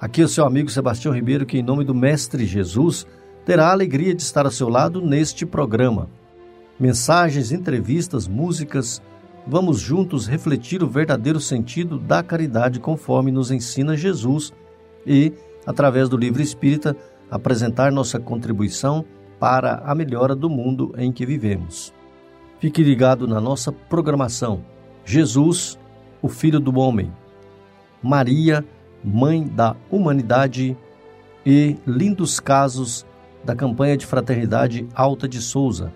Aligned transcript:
Aqui 0.00 0.22
é 0.22 0.24
o 0.24 0.28
seu 0.28 0.46
amigo 0.46 0.70
Sebastião 0.70 1.12
Ribeiro, 1.12 1.44
que, 1.44 1.58
em 1.58 1.62
nome 1.62 1.84
do 1.84 1.94
Mestre 1.94 2.46
Jesus, 2.46 3.06
terá 3.44 3.66
a 3.66 3.72
alegria 3.72 4.14
de 4.14 4.22
estar 4.22 4.46
ao 4.46 4.50
seu 4.50 4.66
lado 4.66 5.02
neste 5.02 5.44
programa. 5.44 6.08
Mensagens, 6.78 7.52
entrevistas, 7.52 8.26
músicas, 8.26 9.02
vamos 9.46 9.78
juntos 9.78 10.26
refletir 10.26 10.82
o 10.82 10.88
verdadeiro 10.88 11.38
sentido 11.38 11.98
da 11.98 12.22
caridade 12.22 12.80
conforme 12.80 13.30
nos 13.30 13.50
ensina 13.50 13.94
Jesus 13.94 14.54
e, 15.06 15.34
através 15.66 16.08
do 16.08 16.16
livro 16.16 16.40
espírita, 16.40 16.96
apresentar 17.30 17.92
nossa 17.92 18.18
contribuição 18.18 19.04
para 19.38 19.82
a 19.84 19.94
melhora 19.94 20.34
do 20.34 20.48
mundo 20.48 20.94
em 20.96 21.12
que 21.12 21.26
vivemos. 21.26 21.92
Fique 22.58 22.82
ligado 22.82 23.28
na 23.28 23.38
nossa 23.38 23.70
programação. 23.70 24.64
Jesus, 25.04 25.78
o 26.22 26.28
Filho 26.28 26.58
do 26.58 26.78
Homem. 26.78 27.12
Maria, 28.02 28.64
Mãe 29.02 29.46
da 29.46 29.74
Humanidade 29.90 30.76
e 31.44 31.76
lindos 31.86 32.38
casos 32.38 33.06
da 33.44 33.54
campanha 33.54 33.96
de 33.96 34.06
fraternidade 34.06 34.86
Alta 34.94 35.28
de 35.28 35.40
Souza. 35.40 35.92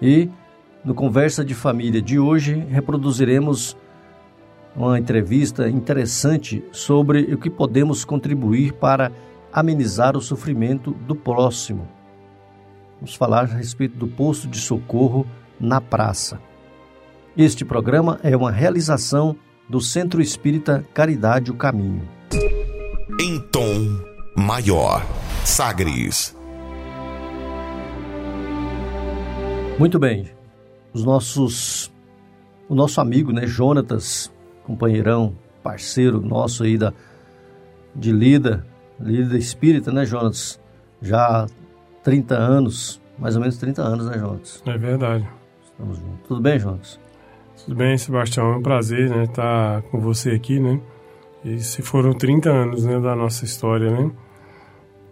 E 0.00 0.30
no 0.84 0.94
Conversa 0.94 1.44
de 1.44 1.54
Família 1.54 2.00
de 2.00 2.18
hoje 2.18 2.54
reproduziremos 2.70 3.76
uma 4.76 4.98
entrevista 4.98 5.68
interessante 5.68 6.64
sobre 6.70 7.34
o 7.34 7.38
que 7.38 7.50
podemos 7.50 8.04
contribuir 8.04 8.72
para 8.74 9.10
amenizar 9.52 10.16
o 10.16 10.20
sofrimento 10.20 10.92
do 10.92 11.16
próximo. 11.16 11.88
Vamos 13.00 13.14
falar 13.14 13.44
a 13.44 13.56
respeito 13.56 13.96
do 13.96 14.06
posto 14.06 14.46
de 14.46 14.58
socorro 14.58 15.26
na 15.58 15.80
praça. 15.80 16.40
Este 17.36 17.64
programa 17.64 18.20
é 18.22 18.36
uma 18.36 18.50
realização 18.50 19.36
do 19.68 19.80
Centro 19.80 20.20
Espírita 20.20 20.84
Caridade 20.94 21.50
o 21.50 21.54
Caminho. 21.54 22.17
Em 23.20 23.40
tom 23.50 23.98
maior, 24.36 25.04
Sagres. 25.44 26.36
Muito 29.78 29.98
bem. 29.98 30.30
Os 30.92 31.04
nossos 31.04 31.92
o 32.68 32.74
nosso 32.74 33.00
amigo, 33.00 33.32
né, 33.32 33.46
Jonatas, 33.46 34.30
companheirão, 34.64 35.34
parceiro 35.62 36.20
nosso 36.20 36.64
aí 36.64 36.76
da 36.76 36.92
de 37.94 38.12
lida, 38.12 38.66
lida 39.00 39.36
espírita, 39.36 39.90
né, 39.90 40.04
Jonatas? 40.04 40.60
Já 41.00 41.44
há 41.44 41.46
30 42.04 42.36
anos, 42.36 43.00
mais 43.18 43.34
ou 43.34 43.40
menos 43.40 43.56
30 43.56 43.82
anos, 43.82 44.06
né, 44.06 44.18
Jonatas? 44.18 44.62
É 44.66 44.76
verdade. 44.76 45.28
Estamos 45.64 45.98
juntos. 45.98 46.28
Tudo 46.28 46.40
bem, 46.40 46.58
Jonatas? 46.58 47.00
Tudo 47.64 47.76
bem, 47.76 47.96
Sebastião. 47.96 48.52
É 48.52 48.56
um 48.56 48.62
prazer, 48.62 49.08
né, 49.10 49.24
estar 49.24 49.82
com 49.82 49.98
você 49.98 50.30
aqui, 50.30 50.60
né? 50.60 50.80
E 51.44 51.58
se 51.60 51.82
foram 51.82 52.12
30 52.12 52.50
anos, 52.50 52.84
né, 52.84 52.98
da 53.00 53.14
nossa 53.14 53.44
história, 53.44 53.90
né? 53.90 54.10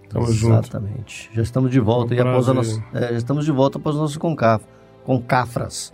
Estamos 0.04 0.34
juntos. 0.34 0.68
Exatamente. 0.68 1.30
Já 1.32 1.42
estamos 1.42 1.70
de 1.70 1.80
volta 1.80 2.14
é 2.14 2.22
um 2.22 2.26
e 2.26 2.28
após 2.28 2.48
a 2.48 2.54
nossa, 2.54 2.84
é, 2.94 3.00
já 3.08 3.16
estamos 3.16 3.44
de 3.44 3.52
volta 3.52 3.78
após 3.78 3.96
o 3.96 3.98
nosso 3.98 4.18
concaf, 4.18 4.64
concafras. 5.04 5.92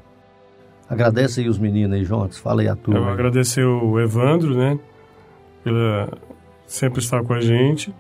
Agradece 0.89 1.40
aí 1.40 1.48
os 1.48 1.58
meninos 1.58 1.96
aí, 1.96 2.05
Jonas. 2.05 2.39
Fala 2.39 2.61
aí 2.61 2.68
a 2.68 2.77
turma. 2.77 3.01
Eu 3.01 3.08
agradecer 3.08 3.64
o 3.64 3.98
Evandro, 3.98 4.55
né? 4.55 4.79
Pela 5.64 6.11
sempre 6.67 7.01
estar 7.01 7.23
com 7.23 7.33
a 7.33 7.40
gente. 7.40 7.95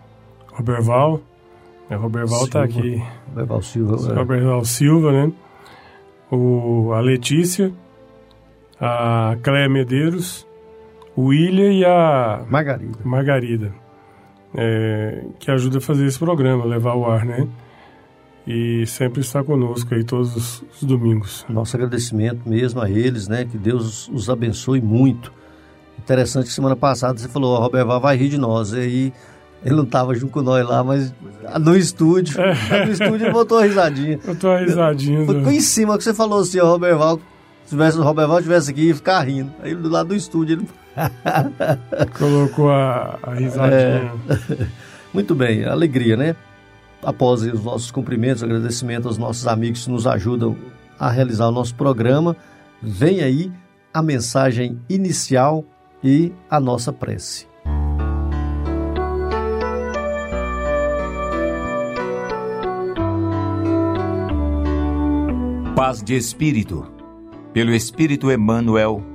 Roberval. 0.52 1.20
É, 1.88 1.94
Roberval 1.94 2.44
está 2.44 2.62
aqui. 2.62 3.02
Roberval 3.28 3.62
Silva. 3.62 4.12
É. 4.12 4.14
Roberval 4.14 4.64
Silva, 4.64 5.12
né? 5.12 5.32
O, 6.30 6.92
a 6.92 7.00
Letícia, 7.00 7.72
a 8.80 9.36
Cléia 9.42 9.68
Medeiros, 9.68 10.46
o 11.16 11.26
William 11.26 11.72
e 11.72 11.84
a 11.84 12.44
Margarida. 12.48 12.98
Margarida. 13.04 13.72
É, 14.54 15.24
que 15.38 15.50
ajuda 15.50 15.78
a 15.78 15.80
fazer 15.80 16.06
esse 16.06 16.18
programa, 16.18 16.64
levar 16.64 16.94
o 16.94 17.06
ar, 17.06 17.24
né? 17.24 17.48
E 18.46 18.84
sempre 18.86 19.20
está 19.20 19.42
conosco 19.42 19.94
aí 19.94 20.02
todos 20.02 20.36
os, 20.36 20.64
os, 20.74 20.82
domingos. 20.82 21.46
Nosso 21.48 21.76
agradecimento 21.76 22.48
mesmo 22.48 22.80
a 22.80 22.90
eles, 22.90 23.28
né? 23.28 23.44
Que 23.44 23.56
Deus 23.56 24.08
os 24.12 24.28
abençoe 24.28 24.80
muito. 24.80 25.32
Interessante 25.98 26.46
que 26.46 26.52
semana 26.52 26.74
passada 26.74 27.18
você 27.18 27.28
falou, 27.28 27.56
o 27.56 27.60
Roberval 27.60 28.00
vai 28.00 28.16
rir 28.16 28.28
de 28.28 28.38
nós. 28.38 28.72
E 28.72 28.78
aí 28.78 29.12
ele 29.64 29.76
não 29.76 29.84
estava 29.84 30.14
junto 30.14 30.32
com 30.32 30.42
nós 30.42 30.66
lá, 30.66 30.82
mas 30.82 31.14
no 31.60 31.76
estúdio. 31.76 32.40
É. 32.40 32.52
No 32.84 32.92
estúdio 32.92 33.26
ele 33.26 33.30
botou 33.30 33.58
a 33.58 33.62
risadinha. 33.62 34.18
Botou 34.26 34.50
a 34.50 34.58
risadinha. 34.58 35.20
Ficou 35.20 35.52
em 35.52 35.60
cima 35.60 35.96
que 35.96 36.04
você 36.04 36.12
falou 36.12 36.40
assim, 36.40 36.58
o 36.58 36.66
Roberval, 36.66 37.20
se 37.64 37.70
tivesse, 37.70 37.96
o 37.96 38.02
Roberval 38.02 38.38
estivesse 38.38 38.70
aqui, 38.70 38.88
ia 38.88 38.94
ficar 38.94 39.20
rindo. 39.20 39.52
Aí 39.62 39.74
do 39.74 39.88
lado 39.88 40.08
do 40.08 40.16
estúdio 40.16 40.54
ele 40.56 40.66
Colocou 42.18 42.70
a, 42.70 43.18
a 43.22 43.34
risadinha. 43.34 44.12
É. 44.28 44.66
Muito 45.12 45.34
bem, 45.34 45.64
alegria, 45.64 46.16
né? 46.16 46.36
Após 47.02 47.42
os 47.42 47.62
nossos 47.62 47.90
cumprimentos, 47.90 48.42
agradecimento 48.42 49.08
aos 49.08 49.18
nossos 49.18 49.46
amigos 49.46 49.84
que 49.84 49.90
nos 49.90 50.06
ajudam 50.06 50.56
a 50.98 51.10
realizar 51.10 51.48
o 51.48 51.52
nosso 51.52 51.74
programa, 51.74 52.36
vem 52.80 53.20
aí 53.20 53.52
a 53.92 54.02
mensagem 54.02 54.80
inicial 54.88 55.64
e 56.02 56.32
a 56.48 56.60
nossa 56.60 56.92
prece. 56.92 57.46
Paz 65.74 66.02
de 66.02 66.14
Espírito, 66.14 66.90
pelo 67.52 67.74
Espírito 67.74 68.30
Emmanuel 68.30 69.11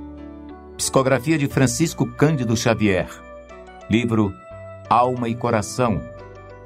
Psicografia 0.78 1.36
de 1.36 1.48
Francisco 1.48 2.06
Cândido 2.06 2.56
Xavier. 2.56 3.10
Livro 3.90 4.32
Alma 4.88 5.28
e 5.28 5.34
Coração. 5.34 6.00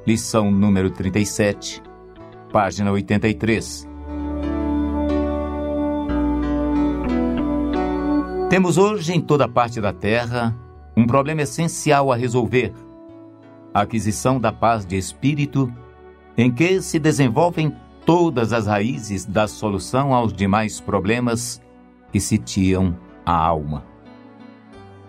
Lição 0.05 0.51
número 0.51 0.91
37. 0.91 1.81
Página 2.51 2.91
83. 2.91 3.89
Temos 8.51 8.77
hoje 8.77 9.13
em 9.13 9.19
toda 9.19 9.47
parte 9.47 9.81
da 9.81 9.91
Terra 9.91 10.55
um 10.95 11.07
problema 11.07 11.41
essencial 11.41 12.11
a 12.11 12.15
resolver: 12.15 12.71
a 13.73 13.81
aquisição 13.81 14.39
da 14.39 14.51
paz 14.51 14.85
de 14.85 14.95
espírito, 14.95 15.73
em 16.37 16.51
que 16.51 16.83
se 16.83 16.99
desenvolvem 16.99 17.75
todas 18.05 18.53
as 18.53 18.67
raízes 18.67 19.25
da 19.25 19.47
solução 19.47 20.13
aos 20.13 20.31
demais 20.31 20.79
problemas 20.79 21.59
que 22.11 22.19
sitiam 22.19 22.95
a 23.25 23.35
alma. 23.35 23.92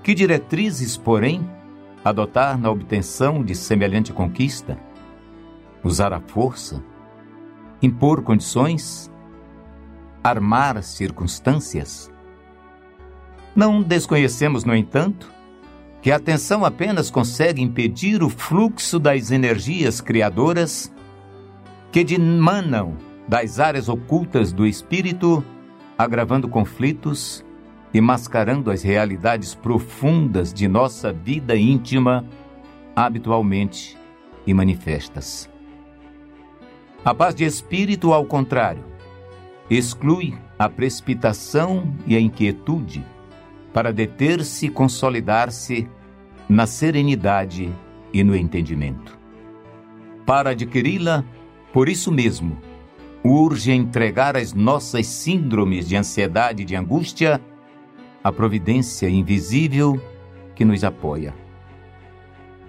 Que 0.05 0.15
diretrizes, 0.15 0.99
porém, 0.99 1.49
adotar 2.05 2.59
na 2.59 2.71
obtenção 2.71 3.43
de 3.43 3.55
semelhante 3.55 4.13
conquista? 4.13 4.79
Usar 5.83 6.13
a 6.13 6.21
força? 6.21 6.85
Impor 7.81 8.23
condições? 8.23 9.11
Armar 10.23 10.83
circunstâncias? 10.83 12.13
Não 13.57 13.81
desconhecemos, 13.83 14.63
no 14.63 14.77
entanto, 14.77 15.33
que 16.03 16.11
a 16.11 16.17
atenção 16.17 16.67
apenas 16.67 17.11
consegue 17.11 17.63
impedir 17.63 18.23
o 18.23 18.29
fluxo 18.29 18.99
das 18.99 19.31
energias 19.31 20.03
criadoras 20.03 20.93
que 21.91 22.05
dimanam 22.05 22.95
das 23.27 23.59
áreas 23.59 23.89
ocultas 23.89 24.53
do 24.53 24.67
espírito, 24.67 25.43
agravando 25.97 26.47
conflitos 26.47 27.43
e 27.95 28.01
mascarando 28.01 28.73
as 28.73 28.83
realidades 28.83 29.55
profundas 29.55 30.53
de 30.53 30.67
nossa 30.67 31.13
vida 31.13 31.57
íntima, 31.57 32.27
habitualmente 32.97 33.97
e 34.45 34.53
manifestas. 34.53 35.49
A 37.05 37.15
paz 37.15 37.37
de 37.37 37.45
espírito, 37.45 38.13
ao 38.13 38.25
contrário, 38.25 38.83
exclui 39.71 40.35
a 40.59 40.69
precipitação 40.69 41.95
e 42.05 42.17
a 42.17 42.21
inquietude 42.21 43.07
para 43.73 43.93
deter-se 43.93 44.67
e 44.67 44.71
consolidar-se 44.71 45.89
na 46.49 46.67
serenidade 46.67 47.73
e 48.13 48.25
no 48.25 48.35
entendimento. 48.35 49.17
Para 50.27 50.51
adquiri-la, 50.51 51.25
por 51.73 51.89
isso 51.89 52.11
mesmo, 52.11 52.59
urge 53.23 53.71
entregar 53.71 54.37
as 54.37 54.53
nossas 54.53 55.07
síndromes 55.07 55.89
de 55.89 55.97
ansiedade 55.97 56.63
e 56.63 56.65
de 56.65 56.75
angústia 56.75 57.41
a 58.25 58.33
providência 58.33 59.07
invisível 59.07 60.01
que 60.55 60.65
nos 60.65 60.83
apoia. 60.83 61.35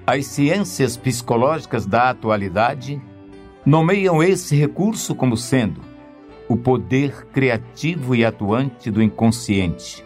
As 0.06 0.26
ciências 0.26 0.98
psicológicas 0.98 1.86
da 1.86 2.10
atualidade 2.10 3.02
nomeiam 3.66 4.22
esse 4.22 4.56
recurso 4.56 5.16
como 5.16 5.38
sendo 5.38 5.82
o 6.48 6.56
poder 6.56 7.26
criativo 7.28 8.14
e 8.14 8.24
atuante 8.24 8.92
do 8.92 9.02
inconsciente. 9.02 10.06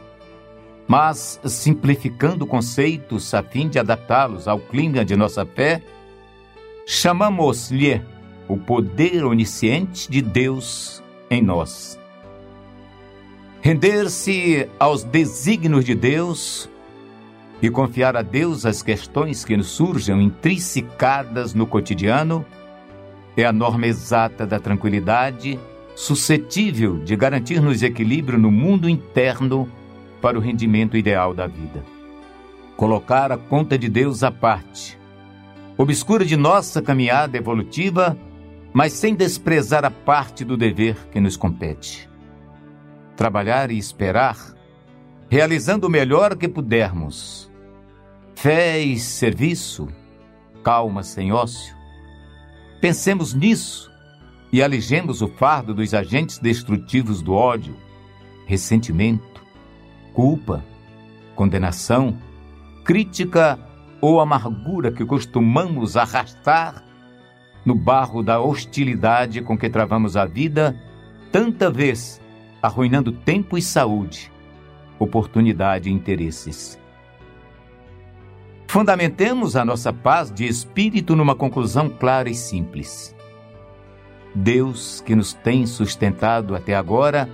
Mas, 0.88 1.40
simplificando 1.44 2.48
conceitos 2.48 3.34
a 3.34 3.44
fim 3.44 3.68
de 3.68 3.78
adaptá-los 3.78 4.48
ao 4.48 4.60
clima 4.60 5.04
de 5.04 5.16
nossa 5.16 5.46
fé, 5.46 5.84
chamamos-lhe 6.86 8.02
o 8.48 8.58
poder 8.58 9.26
onisciente 9.26 10.10
de 10.10 10.22
Deus 10.22 11.04
em 11.30 11.42
nós. 11.42 11.99
Render-se 13.62 14.70
aos 14.80 15.04
desígnios 15.04 15.84
de 15.84 15.94
Deus 15.94 16.70
e 17.62 17.70
confiar 17.70 18.16
a 18.16 18.22
Deus 18.22 18.66
as 18.66 18.82
questões 18.82 19.44
que 19.44 19.58
nos 19.58 19.68
surjam 19.68 20.22
intrinsecadas 20.22 21.54
no 21.54 21.68
cotidiano 21.68 22.46
é 23.36 23.46
a 23.46 23.52
norma 23.52 23.86
exata 23.86 24.46
da 24.46 24.60
tranquilidade, 24.60 25.60
suscetível 25.94 27.00
de 27.00 27.16
garantir-nos 27.18 27.84
equilíbrio 27.84 28.40
no 28.40 28.50
mundo 28.50 28.90
interno 28.90 29.70
para 30.22 30.38
o 30.38 30.42
rendimento 30.42 30.96
ideal 30.96 31.34
da 31.34 31.46
vida. 31.46 31.84
Colocar 32.78 33.30
a 33.30 33.38
conta 33.38 33.78
de 33.78 33.90
Deus 33.90 34.24
à 34.24 34.32
parte, 34.32 34.98
obscura 35.78 36.24
de 36.24 36.38
nossa 36.38 36.82
caminhada 36.82 37.38
evolutiva, 37.38 38.18
mas 38.72 38.94
sem 38.94 39.14
desprezar 39.14 39.84
a 39.84 39.92
parte 39.92 40.46
do 40.46 40.56
dever 40.56 40.96
que 41.12 41.20
nos 41.20 41.36
compete. 41.36 42.09
Trabalhar 43.20 43.70
e 43.70 43.78
esperar, 43.78 44.38
realizando 45.30 45.88
o 45.88 45.90
melhor 45.90 46.38
que 46.38 46.48
pudermos. 46.48 47.52
Fé 48.34 48.80
e 48.80 48.98
serviço, 48.98 49.90
calma 50.64 51.04
sem 51.04 51.34
ócio. 51.34 51.76
Pensemos 52.80 53.34
nisso 53.34 53.92
e 54.54 54.64
aligemos 54.64 55.22
o 55.22 55.28
fardo 55.28 55.74
dos 55.74 55.94
agentes 55.94 56.40
destrutivos 56.40 57.22
do 57.22 57.34
ódio, 57.34 57.76
ressentimento, 58.46 59.44
culpa, 60.14 60.64
condenação, 61.36 62.18
crítica 62.86 63.60
ou 64.00 64.22
amargura 64.22 64.94
que 64.94 65.04
costumamos 65.04 65.98
arrastar 65.98 66.86
no 67.66 67.76
barro 67.76 68.24
da 68.24 68.40
hostilidade 68.40 69.42
com 69.42 69.58
que 69.58 69.70
travamos 69.70 70.16
a 70.16 70.26
vida, 70.26 70.74
tanta 71.34 71.70
vez 71.70 72.22
arruinando 72.62 73.12
tempo 73.12 73.58
e 73.58 73.62
saúde, 73.62 74.32
oportunidade 74.98 75.90
e 75.90 75.94
interesses. 75.94 76.80
Fundamentemos 78.68 79.56
a 79.56 79.66
nossa 79.66 79.92
paz 79.92 80.32
de 80.32 80.46
espírito 80.46 81.16
numa 81.16 81.36
conclusão 81.36 81.90
clara 81.90 82.30
e 82.30 82.36
simples. 82.36 83.16
Deus, 84.36 85.02
que 85.02 85.16
nos 85.16 85.34
tem 85.34 85.66
sustentado 85.66 86.56
até 86.56 86.76
agora, 86.76 87.28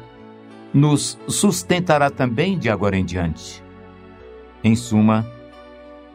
nos 0.73 1.19
sustentará 1.27 2.09
também 2.09 2.57
de 2.57 2.69
agora 2.69 2.95
em 2.95 3.03
diante. 3.03 3.61
Em 4.63 4.75
suma, 4.75 5.29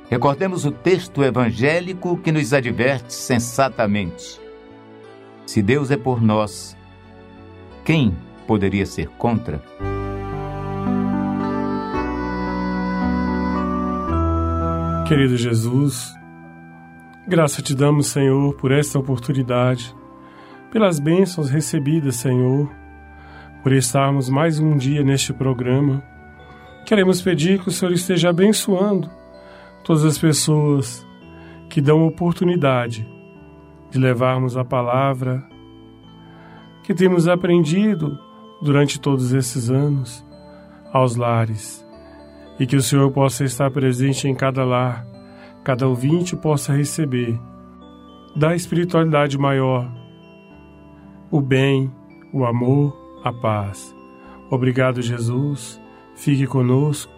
recordemos 0.09 0.65
o 0.65 0.71
texto 0.71 1.23
evangélico 1.23 2.17
que 2.17 2.33
nos 2.33 2.53
adverte 2.55 3.13
sensatamente. 3.13 4.41
Se 5.45 5.61
Deus 5.61 5.91
é 5.91 5.97
por 5.97 6.23
nós, 6.23 6.77
quem 7.85 8.17
poderia 8.51 8.85
ser 8.85 9.07
contra? 9.11 9.63
Querido 15.07 15.37
Jesus, 15.37 16.13
graça 17.29 17.63
te 17.63 17.77
damos, 17.77 18.09
Senhor, 18.09 18.57
por 18.57 18.73
esta 18.73 18.99
oportunidade, 18.99 19.95
pelas 20.73 20.99
bênçãos 20.99 21.49
recebidas, 21.49 22.17
Senhor, 22.17 22.69
por 23.63 23.71
estarmos 23.71 24.29
mais 24.29 24.59
um 24.59 24.77
dia 24.77 25.05
neste 25.05 25.33
programa. 25.33 26.03
Queremos 26.85 27.23
pedir 27.23 27.61
que 27.61 27.69
o 27.69 27.73
Senhor 27.73 27.93
esteja 27.93 28.31
abençoando 28.31 29.09
todas 29.85 30.05
as 30.05 30.19
pessoas 30.19 31.07
que 31.69 31.81
dão 31.81 32.05
oportunidade 32.05 33.09
de 33.93 33.99
levarmos 34.01 34.57
a 34.57 34.65
palavra 34.65 35.41
que 36.83 36.93
temos 36.93 37.29
aprendido 37.29 38.19
durante 38.61 39.01
todos 39.01 39.33
esses 39.33 39.71
anos 39.71 40.25
aos 40.93 41.17
lares 41.17 41.85
e 42.59 42.67
que 42.67 42.77
o 42.77 42.83
Senhor 42.83 43.11
possa 43.11 43.45
estar 43.45 43.71
presente 43.71 44.29
em 44.29 44.35
cada 44.35 44.65
lar, 44.65 45.07
cada 45.65 45.89
ouvinte 45.89 46.37
possa 46.37 46.73
receber 46.75 47.39
da 48.37 48.55
espiritualidade 48.55 49.39
maior 49.39 49.91
o 51.31 51.41
bem, 51.41 51.91
o 52.33 52.45
amor, 52.45 53.21
a 53.25 53.33
paz. 53.33 53.95
Obrigado, 54.51 55.01
Jesus. 55.01 55.81
Fique 56.17 56.47
conosco, 56.47 57.13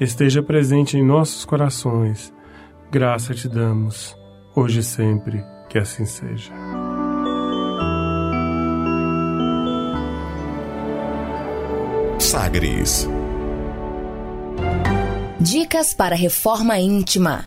esteja 0.00 0.42
presente 0.42 0.96
em 0.96 1.04
nossos 1.04 1.44
corações. 1.44 2.34
Graça 2.90 3.34
te 3.34 3.48
damos, 3.48 4.16
hoje 4.56 4.80
e 4.80 4.82
sempre, 4.82 5.44
que 5.68 5.78
assim 5.78 6.04
seja. 6.04 6.89
Sagres 12.40 13.06
Dicas 15.38 15.92
para 15.92 16.16
reforma 16.16 16.78
íntima. 16.78 17.46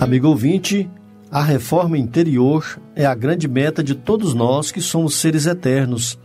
Amigo 0.00 0.26
ouvinte, 0.26 0.90
a 1.30 1.40
reforma 1.40 1.96
interior 1.96 2.80
é 2.96 3.06
a 3.06 3.14
grande 3.14 3.46
meta 3.46 3.80
de 3.80 3.94
todos 3.94 4.34
nós 4.34 4.72
que 4.72 4.80
somos 4.80 5.14
seres 5.14 5.46
eternos. 5.46 6.18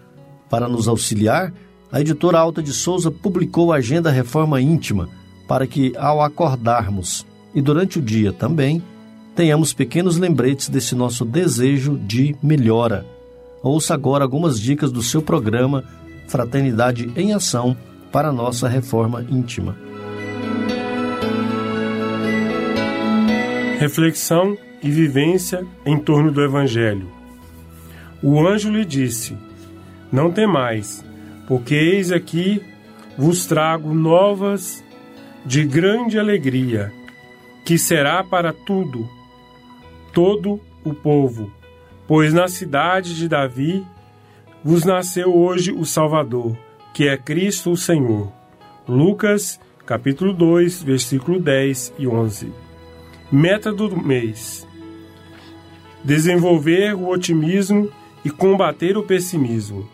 Para 0.49 0.67
nos 0.67 0.87
auxiliar, 0.87 1.53
a 1.91 2.01
editora 2.01 2.39
Alta 2.39 2.63
de 2.63 2.73
Souza 2.73 3.11
publicou 3.11 3.71
a 3.71 3.75
Agenda 3.75 4.09
Reforma 4.09 4.59
Íntima 4.59 5.07
para 5.47 5.67
que, 5.67 5.93
ao 5.97 6.19
acordarmos 6.19 7.23
e 7.53 7.61
durante 7.61 7.99
o 7.99 8.01
dia 8.01 8.33
também, 8.33 8.81
tenhamos 9.35 9.71
pequenos 9.71 10.17
lembretes 10.17 10.67
desse 10.67 10.95
nosso 10.95 11.23
desejo 11.23 11.95
de 11.95 12.35
melhora. 12.41 13.14
Ouça 13.65 13.95
agora 13.95 14.23
algumas 14.23 14.59
dicas 14.59 14.91
do 14.91 15.01
seu 15.01 15.23
programa 15.23 15.83
Fraternidade 16.27 17.11
em 17.15 17.33
Ação 17.33 17.75
para 18.11 18.31
nossa 18.31 18.69
reforma 18.69 19.25
íntima. 19.27 19.75
Reflexão 23.79 24.55
e 24.83 24.91
vivência 24.91 25.65
em 25.83 25.97
torno 25.97 26.31
do 26.31 26.43
Evangelho. 26.43 27.09
O 28.21 28.39
anjo 28.47 28.69
lhe 28.69 28.85
disse: 28.85 29.35
Não 30.11 30.31
temais, 30.31 31.03
porque 31.47 31.73
eis 31.73 32.11
aqui 32.11 32.61
vos 33.17 33.47
trago 33.47 33.95
novas 33.95 34.83
de 35.43 35.65
grande 35.65 36.19
alegria, 36.19 36.93
que 37.65 37.79
será 37.79 38.23
para 38.23 38.53
tudo, 38.53 39.09
todo 40.13 40.61
o 40.83 40.93
povo, 40.93 41.51
pois 42.07 42.33
na 42.33 42.47
cidade 42.47 43.15
de 43.15 43.27
Davi 43.27 43.85
vos 44.63 44.83
nasceu 44.83 45.35
hoje 45.35 45.71
o 45.71 45.85
Salvador 45.85 46.55
que 46.95 47.09
é 47.09 47.17
Cristo 47.17 47.71
o 47.71 47.77
Senhor. 47.77 48.31
Lucas, 48.87 49.59
capítulo 49.85 50.31
2, 50.31 50.81
versículo 50.81 51.41
10 51.41 51.93
e 51.99 52.07
11. 52.07 52.53
Meta 53.29 53.73
do 53.73 54.01
mês: 54.01 54.65
desenvolver 56.01 56.95
o 56.95 57.09
otimismo 57.09 57.91
e 58.23 58.29
combater 58.29 58.97
o 58.97 59.03
pessimismo. 59.03 59.89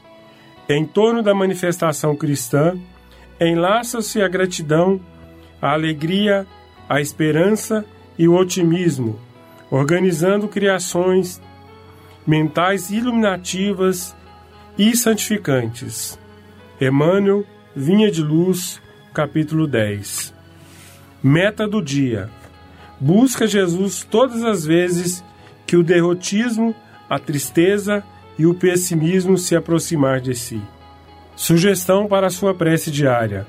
Em 0.70 0.86
torno 0.86 1.24
da 1.24 1.34
manifestação 1.34 2.16
cristã, 2.16 2.78
enlaça-se 3.40 4.22
a 4.22 4.28
gratidão, 4.28 5.02
a 5.60 5.72
alegria, 5.74 6.46
a 6.88 7.02
esperança 7.02 7.84
e 8.16 8.28
o 8.28 8.36
otimismo, 8.36 9.20
organizando 9.72 10.48
criações 10.48 11.42
mentais 12.26 12.90
iluminativas 12.90 14.16
e 14.78 14.96
santificantes. 14.96 16.20
Emmanuel, 16.80 17.46
Vinha 17.76 18.12
de 18.12 18.22
Luz, 18.22 18.82
capítulo 19.14 19.68
10. 19.68 20.34
Meta 21.24 21.68
do 21.68 21.82
dia: 21.82 22.30
busca 23.00 23.48
Jesus 23.48 24.06
todas 24.10 24.44
as 24.44 24.66
vezes 24.66 25.24
que 25.66 25.78
o 25.78 25.84
derrotismo, 25.84 26.76
a 27.10 27.18
tristeza 27.18 28.04
e 28.38 28.46
o 28.46 28.54
pessimismo 28.54 29.38
se 29.38 29.56
aproximar 29.56 30.20
de 30.20 30.36
si. 30.36 30.62
Sugestão 31.36 32.08
para 32.08 32.28
a 32.28 32.32
sua 32.32 32.54
prece 32.54 32.92
diária: 32.92 33.46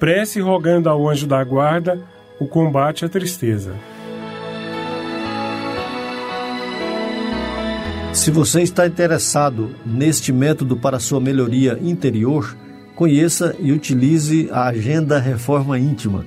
prece 0.00 0.40
rogando 0.40 0.88
ao 0.88 1.08
anjo 1.08 1.26
da 1.26 1.42
guarda 1.44 2.02
o 2.40 2.46
combate 2.46 3.04
à 3.04 3.08
tristeza. 3.08 3.76
Se 8.12 8.30
você 8.30 8.60
está 8.62 8.86
interessado 8.86 9.74
neste 9.86 10.32
método 10.32 10.76
para 10.76 11.00
sua 11.00 11.18
melhoria 11.18 11.78
interior, 11.80 12.54
conheça 12.94 13.56
e 13.58 13.72
utilize 13.72 14.50
a 14.52 14.66
Agenda 14.66 15.18
Reforma 15.18 15.78
Íntima. 15.78 16.26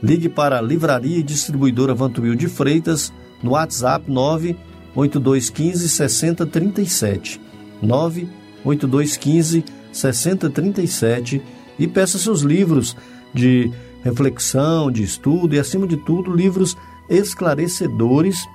Ligue 0.00 0.28
para 0.28 0.56
a 0.56 0.62
Livraria 0.62 1.18
e 1.18 1.24
Distribuidora 1.24 1.94
Vantuil 1.94 2.36
de 2.36 2.46
Freitas 2.46 3.12
no 3.42 3.50
WhatsApp 3.50 4.08
98215 4.08 5.88
6037. 5.88 7.40
98215 7.82 9.64
6037 9.92 11.42
e 11.76 11.88
peça 11.88 12.18
seus 12.18 12.42
livros 12.42 12.96
de 13.34 13.70
reflexão, 14.04 14.92
de 14.92 15.02
estudo 15.02 15.56
e, 15.56 15.58
acima 15.58 15.88
de 15.88 15.96
tudo, 15.96 16.32
livros 16.32 16.76
esclarecedores 17.10 18.46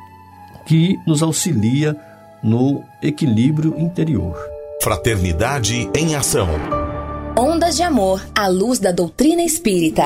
que 0.65 0.97
nos 1.05 1.21
auxilia 1.21 1.97
no 2.43 2.83
equilíbrio 3.01 3.77
interior. 3.77 4.37
Fraternidade 4.81 5.89
em 5.95 6.15
Ação. 6.15 6.47
Ondas 7.37 7.75
de 7.75 7.83
Amor 7.83 8.21
à 8.35 8.47
luz 8.47 8.79
da 8.79 8.91
doutrina 8.91 9.43
espírita. 9.43 10.03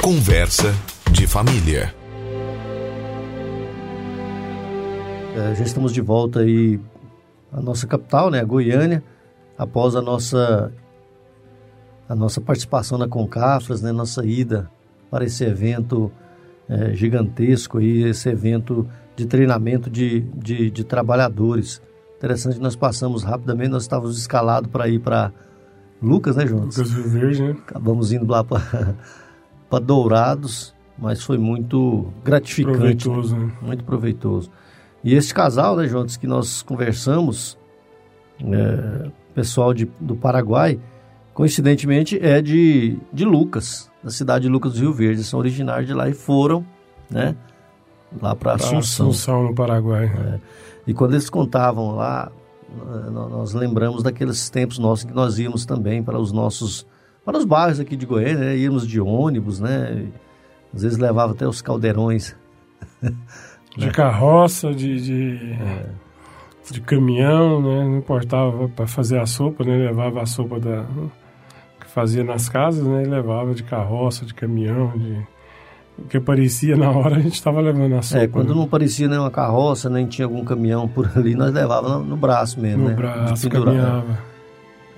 Conversa 0.00 0.72
de 1.10 1.26
família. 1.26 1.92
É, 5.36 5.54
já 5.54 5.64
estamos 5.64 5.92
de 5.92 6.00
volta 6.00 6.40
aí 6.40 6.80
à 7.52 7.60
nossa 7.60 7.86
capital, 7.86 8.30
né, 8.30 8.40
a 8.40 8.44
Goiânia, 8.44 9.02
após 9.58 9.96
a 9.96 10.02
nossa 10.02 10.72
a 12.08 12.14
nossa 12.14 12.40
participação 12.40 12.96
na 12.96 13.08
Concafras, 13.08 13.82
né, 13.82 13.90
nossa 13.90 14.24
ida 14.24 14.70
para 15.10 15.24
esse 15.24 15.44
evento 15.44 16.12
é, 16.68 16.94
gigantesco 16.94 17.78
aí, 17.78 18.04
esse 18.04 18.28
evento 18.28 18.88
de 19.16 19.26
treinamento 19.26 19.88
de, 19.88 20.20
de, 20.20 20.70
de 20.70 20.84
trabalhadores. 20.84 21.82
Interessante, 22.18 22.60
nós 22.60 22.76
passamos 22.76 23.24
rapidamente, 23.24 23.70
nós 23.70 23.82
estávamos 23.82 24.18
escalados 24.18 24.70
para 24.70 24.88
ir 24.88 25.00
para 25.00 25.32
Lucas, 26.00 26.36
né, 26.36 26.46
João? 26.46 26.64
Lucas 26.64 26.90
Rio 26.90 27.08
Verde, 27.08 27.42
né? 27.42 27.56
Acabamos 27.66 28.12
indo 28.12 28.30
lá 28.30 28.44
para 28.44 28.60
Dourados, 29.82 30.74
mas 30.98 31.22
foi 31.22 31.38
muito 31.38 32.12
gratificante. 32.22 32.78
Proveitoso, 32.78 33.36
né? 33.36 33.52
Muito 33.62 33.84
proveitoso. 33.84 34.50
E 35.02 35.14
esse 35.14 35.32
casal, 35.32 35.76
né, 35.76 35.86
João, 35.86 36.04
que 36.06 36.26
nós 36.26 36.62
conversamos, 36.62 37.58
é, 38.40 39.10
pessoal 39.34 39.72
de, 39.72 39.88
do 40.00 40.16
Paraguai, 40.16 40.80
coincidentemente 41.32 42.18
é 42.20 42.42
de, 42.42 42.98
de 43.12 43.24
Lucas, 43.24 43.90
da 44.02 44.10
cidade 44.10 44.44
de 44.44 44.48
Lucas 44.48 44.74
do 44.74 44.80
Rio 44.80 44.92
Verde. 44.92 45.22
São 45.22 45.38
originários 45.38 45.86
de 45.86 45.94
lá 45.94 46.08
e 46.08 46.14
foram, 46.14 46.64
né? 47.10 47.36
Lá 48.20 48.34
para 48.34 48.54
Assunção. 48.54 48.78
Assunção, 49.08 49.42
no 49.44 49.54
Paraguai. 49.54 50.06
É. 50.06 50.40
E 50.86 50.94
quando 50.94 51.12
eles 51.12 51.28
contavam 51.28 51.94
lá, 51.94 52.30
nós 53.10 53.52
lembramos 53.52 54.02
daqueles 54.02 54.48
tempos 54.50 54.78
nossos 54.78 55.04
que 55.04 55.12
nós 55.12 55.38
íamos 55.38 55.64
também 55.64 56.02
para 56.02 56.18
os 56.18 56.32
nossos, 56.32 56.86
para 57.24 57.38
os 57.38 57.44
bairros 57.44 57.80
aqui 57.80 57.96
de 57.96 58.06
Goiânia, 58.06 58.36
né? 58.36 58.56
íamos 58.56 58.86
de 58.86 59.00
ônibus, 59.00 59.60
né? 59.60 60.06
Às 60.74 60.82
vezes 60.82 60.98
levava 60.98 61.32
até 61.32 61.46
os 61.46 61.62
caldeirões. 61.62 62.36
De 63.76 63.90
carroça, 63.90 64.72
de, 64.72 64.98
de, 65.02 65.52
é. 65.52 65.86
de 66.72 66.80
caminhão, 66.80 67.60
né? 67.60 67.84
Não 67.84 67.98
importava 67.98 68.68
para 68.70 68.86
fazer 68.86 69.20
a 69.20 69.26
sopa, 69.26 69.64
né? 69.64 69.76
Levava 69.76 70.22
a 70.22 70.24
sopa 70.24 70.58
da, 70.58 70.86
que 71.78 71.86
fazia 71.86 72.24
nas 72.24 72.48
casas, 72.48 72.86
né? 72.86 73.02
E 73.02 73.06
levava 73.06 73.54
de 73.54 73.62
carroça, 73.62 74.24
de 74.24 74.32
caminhão, 74.32 74.96
de 74.96 75.26
que 76.08 76.16
aparecia 76.18 76.76
na 76.76 76.90
hora 76.90 77.16
a 77.16 77.18
gente 77.20 77.34
estava 77.34 77.60
levando 77.60 77.94
a 77.94 78.02
sopa. 78.02 78.22
É, 78.22 78.28
quando 78.28 78.50
né? 78.50 78.54
não 78.54 78.62
aparecia 78.62 79.08
nenhuma 79.08 79.30
carroça, 79.30 79.88
nem 79.88 80.06
tinha 80.06 80.26
algum 80.26 80.44
caminhão 80.44 80.86
por 80.86 81.10
ali, 81.16 81.34
nós 81.34 81.52
levávamos 81.52 82.02
no, 82.02 82.04
no 82.04 82.16
braço 82.16 82.60
mesmo, 82.60 82.84
no 82.84 82.88
né? 82.90 82.94
braço, 82.94 83.48
caminhava. 83.48 84.18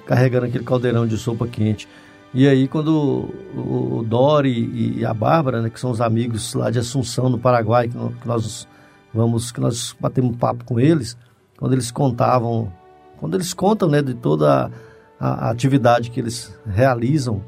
Carregando 0.06 0.46
aquele 0.46 0.64
caldeirão 0.64 1.06
de 1.06 1.16
sopa 1.16 1.46
quente. 1.46 1.88
E 2.34 2.46
aí 2.48 2.66
quando 2.66 3.30
o, 3.54 3.98
o 3.98 4.02
Dori 4.02 4.98
e 4.98 5.04
a 5.04 5.14
Bárbara, 5.14 5.62
né, 5.62 5.70
que 5.70 5.78
são 5.78 5.90
os 5.90 6.00
amigos 6.00 6.54
lá 6.54 6.70
de 6.70 6.78
Assunção, 6.78 7.28
no 7.28 7.38
Paraguai, 7.38 7.88
que, 7.88 7.96
nós 8.26 8.68
vamos, 9.14 9.52
que 9.52 9.60
nós 9.60 9.96
batemos 9.98 10.36
papo 10.36 10.64
com 10.64 10.78
eles, 10.80 11.16
quando 11.58 11.72
eles 11.72 11.90
contavam, 11.90 12.72
quando 13.18 13.34
eles 13.34 13.54
contam, 13.54 13.88
né, 13.88 14.02
de 14.02 14.14
toda 14.14 14.70
a, 15.18 15.46
a 15.46 15.50
atividade 15.50 16.10
que 16.10 16.20
eles 16.20 16.58
realizam 16.66 17.42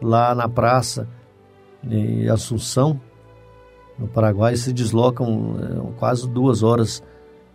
lá 0.00 0.34
na 0.34 0.48
praça, 0.48 1.08
em 1.90 2.28
Assunção, 2.28 3.00
no 3.98 4.08
Paraguai, 4.08 4.56
se 4.56 4.72
deslocam 4.72 5.56
é, 5.60 5.98
quase 5.98 6.28
duas 6.28 6.62
horas 6.62 7.02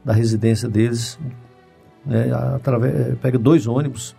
da 0.03 0.13
residência 0.13 0.69
deles, 0.69 1.19
é, 2.09 2.31
através, 2.31 2.95
é, 2.95 3.15
pega 3.15 3.37
dois 3.37 3.67
ônibus 3.67 4.15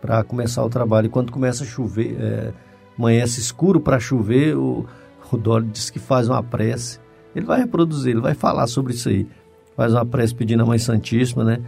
para 0.00 0.22
começar 0.22 0.64
o 0.64 0.68
trabalho. 0.68 1.06
E 1.06 1.10
quando 1.10 1.32
começa 1.32 1.64
a 1.64 1.66
chover, 1.66 2.16
é, 2.20 2.52
amanhece 2.98 3.40
escuro 3.40 3.80
para 3.80 3.98
chover, 3.98 4.56
o, 4.56 4.86
o 5.32 5.60
diz 5.60 5.90
que 5.90 5.98
faz 5.98 6.28
uma 6.28 6.42
prece. 6.42 7.00
Ele 7.34 7.46
vai 7.46 7.60
reproduzir, 7.60 8.12
ele 8.12 8.20
vai 8.20 8.34
falar 8.34 8.66
sobre 8.66 8.92
isso 8.92 9.08
aí. 9.08 9.26
Faz 9.76 9.92
uma 9.92 10.06
prece 10.06 10.34
pedindo 10.34 10.62
a 10.62 10.66
Mãe 10.66 10.78
Santíssima, 10.78 11.44
né? 11.44 11.60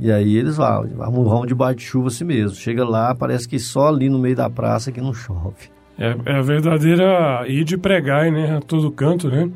E 0.00 0.10
aí 0.10 0.36
eles 0.36 0.56
vão, 0.56 0.88
vão 1.24 1.46
debaixo 1.46 1.76
de 1.76 1.84
chuva 1.84 2.08
assim 2.08 2.24
mesmo. 2.24 2.56
Chega 2.56 2.84
lá, 2.84 3.14
parece 3.14 3.46
que 3.46 3.58
só 3.58 3.88
ali 3.88 4.08
no 4.08 4.18
meio 4.18 4.34
da 4.34 4.48
praça 4.48 4.90
que 4.90 5.00
não 5.00 5.12
chove. 5.14 5.70
É, 5.98 6.16
é 6.26 6.38
a 6.38 6.42
verdadeira 6.42 7.44
ir 7.46 7.64
de 7.64 7.76
pregar, 7.76 8.30
né? 8.30 8.56
A 8.56 8.60
todo 8.60 8.90
canto, 8.90 9.28
né? 9.28 9.50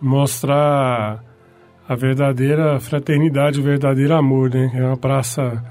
Mostrar 0.00 1.22
a 1.88 1.94
verdadeira 1.94 2.80
fraternidade, 2.80 3.60
o 3.60 3.62
verdadeiro 3.62 4.14
amor, 4.14 4.50
né? 4.50 4.70
É 4.74 4.82
uma 4.82 4.96
praça 4.96 5.64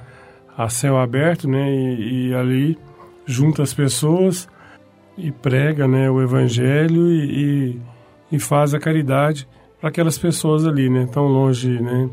a 0.58 0.70
céu 0.70 0.98
aberto, 0.98 1.50
né? 1.50 1.70
E, 1.70 2.30
e 2.30 2.34
ali 2.34 2.78
junta 3.26 3.64
as 3.64 3.74
pessoas 3.74 4.48
e 5.18 5.32
prega, 5.32 5.88
né? 5.88 6.10
O 6.10 6.22
evangelho 6.22 7.12
e, 7.12 7.72
e, 7.72 7.82
e 8.34 8.40
faz 8.40 8.74
a 8.74 8.80
caridade 8.80 9.48
para 9.80 9.90
aquelas 9.90 10.18
pessoas 10.18 10.66
ali, 10.66 10.90
né? 10.90 11.08
Tão 11.12 11.26
longe, 11.26 11.80
né? 11.82 12.10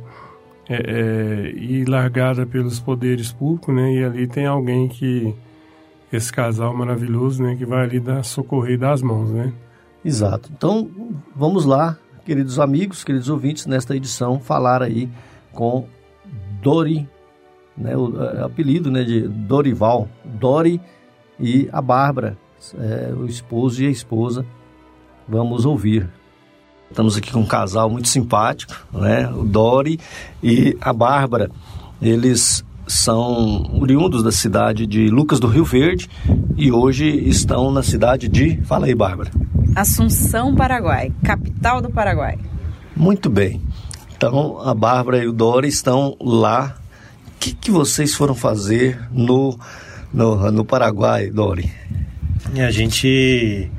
É, 0.68 0.74
é, 0.74 1.50
e 1.56 1.84
largada 1.84 2.46
pelos 2.46 2.80
poderes 2.80 3.32
públicos, 3.32 3.74
né? 3.74 3.94
E 3.94 4.04
ali 4.04 4.26
tem 4.26 4.46
alguém 4.46 4.88
que 4.88 5.34
esse 6.16 6.32
casal 6.32 6.74
maravilhoso, 6.74 7.42
né, 7.42 7.56
que 7.56 7.64
vai 7.64 7.84
ali 7.84 7.98
dar 7.98 8.22
socorrer 8.24 8.78
das 8.78 9.02
mãos, 9.02 9.30
né? 9.30 9.52
Exato. 10.04 10.50
Então, 10.54 10.90
vamos 11.34 11.64
lá, 11.64 11.96
queridos 12.24 12.58
amigos, 12.58 13.04
queridos 13.04 13.28
ouvintes, 13.28 13.66
nesta 13.66 13.96
edição 13.96 14.40
falar 14.40 14.82
aí 14.82 15.08
com 15.52 15.86
Dori, 16.60 17.08
né, 17.76 17.96
o, 17.96 18.10
o 18.10 18.22
é, 18.22 18.42
apelido, 18.42 18.90
né, 18.90 19.04
de 19.04 19.26
Dorival, 19.26 20.08
Dori 20.24 20.80
e 21.38 21.68
a 21.72 21.80
Bárbara, 21.80 22.36
é, 22.78 23.12
o 23.14 23.26
esposo 23.26 23.82
e 23.82 23.86
a 23.86 23.90
esposa. 23.90 24.44
Vamos 25.28 25.64
ouvir. 25.64 26.08
Estamos 26.90 27.16
aqui 27.16 27.32
com 27.32 27.40
um 27.40 27.46
casal 27.46 27.88
muito 27.88 28.08
simpático, 28.08 28.74
né, 28.92 29.28
o 29.30 29.44
Dori 29.44 29.98
e 30.42 30.76
a 30.80 30.92
Bárbara. 30.92 31.50
Eles 32.00 32.64
são 32.92 33.70
oriundos 33.80 34.22
da 34.22 34.30
cidade 34.30 34.86
de 34.86 35.08
Lucas 35.08 35.40
do 35.40 35.46
Rio 35.46 35.64
Verde 35.64 36.08
e 36.56 36.70
hoje 36.70 37.08
estão 37.08 37.70
na 37.70 37.82
cidade 37.82 38.28
de. 38.28 38.60
Fala 38.64 38.86
aí, 38.86 38.94
Bárbara. 38.94 39.30
Assunção, 39.74 40.54
Paraguai, 40.54 41.10
capital 41.22 41.80
do 41.80 41.90
Paraguai. 41.90 42.38
Muito 42.94 43.30
bem. 43.30 43.60
Então, 44.14 44.60
a 44.60 44.74
Bárbara 44.74 45.24
e 45.24 45.26
o 45.26 45.32
Dora 45.32 45.66
estão 45.66 46.16
lá. 46.20 46.76
O 47.26 47.40
que, 47.40 47.54
que 47.54 47.70
vocês 47.70 48.14
foram 48.14 48.34
fazer 48.34 49.00
no, 49.10 49.58
no, 50.12 50.52
no 50.52 50.64
Paraguai, 50.64 51.30
Dori? 51.30 51.72
A 52.54 52.70
gente 52.70 53.70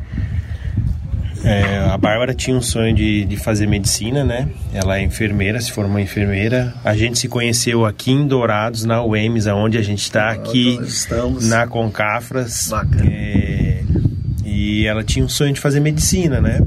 é, 1.44 1.90
a 1.92 1.98
Bárbara 1.98 2.34
tinha 2.34 2.56
um 2.56 2.62
sonho 2.62 2.96
de, 2.96 3.26
de 3.26 3.36
fazer 3.36 3.68
medicina, 3.68 4.24
né? 4.24 4.48
Ela 4.74 4.98
é 4.98 5.04
enfermeira, 5.04 5.60
se 5.60 5.72
formou 5.72 6.00
enfermeira. 6.00 6.74
A 6.84 6.96
gente 6.96 7.20
se 7.20 7.28
conheceu 7.28 7.86
aqui 7.86 8.12
em 8.12 8.26
Dourados, 8.26 8.86
na 8.86 9.04
UEMS, 9.04 9.48
onde 9.48 9.78
a 9.78 9.82
gente 9.82 10.02
está 10.02 10.32
aqui 10.32 10.80
na 11.42 11.68
Concafras. 11.68 12.72
É, 13.06 13.84
e 14.46 14.86
ela 14.86 15.04
tinha 15.04 15.26
um 15.26 15.30
sonho 15.30 15.54
de 15.54 15.60
fazer 15.60 15.82
medicina, 15.82 16.40
né? 16.40 16.62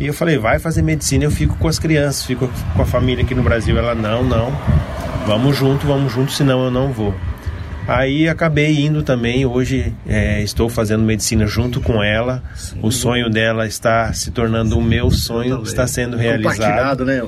E 0.00 0.06
eu 0.06 0.14
falei, 0.14 0.38
vai 0.38 0.58
fazer 0.58 0.80
medicina, 0.80 1.24
eu 1.24 1.30
fico 1.30 1.56
com 1.56 1.68
as 1.68 1.78
crianças, 1.78 2.24
fico 2.24 2.48
com 2.74 2.82
a 2.82 2.86
família 2.86 3.24
aqui 3.24 3.34
no 3.34 3.42
Brasil. 3.42 3.76
Ela, 3.76 3.94
não, 3.94 4.22
não, 4.24 4.52
vamos 5.26 5.56
junto, 5.56 5.86
vamos 5.86 6.12
junto, 6.12 6.32
senão 6.32 6.64
eu 6.64 6.70
não 6.70 6.92
vou. 6.92 7.14
Aí 7.88 8.28
acabei 8.28 8.84
indo 8.84 9.02
também. 9.02 9.46
Hoje 9.46 9.94
é, 10.06 10.42
estou 10.42 10.68
fazendo 10.68 11.02
medicina 11.02 11.46
junto 11.46 11.80
com 11.80 12.02
ela. 12.02 12.42
Sim. 12.54 12.78
O 12.82 12.92
sonho 12.92 13.30
dela 13.30 13.66
está 13.66 14.12
se 14.12 14.30
tornando 14.30 14.78
o 14.78 14.82
meu 14.82 15.10
sonho, 15.10 15.62
está 15.62 15.86
sendo 15.86 16.14
realizado. 16.14 17.06
Né? 17.06 17.22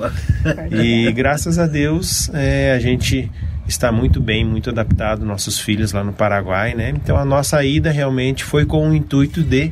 E 0.71 1.11
graças 1.13 1.57
a 1.57 1.65
Deus 1.65 2.29
é, 2.31 2.73
a 2.73 2.79
gente 2.79 3.29
está 3.67 3.91
muito 3.91 4.21
bem, 4.21 4.45
muito 4.45 4.69
adaptado, 4.69 5.25
nossos 5.25 5.59
filhos 5.59 5.93
lá 5.93 6.03
no 6.03 6.13
Paraguai, 6.13 6.75
né? 6.75 6.89
Então 6.89 7.17
a 7.17 7.25
nossa 7.25 7.63
ida 7.63 7.89
realmente 7.89 8.43
foi 8.43 8.63
com 8.63 8.87
o 8.87 8.93
intuito 8.93 9.41
de 9.41 9.71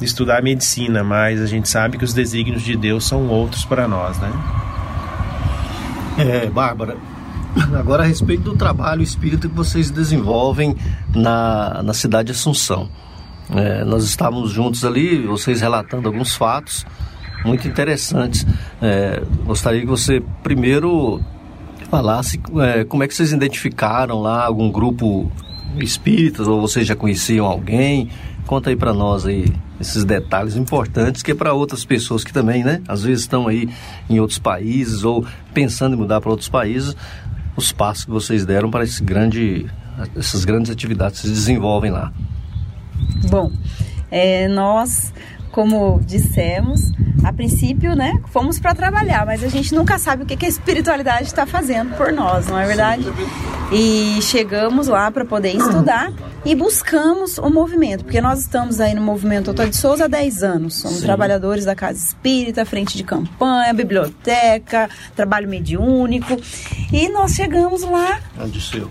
estudar 0.00 0.42
medicina, 0.42 1.04
mas 1.04 1.42
a 1.42 1.46
gente 1.46 1.68
sabe 1.68 1.98
que 1.98 2.04
os 2.04 2.14
desígnios 2.14 2.62
de 2.62 2.74
Deus 2.74 3.06
são 3.06 3.28
outros 3.28 3.66
para 3.66 3.86
nós, 3.86 4.18
né? 4.18 4.30
É, 6.18 6.46
Bárbara, 6.46 6.96
Agora, 7.78 8.02
a 8.02 8.06
respeito 8.06 8.42
do 8.44 8.56
trabalho 8.56 9.02
espírita 9.02 9.48
que 9.48 9.54
vocês 9.54 9.90
desenvolvem 9.90 10.74
na, 11.14 11.82
na 11.82 11.94
cidade 11.94 12.26
de 12.26 12.32
Assunção. 12.32 12.88
É, 13.50 13.84
nós 13.84 14.04
estávamos 14.04 14.50
juntos 14.50 14.84
ali, 14.84 15.26
vocês 15.26 15.60
relatando 15.60 16.08
alguns 16.08 16.34
fatos 16.34 16.86
muito 17.44 17.66
interessantes. 17.68 18.46
É, 18.80 19.22
gostaria 19.44 19.80
que 19.80 19.86
você 19.86 20.22
primeiro 20.42 21.20
falasse 21.90 22.40
é, 22.60 22.84
como 22.84 23.02
é 23.02 23.08
que 23.08 23.14
vocês 23.14 23.32
identificaram 23.32 24.20
lá 24.20 24.46
algum 24.46 24.70
grupo 24.70 25.30
espíritas 25.78 26.48
ou 26.48 26.60
vocês 26.60 26.86
já 26.86 26.96
conheciam 26.96 27.46
alguém? 27.46 28.08
Conta 28.46 28.70
aí 28.70 28.76
para 28.76 28.92
nós 28.92 29.26
aí 29.26 29.44
esses 29.80 30.04
detalhes 30.04 30.56
importantes 30.56 31.22
que 31.22 31.32
é 31.32 31.34
para 31.34 31.52
outras 31.52 31.84
pessoas 31.84 32.24
que 32.24 32.32
também, 32.32 32.62
né, 32.62 32.80
às 32.86 33.02
vezes 33.02 33.22
estão 33.22 33.48
aí 33.48 33.68
em 34.08 34.20
outros 34.20 34.38
países 34.38 35.04
ou 35.04 35.24
pensando 35.52 35.94
em 35.94 35.98
mudar 35.98 36.20
para 36.20 36.30
outros 36.30 36.48
países, 36.48 36.96
os 37.56 37.72
passos 37.72 38.04
que 38.04 38.10
vocês 38.10 38.44
deram 38.46 38.70
para 38.70 38.84
esse 38.84 39.02
grande, 39.02 39.66
essas 40.16 40.44
grandes 40.44 40.70
atividades 40.70 41.20
que 41.20 41.28
se 41.28 41.32
desenvolvem 41.32 41.90
lá. 41.90 42.12
Bom, 43.28 43.50
é, 44.10 44.48
nós 44.48 45.12
como 45.52 46.00
dissemos, 46.04 46.90
a 47.22 47.32
princípio, 47.32 47.94
né, 47.94 48.18
fomos 48.30 48.58
para 48.58 48.74
trabalhar, 48.74 49.24
mas 49.24 49.44
a 49.44 49.48
gente 49.48 49.74
nunca 49.74 49.98
sabe 49.98 50.24
o 50.24 50.26
que, 50.26 50.36
que 50.36 50.46
a 50.46 50.48
espiritualidade 50.48 51.24
está 51.24 51.46
fazendo 51.46 51.94
por 51.96 52.10
nós, 52.10 52.46
não 52.48 52.58
é 52.58 52.66
verdade? 52.66 53.04
E 53.70 54.18
chegamos 54.22 54.88
lá 54.88 55.10
para 55.10 55.24
poder 55.24 55.54
estudar 55.54 56.12
e 56.44 56.54
buscamos 56.54 57.38
o 57.38 57.48
movimento, 57.48 58.04
porque 58.04 58.20
nós 58.20 58.40
estamos 58.40 58.80
aí 58.80 58.94
no 58.94 59.00
movimento 59.00 59.50
Otto 59.50 59.68
de 59.68 59.76
Souza 59.76 60.06
há 60.06 60.08
10 60.08 60.42
anos. 60.42 60.74
Somos 60.74 60.98
Sim. 60.98 61.06
trabalhadores 61.06 61.64
da 61.64 61.74
Casa 61.74 61.98
Espírita, 61.98 62.64
frente 62.64 62.96
de 62.96 63.04
campanha, 63.04 63.72
biblioteca, 63.72 64.90
trabalho 65.14 65.48
mediúnico. 65.48 66.36
E 66.92 67.08
nós 67.08 67.32
chegamos 67.32 67.82
lá, 67.82 68.20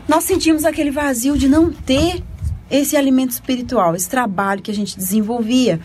nós 0.08 0.24
sentimos 0.24 0.64
aquele 0.64 0.92
vazio 0.92 1.38
de 1.38 1.48
não 1.48 1.72
ter 1.72 2.24
esse 2.72 2.96
alimento 2.96 3.32
espiritual, 3.32 3.96
esse 3.96 4.10
trabalho 4.10 4.62
que 4.62 4.72
a 4.72 4.74
gente 4.74 4.98
desenvolvia. 4.98 5.80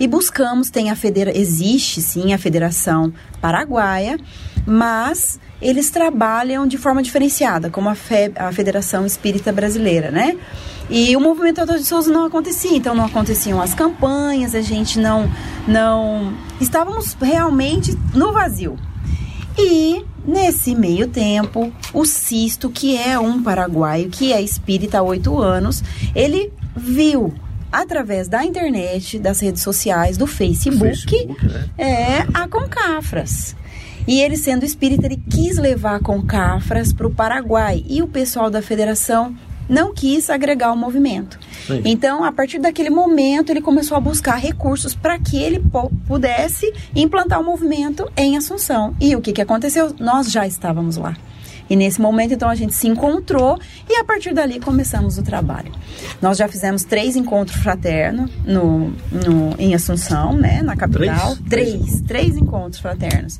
E 0.00 0.08
buscamos, 0.08 0.70
tem 0.70 0.90
a 0.90 0.96
federa 0.96 1.36
existe 1.36 2.00
sim 2.00 2.32
a 2.32 2.38
Federação 2.38 3.12
Paraguaia, 3.38 4.18
mas 4.66 5.38
eles 5.60 5.90
trabalham 5.90 6.66
de 6.66 6.78
forma 6.78 7.02
diferenciada, 7.02 7.68
como 7.68 7.90
a, 7.90 7.94
Fe, 7.94 8.32
a 8.34 8.50
Federação 8.50 9.04
Espírita 9.04 9.52
Brasileira, 9.52 10.10
né? 10.10 10.38
E 10.88 11.14
o 11.14 11.20
movimento 11.20 11.60
Autor 11.60 11.76
de 11.76 11.84
Souza 11.84 12.10
não 12.10 12.24
acontecia, 12.24 12.74
então 12.74 12.94
não 12.94 13.04
aconteciam 13.04 13.60
as 13.60 13.74
campanhas, 13.74 14.54
a 14.54 14.62
gente 14.62 14.98
não 14.98 15.30
não 15.68 16.32
estávamos 16.58 17.14
realmente 17.20 17.96
no 18.14 18.32
vazio. 18.32 18.78
E 19.58 20.02
nesse 20.26 20.74
meio 20.74 21.08
tempo, 21.08 21.70
o 21.92 22.06
Sisto, 22.06 22.70
que 22.70 22.96
é 22.96 23.18
um 23.18 23.42
paraguaio, 23.42 24.08
que 24.08 24.32
é 24.32 24.40
espírita 24.40 24.98
há 24.98 25.02
oito 25.02 25.38
anos, 25.38 25.84
ele 26.14 26.50
viu 26.74 27.34
através 27.72 28.28
da 28.28 28.44
internet, 28.44 29.18
das 29.18 29.40
redes 29.40 29.62
sociais, 29.62 30.16
do 30.16 30.26
Facebook, 30.26 30.78
Facebook 30.78 31.46
né? 31.46 31.68
é 31.78 32.26
a 32.34 32.48
Concafras. 32.48 33.56
E 34.06 34.20
ele, 34.20 34.36
sendo 34.36 34.64
espírita, 34.64 35.06
ele 35.06 35.22
quis 35.30 35.56
levar 35.56 35.96
a 35.96 36.00
Concafras 36.00 36.92
para 36.92 37.06
o 37.06 37.10
Paraguai. 37.10 37.84
E 37.88 38.02
o 38.02 38.08
pessoal 38.08 38.50
da 38.50 38.62
federação 38.62 39.36
não 39.68 39.94
quis 39.94 40.28
agregar 40.28 40.72
o 40.72 40.76
movimento. 40.76 41.38
Sim. 41.66 41.82
Então, 41.84 42.24
a 42.24 42.32
partir 42.32 42.58
daquele 42.58 42.90
momento, 42.90 43.50
ele 43.50 43.60
começou 43.60 43.96
a 43.96 44.00
buscar 44.00 44.34
recursos 44.34 44.94
para 44.94 45.18
que 45.18 45.40
ele 45.40 45.62
pudesse 46.08 46.72
implantar 46.94 47.40
o 47.40 47.44
movimento 47.44 48.10
em 48.16 48.36
Assunção. 48.36 48.96
E 49.00 49.14
o 49.14 49.20
que, 49.20 49.32
que 49.32 49.40
aconteceu? 49.40 49.94
Nós 50.00 50.30
já 50.30 50.46
estávamos 50.46 50.96
lá. 50.96 51.16
E 51.70 51.76
nesse 51.76 52.00
momento, 52.00 52.34
então, 52.34 52.48
a 52.48 52.54
gente 52.56 52.74
se 52.74 52.88
encontrou 52.88 53.56
e 53.88 53.94
a 53.94 54.04
partir 54.04 54.34
dali 54.34 54.58
começamos 54.58 55.16
o 55.16 55.22
trabalho. 55.22 55.70
Nós 56.20 56.36
já 56.36 56.48
fizemos 56.48 56.82
três 56.82 57.14
encontros 57.14 57.62
fraternos 57.62 58.28
no, 58.44 58.90
no, 59.10 59.54
em 59.56 59.72
Assunção, 59.72 60.36
né, 60.36 60.62
na 60.62 60.76
capital. 60.76 61.36
Três? 61.48 61.70
Três, 61.76 62.00
três 62.02 62.36
encontros 62.36 62.80
fraternos. 62.80 63.38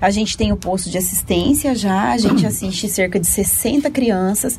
A 0.00 0.10
gente 0.10 0.36
tem 0.36 0.52
o 0.52 0.56
posto 0.56 0.90
de 0.90 0.98
assistência 0.98 1.74
já, 1.74 2.12
a 2.12 2.18
gente 2.18 2.44
assiste 2.46 2.88
cerca 2.88 3.18
de 3.18 3.26
60 3.26 3.90
crianças. 3.90 4.58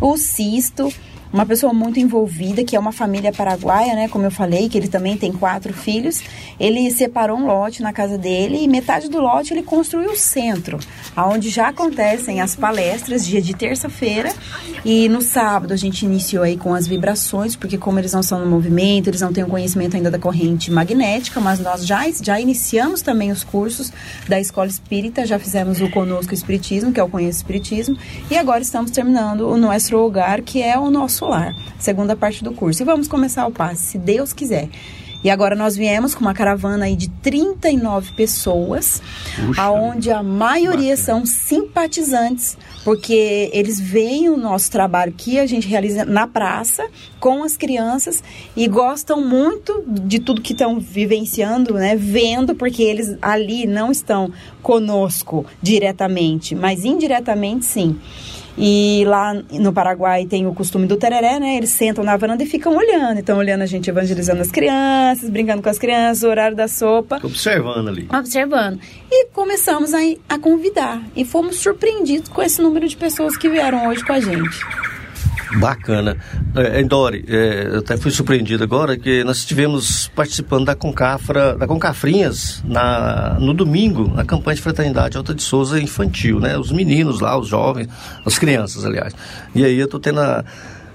O 0.00 0.16
Cisto, 0.16 0.92
uma 1.32 1.46
pessoa 1.46 1.72
muito 1.72 2.00
envolvida, 2.00 2.64
que 2.64 2.74
é 2.74 2.78
uma 2.78 2.92
família 2.92 3.32
paraguaia, 3.32 3.94
né? 3.94 4.08
Como 4.08 4.24
eu 4.24 4.30
falei, 4.30 4.68
que 4.68 4.76
ele 4.76 4.88
também 4.88 5.16
tem 5.16 5.32
quatro 5.32 5.72
filhos. 5.72 6.20
Ele 6.58 6.90
separou 6.90 7.38
um 7.38 7.46
lote 7.46 7.82
na 7.82 7.92
casa 7.92 8.18
dele 8.18 8.58
e 8.62 8.68
metade 8.68 9.08
do 9.08 9.20
lote 9.20 9.54
ele 9.54 9.62
construiu 9.62 10.10
o 10.10 10.16
centro, 10.16 10.78
onde 11.16 11.48
já 11.48 11.68
acontecem 11.68 12.40
as 12.40 12.56
palestras, 12.56 13.26
dia 13.26 13.40
de 13.40 13.54
terça-feira. 13.54 14.32
E 14.84 15.08
no 15.08 15.22
sábado 15.22 15.72
a 15.72 15.76
gente 15.76 16.04
iniciou 16.04 16.42
aí 16.42 16.56
com 16.56 16.74
as 16.74 16.86
vibrações, 16.86 17.54
porque 17.54 17.78
como 17.78 17.98
eles 17.98 18.12
não 18.12 18.22
são 18.22 18.40
no 18.40 18.46
movimento, 18.46 19.08
eles 19.08 19.20
não 19.20 19.32
têm 19.32 19.44
o 19.44 19.48
conhecimento 19.48 19.96
ainda 19.96 20.10
da 20.10 20.18
corrente 20.18 20.70
magnética, 20.70 21.40
mas 21.40 21.60
nós 21.60 21.86
já, 21.86 22.04
já 22.10 22.40
iniciamos 22.40 23.02
também 23.02 23.30
os 23.30 23.44
cursos 23.44 23.92
da 24.28 24.40
Escola 24.40 24.68
Espírita, 24.68 25.24
já 25.24 25.38
fizemos 25.38 25.80
o 25.80 25.90
Conosco 25.90 26.34
Espiritismo, 26.34 26.92
que 26.92 26.98
é 26.98 27.02
o 27.02 27.08
Conheço 27.08 27.38
Espiritismo, 27.38 27.96
e 28.30 28.36
agora 28.36 28.62
estamos 28.62 28.90
terminando 28.90 29.48
o 29.48 29.56
Nosso 29.56 29.96
Hogar, 29.96 30.42
que 30.42 30.62
é 30.62 30.78
o 30.78 30.90
nosso 30.90 31.19
solar, 31.20 31.54
segunda 31.78 32.16
parte 32.16 32.42
do 32.42 32.52
curso. 32.52 32.82
E 32.82 32.86
vamos 32.86 33.06
começar 33.06 33.46
o 33.46 33.52
passe, 33.52 33.82
se 33.82 33.98
Deus 33.98 34.32
quiser. 34.32 34.70
E 35.22 35.28
agora 35.28 35.54
nós 35.54 35.76
viemos 35.76 36.14
com 36.14 36.22
uma 36.22 36.32
caravana 36.32 36.86
aí 36.86 36.96
de 36.96 37.10
39 37.10 38.12
pessoas, 38.12 39.02
Puxa, 39.36 39.60
aonde 39.60 40.10
a 40.10 40.22
maioria 40.22 40.96
bacana. 40.96 40.96
são 40.96 41.26
simpatizantes, 41.26 42.56
porque 42.84 43.50
eles 43.52 43.78
veem 43.78 44.30
o 44.30 44.36
nosso 44.38 44.70
trabalho 44.70 45.12
que 45.12 45.38
a 45.38 45.44
gente 45.44 45.68
realiza 45.68 46.06
na 46.06 46.26
praça 46.26 46.88
com 47.18 47.44
as 47.44 47.54
crianças 47.54 48.24
e 48.56 48.66
gostam 48.66 49.20
muito 49.22 49.84
de 49.86 50.20
tudo 50.20 50.40
que 50.40 50.54
estão 50.54 50.80
vivenciando, 50.80 51.74
né, 51.74 51.94
vendo, 51.96 52.54
porque 52.54 52.82
eles 52.82 53.14
ali 53.20 53.66
não 53.66 53.92
estão 53.92 54.32
conosco 54.62 55.44
diretamente, 55.62 56.54
mas 56.54 56.82
indiretamente 56.82 57.66
sim. 57.66 58.00
E 58.62 59.04
lá 59.06 59.32
no 59.52 59.72
Paraguai 59.72 60.26
tem 60.26 60.46
o 60.46 60.52
costume 60.52 60.86
do 60.86 60.98
tereré, 60.98 61.40
né? 61.40 61.56
Eles 61.56 61.70
sentam 61.70 62.04
na 62.04 62.14
varanda 62.14 62.42
e 62.42 62.46
ficam 62.46 62.76
olhando. 62.76 63.18
Então, 63.18 63.38
olhando 63.38 63.62
a 63.62 63.66
gente 63.66 63.88
evangelizando 63.88 64.42
as 64.42 64.50
crianças, 64.50 65.30
brincando 65.30 65.62
com 65.62 65.70
as 65.70 65.78
crianças, 65.78 66.22
o 66.22 66.28
horário 66.28 66.54
da 66.54 66.68
sopa. 66.68 67.18
Observando 67.24 67.88
ali. 67.88 68.06
Observando. 68.14 68.78
E 69.10 69.28
começamos 69.28 69.94
a, 69.94 69.98
a 70.28 70.38
convidar. 70.38 71.02
E 71.16 71.24
fomos 71.24 71.56
surpreendidos 71.56 72.28
com 72.28 72.42
esse 72.42 72.60
número 72.60 72.86
de 72.86 72.98
pessoas 72.98 73.34
que 73.34 73.48
vieram 73.48 73.88
hoje 73.88 74.04
com 74.04 74.12
a 74.12 74.20
gente. 74.20 74.60
Bacana. 75.58 76.16
É, 76.54 76.80
Endori, 76.80 77.24
é, 77.28 77.68
eu 77.72 77.78
até 77.78 77.96
fui 77.96 78.10
surpreendido 78.10 78.62
agora 78.62 78.96
que 78.96 79.24
nós 79.24 79.38
estivemos 79.38 80.08
participando 80.14 80.66
da 80.66 80.74
Concafra, 80.74 81.56
da 81.56 81.66
Concafrinhas 81.66 82.62
na, 82.64 83.36
no 83.40 83.52
domingo, 83.52 84.12
na 84.14 84.24
campanha 84.24 84.56
de 84.56 84.62
fraternidade 84.62 85.16
Alta 85.16 85.34
de 85.34 85.42
Souza 85.42 85.80
infantil, 85.80 86.38
né? 86.38 86.56
Os 86.56 86.70
meninos 86.70 87.20
lá, 87.20 87.36
os 87.36 87.48
jovens, 87.48 87.88
as 88.24 88.38
crianças, 88.38 88.84
aliás. 88.84 89.14
E 89.54 89.64
aí 89.64 89.78
eu 89.78 89.88
tô 89.88 89.98
tendo 89.98 90.20
a 90.20 90.44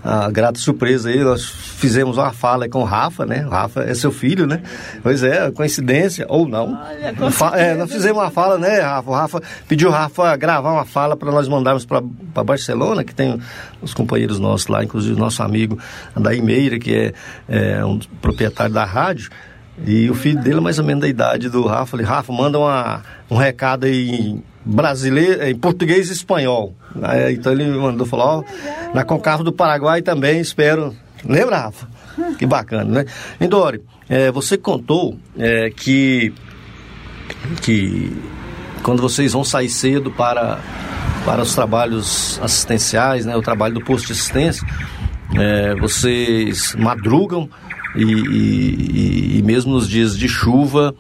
a 0.08 0.30
grata 0.30 0.60
surpresa 0.60 1.10
aí, 1.10 1.24
nós 1.24 1.44
fizemos 1.46 2.20
uma 2.20 2.32
fala 2.32 2.70
com 2.70 2.82
o 2.82 2.84
Rafa, 2.84 3.26
né? 3.26 3.44
O 3.44 3.50
Rafa 3.50 3.82
é 3.82 3.94
seu 3.96 4.12
filho, 4.12 4.46
né? 4.46 4.62
Pois 5.02 5.24
é, 5.24 5.50
coincidência, 5.50 6.28
ou 6.30 6.48
não. 6.48 6.80
Olha, 6.80 7.60
é, 7.60 7.74
nós 7.74 7.92
fizemos 7.92 8.22
uma 8.22 8.30
fala, 8.30 8.60
né, 8.60 8.82
Rafa? 8.82 9.10
O 9.10 9.14
Rafa 9.16 9.42
pediu 9.68 9.90
o 9.90 9.92
Rafa 9.92 10.36
gravar 10.36 10.74
uma 10.74 10.86
fala 10.86 11.18
para 11.18 11.32
nós 11.32 11.48
mandarmos 11.48 11.88
para 11.88 12.44
Barcelona, 12.44 13.04
que 13.04 13.16
tem 13.16 13.42
os 13.82 13.96
companheiros 13.96 14.38
nossos 14.38 14.68
lá, 14.68 14.84
inclusive 14.84 15.16
o 15.16 15.20
nosso 15.20 15.42
amigo 15.42 15.80
Andaí 16.16 16.40
Meira, 16.40 16.78
que 16.78 16.94
é, 16.94 17.14
é 17.80 17.84
um 17.84 17.98
proprietário 18.22 18.76
da 18.76 18.86
rádio. 18.86 19.32
E 19.88 20.08
o 20.08 20.14
filho 20.14 20.40
dele 20.40 20.60
é 20.60 20.62
mais 20.62 20.78
ou 20.78 20.86
menos 20.86 21.02
da 21.02 21.08
idade 21.08 21.50
do 21.50 21.66
Rafa. 21.66 21.88
Falei, 21.88 22.06
Rafa, 22.06 22.32
manda 22.32 22.60
uma, 22.60 23.02
um 23.28 23.36
recado 23.36 23.88
aí 23.88 24.40
brasileiro, 24.66 25.44
em 25.44 25.56
português 25.56 26.10
e 26.10 26.14
espanhol. 26.14 26.74
Então 27.32 27.52
ele 27.52 27.66
me 27.66 27.78
mandou 27.78 28.06
falar, 28.06 28.38
ó, 28.38 28.44
na 28.94 29.04
Concavo 29.04 29.44
do 29.44 29.54
Paraguai 29.54 30.02
também 30.02 30.40
espero. 30.40 30.96
Lembra, 31.24 31.60
Rafa? 31.60 31.88
Que 32.38 32.46
bacana, 32.46 33.04
né? 33.04 33.06
Endori, 33.40 33.82
é, 34.10 34.32
você 34.32 34.58
contou 34.58 35.18
é, 35.38 35.70
que, 35.70 36.34
que 37.62 38.16
quando 38.84 39.02
vocês 39.02 39.34
vão 39.34 39.44
sair 39.44 39.70
cedo 39.70 40.12
para, 40.12 40.60
para 41.26 41.42
os 41.42 41.54
trabalhos 41.54 42.40
assistenciais, 42.42 43.26
né, 43.26 43.36
o 43.36 43.42
trabalho 43.42 43.74
do 43.74 43.82
posto 43.82 44.08
de 44.08 44.14
assistência, 44.14 44.66
é, 45.36 45.76
vocês 45.76 46.76
madrugam 46.78 47.50
e, 47.96 48.04
e, 48.04 49.38
e, 49.40 49.42
mesmo 49.44 49.74
nos 49.74 49.90
dias 49.90 50.18
de 50.18 50.28
chuva, 50.28 50.94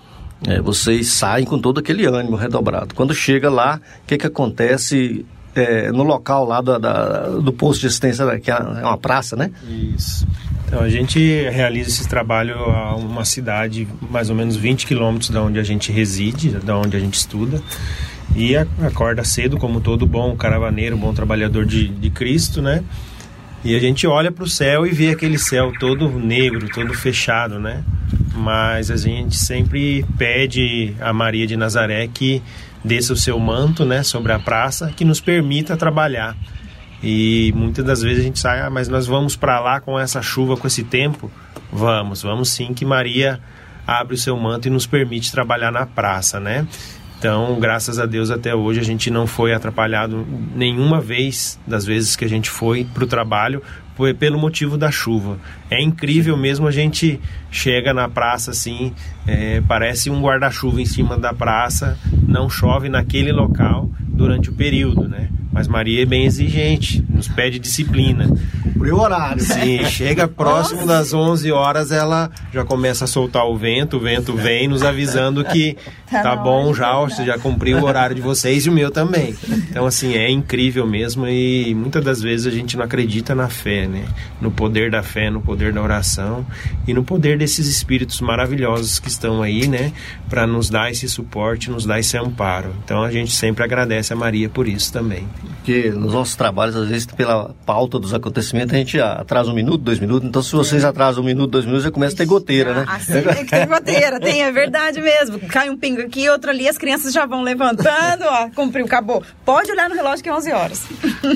é, 0.48 0.62
vocês 0.62 1.08
saem 1.08 1.46
com 1.46 1.60
todo 1.60 1.80
aquele 1.80 2.06
ânimo 2.06 2.36
redobrado. 2.36 2.94
Quando 2.94 3.14
chega 3.14 3.50
lá, 3.50 3.80
o 4.04 4.08
que, 4.08 4.18
que 4.18 4.28
acontece 4.28 5.26
é, 5.56 5.92
no 5.92 6.04
local 6.04 6.46
lá 6.46 6.62
da, 6.62 6.78
da, 6.78 7.30
do 7.30 7.54
posto 7.54 7.82
de 7.82 7.88
assistência, 7.88 8.40
que 8.40 8.52
é 8.52 8.58
uma 8.58 8.98
praça, 8.98 9.36
né? 9.36 9.52
Isso. 9.68 10.28
Então 10.68 10.82
a 10.82 10.90
gente 10.90 11.20
realiza 11.50 11.90
esse 11.90 12.08
trabalho 12.08 12.56
a 12.56 12.96
uma 12.96 13.24
cidade 13.24 13.88
mais 14.10 14.30
ou 14.30 14.36
menos 14.36 14.56
20 14.56 14.86
quilômetros 14.86 15.30
da 15.30 15.42
onde 15.42 15.60
a 15.60 15.64
gente 15.64 15.92
reside, 15.92 16.50
da 16.50 16.78
onde 16.78 16.98
a 16.98 17.00
gente 17.00 17.14
estuda. 17.14 17.62
E 18.36 18.56
acorda 18.56 19.24
cedo, 19.24 19.58
como 19.58 19.80
todo 19.80 20.06
bom 20.06 20.36
caravaneiro, 20.36 20.98
bom 20.98 21.14
trabalhador 21.14 21.66
de, 21.66 21.88
de 21.88 22.10
Cristo, 22.10 22.62
né? 22.62 22.84
E 23.64 23.76
a 23.76 23.80
gente 23.80 24.06
olha 24.06 24.32
para 24.32 24.44
o 24.44 24.48
céu 24.48 24.86
e 24.86 24.92
vê 24.92 25.10
aquele 25.10 25.38
céu 25.38 25.72
todo 25.80 26.10
negro, 26.10 26.68
todo 26.70 26.94
fechado, 26.94 27.60
né? 27.60 27.84
Mas 28.36 28.91
a 28.91 28.98
gente 28.98 29.38
sempre 29.38 30.06
pede 30.17 30.93
a 31.00 31.13
Maria 31.13 31.48
de 31.48 31.56
Nazaré 31.56 32.08
que 32.08 32.43
desça 32.84 33.13
o 33.13 33.15
seu 33.15 33.39
manto, 33.39 33.86
né, 33.86 34.04
sobre 34.04 34.32
a 34.32 34.39
praça, 34.39 34.91
que 34.95 35.04
nos 35.04 35.19
permita 35.19 35.76
trabalhar. 35.76 36.36
E 37.02 37.52
muitas 37.56 37.86
das 37.86 38.02
vezes 38.02 38.19
a 38.19 38.24
gente 38.24 38.39
sai, 38.39 38.62
ah, 38.62 38.69
mas 38.69 38.88
nós 38.88 39.08
vamos 39.08 39.36
para 39.36 39.60
lá 39.60 39.80
com 39.80 40.00
essa 40.00 40.21
chuva, 40.21 40.58
com 40.58 40.67
esse 40.67 40.84
tempo? 40.84 41.32
Vamos, 41.71 42.21
vamos 42.21 42.50
sim, 42.50 42.74
que 42.74 42.86
Maria 42.86 43.39
abre 43.88 44.15
o 44.15 44.17
seu 44.17 44.36
manto 44.38 44.67
e 44.67 44.71
nos 44.71 44.86
permite 44.86 45.32
trabalhar 45.32 45.71
na 45.71 45.86
praça, 45.86 46.39
né? 46.39 46.67
Então, 47.26 47.60
graças 47.60 47.98
a 47.98 48.06
Deus, 48.06 48.30
até 48.30 48.54
hoje 48.54 48.80
a 48.80 48.84
gente 48.84 49.10
não 49.10 49.26
foi 49.26 49.52
atrapalhado 49.52 50.28
nenhuma 50.56 51.02
vez 51.02 51.60
das 51.66 51.84
vezes 51.84 52.16
que 52.16 52.24
a 52.24 52.30
gente 52.30 52.52
foi 52.52 52.86
para 52.94 53.04
o 53.04 53.08
trabalho 53.08 53.64
foi 53.96 54.14
pelo 54.14 54.38
motivo 54.38 54.78
da 54.78 54.92
chuva. 54.92 55.40
É 55.68 55.82
incrível 55.82 56.38
mesmo 56.38 56.68
a 56.68 56.72
gente 56.72 57.20
chega 57.50 57.96
na 57.96 58.08
praça 58.08 58.52
assim, 58.52 58.94
é, 59.26 59.60
parece 59.68 60.12
um 60.12 60.22
guarda-chuva 60.22 60.80
em 60.80 60.86
cima 60.86 61.18
da 61.18 61.34
praça, 61.34 61.98
não 62.28 62.48
chove 62.48 62.90
naquele 62.90 63.32
local 63.32 63.90
durante 64.15 64.49
o 64.49 64.54
período, 64.54 65.08
né? 65.08 65.30
Mas 65.56 65.69
Maria 65.69 66.04
é 66.04 66.06
bem 66.06 66.25
exigente, 66.25 67.01
nos 67.10 67.30
pede 67.30 67.60
disciplina. 67.60 68.28
Cumprir 68.62 68.93
o 68.93 68.99
horário. 68.99 69.41
Sim, 69.41 69.86
chega 69.86 70.28
próximo 70.28 70.82
Nossa. 70.82 70.93
das 70.93 71.13
11 71.13 71.49
horas, 71.49 71.91
ela 71.93 72.30
já 72.54 72.65
começa 72.65 73.06
a 73.06 73.08
soltar 73.08 73.45
o 73.45 73.56
vento, 73.56 73.95
o 73.95 73.99
vento 74.01 74.34
vem 74.34 74.67
nos 74.67 74.84
avisando 74.84 75.45
que 75.45 75.78
tá, 76.12 76.21
tá 76.23 76.36
bom 76.36 76.73
já, 76.73 76.93
você 76.99 77.23
já 77.23 77.39
cumpriu 77.39 77.80
o 77.80 77.86
horário 77.86 78.13
de 78.13 78.21
vocês 78.21 78.65
e 78.65 78.69
o 78.69 78.71
meu 78.73 78.91
também. 78.91 79.34
Então, 79.69 79.86
assim, 79.86 80.15
é 80.15 80.30
incrível 80.30 80.86
mesmo 80.86 81.25
e 81.25 81.73
muitas 81.73 82.04
das 82.04 82.21
vezes 82.21 82.47
a 82.47 82.51
gente 82.51 82.75
não 82.75 82.84
acredita 82.84 83.34
na 83.34 83.47
fé, 83.47 83.88
né? 83.88 84.04
No 84.41 84.51
poder 84.51 84.91
da 84.91 85.01
fé, 85.01 85.30
no 85.30 85.39
poder 85.39 85.71
da 85.71 85.82
oração 85.82 86.45
e 86.86 86.93
no 86.93 87.01
poder 87.01 87.38
desses 87.38 87.65
espíritos 87.67 88.19
maravilhosos 88.19 88.99
que 88.99 89.08
estão 89.08 89.41
aí, 89.41 89.69
né? 89.69 89.93
Para 90.30 90.45
nos 90.45 90.69
dar 90.69 90.91
esse 90.91 91.08
suporte, 91.08 91.71
nos 91.71 91.86
dar 91.86 91.97
esse 91.97 92.17
amparo. 92.17 92.75
Então, 92.84 93.01
a 93.04 93.10
gente 93.10 93.32
sempre 93.32 93.63
agradece 93.63 94.05
a 94.13 94.15
Maria 94.15 94.50
por 94.50 94.68
isso 94.68 94.91
também. 94.91 95.28
Porque 95.58 95.89
nos 95.89 96.13
nossos 96.13 96.36
trabalhos, 96.36 96.76
às 96.76 96.88
vezes, 96.88 97.06
pela 97.08 97.56
pauta 97.65 97.98
dos 98.00 98.13
acontecimentos, 98.13 98.74
a 98.74 98.78
gente 98.78 99.00
atrasa 99.02 99.50
um 99.50 99.54
minuto, 99.54 99.80
dois 99.80 100.00
minutos. 100.00 100.28
Então, 100.28 100.41
se 100.44 100.52
vocês 100.52 100.86
atrasam 100.86 101.24
um 101.24 101.26
minuto, 101.26 101.52
dois 101.52 101.65
minutos, 101.65 101.84
já 101.86 101.91
começa 101.91 102.13
a 102.13 102.18
ter 102.18 102.26
goteira, 102.26 102.74
né? 102.74 102.86
Assim, 102.88 103.18
é 103.18 103.34
que 103.34 103.46
tem 103.46 103.68
goteira, 103.68 104.20
tem, 104.20 104.44
é 104.44 104.52
verdade 104.52 105.02
mesmo. 105.02 105.39
Cai 105.48 105.70
um 105.70 105.78
pingo 105.78 106.02
aqui, 106.02 106.30
outro 106.30 106.52
ali, 106.52 106.68
as 106.68 106.78
crianças 106.78 107.12
já 107.12 107.26
vão 107.26 107.41
levantando, 107.41 108.26
ó, 108.26 108.50
cumpriu, 108.50 108.86
acabou. 108.86 109.24
Pode 109.44 109.72
olhar 109.72 109.89
no 109.89 109.96
relógio 109.96 110.24
que 110.24 110.30
é 110.30 110.34
11 110.34 110.52
horas. 110.52 110.88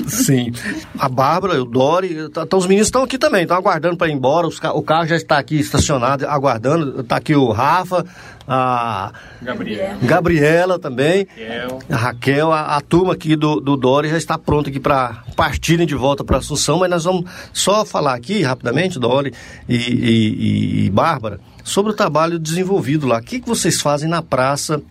Sim. 0.06 0.52
A 0.98 1.08
Bárbara, 1.08 1.60
o 1.60 1.64
Dori, 1.64 2.28
então 2.30 2.58
os 2.58 2.66
meninos 2.66 2.86
estão 2.86 3.02
aqui 3.02 3.18
também, 3.18 3.42
estão 3.42 3.56
aguardando 3.56 3.96
para 3.96 4.08
ir 4.08 4.12
embora. 4.12 4.46
Os, 4.46 4.58
o 4.58 4.82
carro 4.82 5.06
já 5.06 5.16
está 5.16 5.38
aqui 5.38 5.58
estacionado, 5.58 6.26
aguardando. 6.26 7.00
Está 7.00 7.16
aqui 7.16 7.34
o 7.34 7.50
Rafa, 7.50 8.04
a 8.52 9.12
Gabriela, 9.40 9.98
Gabriela 10.02 10.78
também, 10.78 11.24
Raquel. 11.28 11.78
a 11.88 11.96
Raquel, 11.96 12.52
a, 12.52 12.76
a, 12.76 12.80
turma 12.80 13.12
aqui 13.12 13.36
do, 13.36 13.60
do 13.60 13.76
Dori 13.76 14.08
já 14.08 14.16
está 14.16 14.36
pronta 14.36 14.70
aqui 14.70 14.80
para 14.80 15.22
partirem 15.36 15.86
de 15.86 15.94
volta 15.94 16.24
para 16.24 16.38
Assunção, 16.38 16.80
mas 16.80 16.90
nós 16.90 17.04
vamos 17.04 17.30
só 17.52 17.84
falar 17.84 18.14
aqui 18.14 18.42
rapidamente, 18.42 18.98
Dori 18.98 19.32
e, 19.68 19.76
e, 19.76 20.80
e, 20.80 20.86
e 20.86 20.90
Bárbara, 20.90 21.38
sobre 21.62 21.92
o 21.92 21.94
trabalho 21.94 22.40
desenvolvido 22.40 23.06
lá. 23.06 23.18
O 23.18 23.22
que, 23.22 23.38
que 23.38 23.48
vocês 23.48 23.80
fazem 23.80 24.08
na 24.08 24.20
praça 24.20 24.82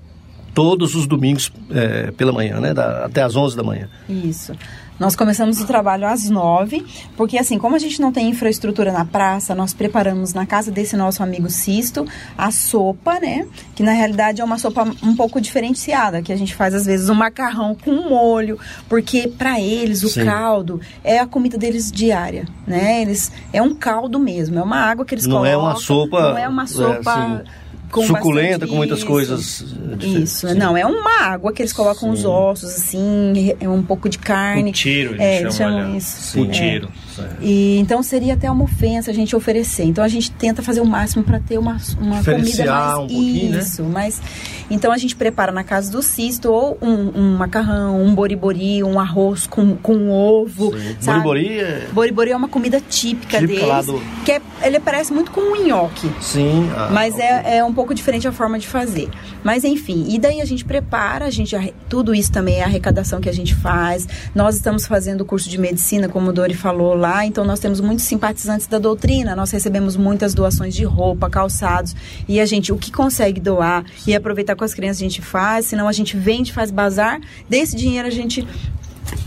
todos 0.54 0.96
os 0.96 1.06
domingos 1.06 1.52
é, 1.70 2.12
pela 2.12 2.32
manhã, 2.32 2.62
né? 2.62 2.74
Da, 2.74 3.06
até 3.06 3.22
às 3.22 3.36
11 3.36 3.58
da 3.58 3.64
manhã. 3.64 3.90
Isso. 4.08 4.54
Nós 5.00 5.16
começamos 5.16 5.62
o 5.62 5.66
trabalho 5.66 6.06
às 6.06 6.30
nove, 6.30 6.86
porque 7.16 7.38
assim, 7.38 7.58
como 7.58 7.76
a 7.76 7.80
gente 7.80 8.02
não 8.02 8.12
tem 8.12 8.30
infraestrutura 8.30 8.92
na 8.92 9.06
praça, 9.06 9.56
nós 9.56 9.74
preparamos 9.74 10.34
na 10.34 10.46
casa 10.46 10.72
desse 10.72 10.98
nosso 10.98 11.24
amigo 11.24 11.50
Sisto 11.50 12.06
a 12.38 12.52
sopa, 12.52 13.20
né? 13.20 13.48
Que 13.76 13.82
na 13.82 13.94
realidade 13.94 14.42
é 14.42 14.44
uma 14.44 14.58
sopa 14.58 14.86
um 15.02 15.16
pouco 15.16 15.40
diferenciada, 15.40 16.22
que 16.22 16.34
a 16.34 16.36
gente 16.36 16.54
faz 16.54 16.74
às 16.74 16.86
vezes 16.86 17.10
um 17.10 17.16
macarrão 17.16 17.76
com 17.76 18.10
molho, 18.10 18.60
porque 18.90 19.28
para 19.28 19.60
eles 19.60 20.04
o 20.04 20.10
Sim. 20.10 20.26
caldo 20.26 20.82
é 21.04 21.20
a 21.20 21.26
comida 21.26 21.58
deles 21.58 21.90
diária, 21.92 22.46
né? 22.68 23.02
Eles 23.02 23.32
é 23.54 23.62
um 23.62 23.74
caldo 23.74 24.20
mesmo, 24.20 24.60
é 24.60 24.62
uma 24.62 24.78
água 24.78 25.06
que 25.06 25.16
eles 25.16 25.26
não 25.26 25.38
colocam. 25.38 25.54
É 25.54 25.58
uma 25.58 25.76
sopa. 25.78 26.22
Não 26.32 26.38
é 26.38 26.48
uma 26.48 26.68
sopa. 26.68 27.12
É, 27.12 27.14
assim 27.14 27.69
com 27.92 28.06
suculenta, 28.06 28.68
com 28.68 28.76
muitas 28.76 29.04
coisas. 29.04 29.66
Isso, 30.00 30.48
sim. 30.48 30.54
não, 30.56 30.78
é 30.78 30.86
uma 30.86 31.22
água 31.22 31.52
que 31.52 31.62
eles 31.62 31.74
colocam 31.74 32.10
sim. 32.10 32.20
os 32.20 32.26
ossos, 32.26 32.70
assim, 32.76 33.56
é 33.60 33.68
um 33.68 33.84
pouco 33.84 34.08
de 34.08 34.18
carne. 34.18 34.72
Putiro, 34.72 35.16
eles 35.16 35.22
é, 35.22 35.52
chamam, 35.52 35.80
chamam 35.80 35.98
isso. 35.98 36.38
Putiro. 36.38 36.90
É. 37.06 37.09
E 37.42 37.78
então 37.80 38.02
seria 38.04 38.34
até 38.34 38.50
uma 38.50 38.64
ofensa 38.64 39.12
a 39.12 39.14
gente 39.14 39.36
oferecer. 39.36 39.84
Então 39.84 40.04
a 40.04 40.08
gente 40.08 40.32
tenta 40.32 40.62
fazer 40.62 40.82
o 40.82 40.86
máximo 40.86 41.24
para 41.24 41.40
ter 41.40 41.58
uma, 41.58 41.78
uma 42.00 42.24
comida 42.24 42.66
mais 42.66 43.12
um 43.12 43.22
né? 43.50 43.60
isso, 43.60 43.84
né? 43.84 43.90
mas 43.92 44.22
então 44.70 44.92
a 44.92 44.98
gente 44.98 45.16
prepara 45.16 45.52
na 45.52 45.64
casa 45.64 45.92
do 45.92 46.02
cisto 46.02 46.52
ou 46.52 46.78
um, 46.82 47.20
um 47.20 47.38
macarrão, 47.38 48.02
um 48.02 48.14
boribori, 48.14 48.84
um 48.84 49.00
arroz 49.00 49.48
com, 49.48 49.76
com 49.76 50.10
ovo. 50.10 50.74
Sabe? 51.00 51.24
Boribori 51.24 51.60
é... 51.60 51.88
boribori 51.92 52.32
é 52.32 52.36
uma 52.36 52.48
comida 52.48 52.80
típica, 52.80 53.40
típica 53.40 53.66
deles, 53.66 53.86
do... 53.86 54.02
que 54.24 54.34
é, 54.34 54.42
ele 54.64 54.80
parece 54.80 55.12
muito 55.14 55.32
com 55.32 55.42
um 55.42 55.66
nhoque. 55.66 56.12
Sim. 56.22 56.70
Ah, 56.76 56.90
mas 56.92 57.16
okay. 57.16 57.26
é, 57.26 57.58
é 57.58 57.64
um 57.64 57.74
pouco 57.74 57.94
diferente 57.94 58.28
a 58.28 58.32
forma 58.32 58.60
de 58.60 58.68
fazer. 58.68 59.10
Mas 59.44 59.64
enfim, 59.64 60.06
e 60.10 60.20
daí 60.20 60.42
a 60.42 60.46
gente 60.46 60.66
prepara, 60.66 61.26
a 61.26 61.30
gente 61.30 61.56
tudo 61.88 62.14
isso 62.14 62.32
também 62.32 62.60
é 62.60 62.64
a 62.64 62.66
arrecadação 62.66 63.20
que 63.20 63.30
a 63.30 63.34
gente 63.34 63.56
faz. 63.56 64.08
Nós 64.36 64.56
estamos 64.56 64.86
fazendo 64.86 65.22
o 65.22 65.26
curso 65.26 65.50
de 65.50 65.58
medicina, 65.58 66.08
como 66.08 66.30
o 66.30 66.34
Dori 66.34 66.54
falou 66.54 66.94
lá, 66.94 67.09
então 67.26 67.46
nós 67.46 67.60
temos 67.60 67.80
muitos 67.80 68.06
simpatizantes 68.06 68.68
da 68.68 68.80
doutrina, 68.80 69.36
nós 69.36 69.52
recebemos 69.52 69.96
muitas 69.96 70.34
doações 70.34 70.74
de 70.74 70.84
roupa, 70.84 71.30
calçados, 71.30 71.96
e 72.28 72.40
a 72.40 72.46
gente 72.46 72.72
o 72.72 72.78
que 72.78 72.92
consegue 72.92 73.40
doar 73.40 73.84
e 74.08 74.16
aproveitar 74.16 74.56
com 74.56 74.64
as 74.64 74.74
crianças 74.74 75.02
a 75.02 75.06
gente 75.06 75.22
faz, 75.22 75.68
senão 75.68 75.88
a 75.88 75.92
gente 75.92 76.18
vende, 76.18 76.54
faz 76.54 76.72
bazar, 76.72 77.20
desse 77.48 77.76
dinheiro 77.76 78.08
a 78.08 78.12
gente 78.12 78.48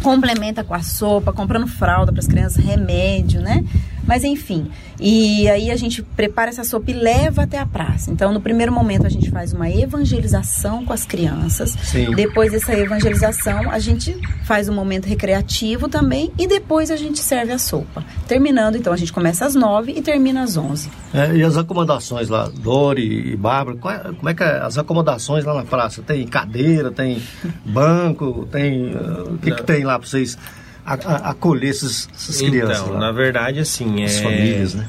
complementa 0.03 0.63
com 0.63 0.75
a 0.75 0.83
sopa, 0.83 1.33
comprando 1.33 1.67
fralda 1.67 2.13
para 2.13 2.21
as 2.21 2.27
crianças, 2.27 2.63
remédio, 2.63 3.41
né? 3.41 3.65
Mas 4.05 4.25
enfim, 4.25 4.71
e 5.01 5.49
aí 5.49 5.71
a 5.71 5.77
gente 5.77 6.03
prepara 6.03 6.51
essa 6.51 6.65
sopa 6.65 6.91
e 6.91 6.95
leva 6.95 7.43
até 7.43 7.59
a 7.59 7.67
praça. 7.67 8.11
Então, 8.11 8.33
no 8.33 8.41
primeiro 8.41 8.73
momento, 8.73 9.07
a 9.07 9.09
gente 9.09 9.31
faz 9.31 9.53
uma 9.53 9.69
evangelização 9.71 10.85
com 10.85 10.93
as 10.93 11.05
crianças. 11.05 11.77
Sim. 11.83 12.15
Depois 12.15 12.53
dessa 12.53 12.73
evangelização, 12.75 13.71
a 13.71 13.79
gente 13.79 14.17
faz 14.45 14.69
um 14.69 14.75
momento 14.75 15.07
recreativo 15.07 15.89
também 15.89 16.31
e 16.39 16.47
depois 16.47 16.91
a 16.91 16.97
gente 16.97 17.19
serve 17.19 17.53
a 17.53 17.59
sopa. 17.59 18.05
Terminando, 18.27 18.77
então, 18.77 18.93
a 18.93 18.97
gente 18.97 19.13
começa 19.13 19.47
às 19.47 19.55
nove 19.55 19.93
e 19.93 20.03
termina 20.03 20.43
às 20.43 20.57
onze. 20.57 20.91
É, 21.13 21.35
e 21.35 21.43
as 21.43 21.57
acomodações 21.57 22.29
lá, 22.29 22.49
Dori 22.49 23.33
e 23.33 23.37
Bárbara, 23.37 23.77
é, 23.77 24.13
como 24.13 24.29
é 24.29 24.35
que 24.35 24.43
é 24.43 24.59
as 24.61 24.79
acomodações 24.79 25.45
lá 25.45 25.55
na 25.55 25.65
praça? 25.65 26.03
Tem 26.03 26.27
cadeira, 26.27 26.91
tem 26.91 27.23
banco, 27.65 28.47
tem... 28.51 28.95
Uh, 28.95 29.35
o 29.35 29.39
que, 29.39 29.51
que 29.51 29.63
tem 29.63 29.85
lá 29.85 29.99
para 29.99 30.09
vocês 30.09 30.37
acolher 30.85 31.71
essas, 31.71 32.09
essas 32.15 32.41
então, 32.41 32.51
crianças? 32.51 32.81
Então, 32.81 32.99
na 32.99 33.13
verdade, 33.13 33.59
assim, 33.59 34.03
as 34.05 34.17
é... 34.17 34.23
famílias, 34.23 34.75
né? 34.75 34.89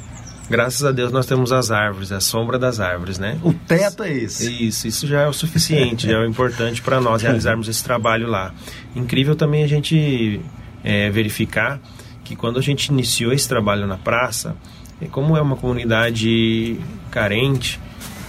Graças 0.50 0.84
a 0.84 0.92
Deus 0.92 1.12
nós 1.12 1.26
temos 1.26 1.52
as 1.52 1.72
árvores, 1.72 2.12
a 2.12 2.20
sombra 2.20 2.60
das 2.60 2.80
árvores, 2.80 3.18
né? 3.18 3.40
O 3.42 3.54
teto 3.54 4.04
é 4.04 4.12
esse. 4.12 4.68
Isso, 4.68 4.88
isso 4.88 5.08
já 5.08 5.22
é 5.22 5.28
o 5.28 5.34
suficiente, 5.34 6.06
já 6.06 6.18
é 6.18 6.20
o 6.20 6.26
importante 6.26 6.82
para 6.82 7.00
nós 7.00 7.22
realizarmos 7.24 7.68
esse 7.68 7.84
trabalho 7.84 8.28
lá. 8.28 8.54
Incrível 8.96 9.36
também 9.36 9.64
a 9.64 9.68
gente 9.68 10.42
é, 10.84 11.10
verificar 11.10 11.80
que 12.24 12.36
quando 12.36 12.60
a 12.60 12.62
gente 12.62 12.88
iniciou 12.88 13.32
esse 13.32 13.48
trabalho 13.48 13.88
na 13.88 13.98
praça, 13.98 14.56
como 15.12 15.36
é 15.38 15.42
uma 15.42 15.56
comunidade 15.56 16.78
carente, 17.10 17.80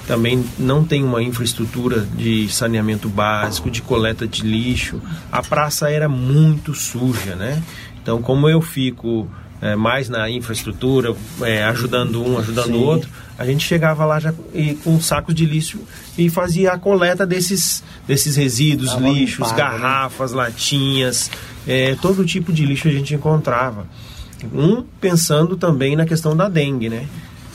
também 0.07 0.45
não 0.59 0.85
tem 0.85 1.03
uma 1.03 1.23
infraestrutura 1.23 2.01
de 2.01 2.49
saneamento 2.49 3.09
básico, 3.09 3.71
de 3.71 3.81
coleta 3.81 4.27
de 4.27 4.43
lixo. 4.43 5.01
A 5.33 5.43
praça 5.43 5.91
era 5.91 6.09
muito 6.09 6.75
suja, 6.75 7.35
né? 7.35 7.63
Então, 8.03 8.21
como 8.21 8.49
eu 8.49 8.61
fico 8.61 9.29
é, 9.63 9.75
mais 9.75 10.11
na 10.11 10.29
infraestrutura, 10.29 11.17
é, 11.41 11.65
ajudando 11.65 12.23
um, 12.23 12.39
ajudando 12.39 12.75
o 12.75 12.83
outro, 12.83 13.09
a 13.39 13.47
gente 13.47 13.65
chegava 13.67 14.05
lá 14.05 14.21
já 14.21 14.35
e, 14.53 14.75
com 14.75 15.01
sacos 15.01 15.35
de 15.35 15.47
lixo 15.47 15.81
e 16.19 16.29
fazia 16.29 16.73
a 16.73 16.79
coleta 16.79 17.27
desses, 17.27 17.83
desses 18.07 18.37
resíduos, 18.37 18.93
lixos, 18.95 19.49
limpado, 19.49 19.53
né? 19.53 19.57
garrafas, 19.57 20.33
né? 20.33 20.37
latinhas, 20.37 21.31
é, 21.67 21.97
todo 22.01 22.27
tipo 22.27 22.53
de 22.53 22.67
lixo 22.67 22.89
a 22.89 22.91
gente 22.91 23.15
encontrava. 23.15 23.87
Um 24.53 24.83
pensando 25.01 25.57
também 25.57 25.97
na 25.97 26.05
questão 26.05 26.37
da 26.37 26.47
dengue, 26.47 26.91
né? 26.91 27.07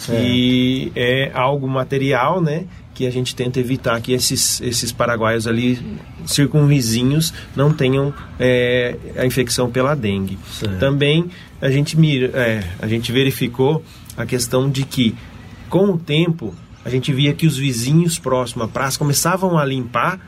E 0.08 0.92
é 0.96 1.32
algo 1.34 1.68
material, 1.68 2.42
né? 2.42 2.66
Que 2.94 3.06
a 3.06 3.12
gente 3.12 3.36
tenta 3.36 3.60
evitar 3.60 4.00
que 4.02 4.14
esses, 4.14 4.62
esses 4.62 4.92
paraguaios 4.92 5.48
ali 5.48 5.80
circunvizinhos 6.26 7.34
não 7.56 7.74
tenham 7.74 8.14
é, 8.40 8.96
a 9.18 9.26
infecção 9.26 9.70
pela 9.70 9.96
dengue. 9.96 10.38
Certo. 10.52 10.80
Também 10.80 11.30
a 11.62 11.70
gente, 11.70 11.98
mira, 11.98 12.28
é, 12.34 12.64
a 12.80 12.88
gente 12.88 13.12
verificou 13.12 13.84
a 14.16 14.26
questão 14.26 14.70
de 14.70 14.86
que, 14.86 15.16
com 15.70 15.92
o 15.92 15.98
tempo, 15.98 16.54
a 16.84 16.90
gente 16.90 17.14
via 17.14 17.34
que 17.34 17.46
os 17.46 17.58
vizinhos 17.58 18.18
próximos 18.18 18.66
à 18.66 18.68
praça 18.68 18.98
começavam 18.98 19.58
a 19.58 19.66
limpar 19.66 20.20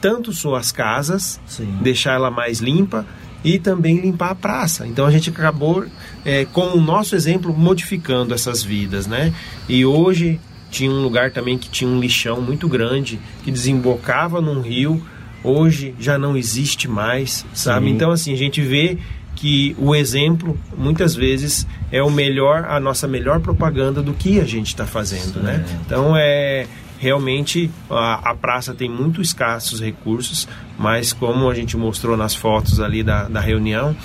tanto 0.00 0.32
suas 0.32 0.72
casas, 0.72 1.40
Sim. 1.46 1.78
deixar 1.80 2.14
ela 2.14 2.30
mais 2.30 2.58
limpa, 2.58 3.06
e 3.44 3.58
também 3.58 4.00
limpar 4.00 4.30
a 4.30 4.34
praça. 4.34 4.86
Então 4.86 5.06
a 5.06 5.10
gente 5.10 5.30
acabou, 5.30 5.84
é, 6.24 6.44
com 6.44 6.68
o 6.68 6.80
nosso 6.80 7.14
exemplo, 7.14 7.56
modificando 7.56 8.34
essas 8.34 8.62
vidas, 8.62 9.06
né? 9.06 9.32
E 9.68 9.84
hoje 9.84 10.40
tinha 10.70 10.90
um 10.90 11.02
lugar 11.02 11.30
também 11.30 11.58
que 11.58 11.68
tinha 11.68 11.88
um 11.88 12.00
lixão 12.00 12.40
muito 12.40 12.68
grande 12.68 13.20
que 13.44 13.50
desembocava 13.50 14.40
num 14.40 14.60
rio. 14.60 15.02
Hoje 15.44 15.94
já 15.98 16.18
não 16.18 16.36
existe 16.36 16.88
mais, 16.88 17.44
sabe? 17.52 17.86
Sim. 17.86 17.92
Então 17.92 18.10
assim 18.10 18.32
a 18.32 18.36
gente 18.36 18.60
vê 18.60 18.98
que 19.34 19.74
o 19.78 19.94
exemplo 19.94 20.58
muitas 20.76 21.14
vezes 21.14 21.66
é 21.90 22.02
o 22.02 22.10
melhor, 22.10 22.64
a 22.68 22.78
nossa 22.78 23.08
melhor 23.08 23.40
propaganda 23.40 24.02
do 24.02 24.12
que 24.12 24.38
a 24.38 24.44
gente 24.44 24.68
está 24.68 24.86
fazendo, 24.86 25.42
né? 25.42 25.64
Sim. 25.66 25.74
né? 25.74 25.80
Então 25.84 26.16
é 26.16 26.66
realmente 27.02 27.68
a, 27.90 28.30
a, 28.30 28.34
praça 28.36 28.72
tem 28.72 28.88
muito 28.88 29.20
escassos 29.20 29.80
recursos, 29.80 30.46
mas 30.78 31.12
como 31.12 31.50
a 31.50 31.54
gente 31.54 31.76
mostrou 31.76 32.16
nas 32.16 32.32
fotos 32.32 32.78
ali 32.78 33.02
da, 33.02 33.24
da 33.24 33.40
reunião, 33.40 33.96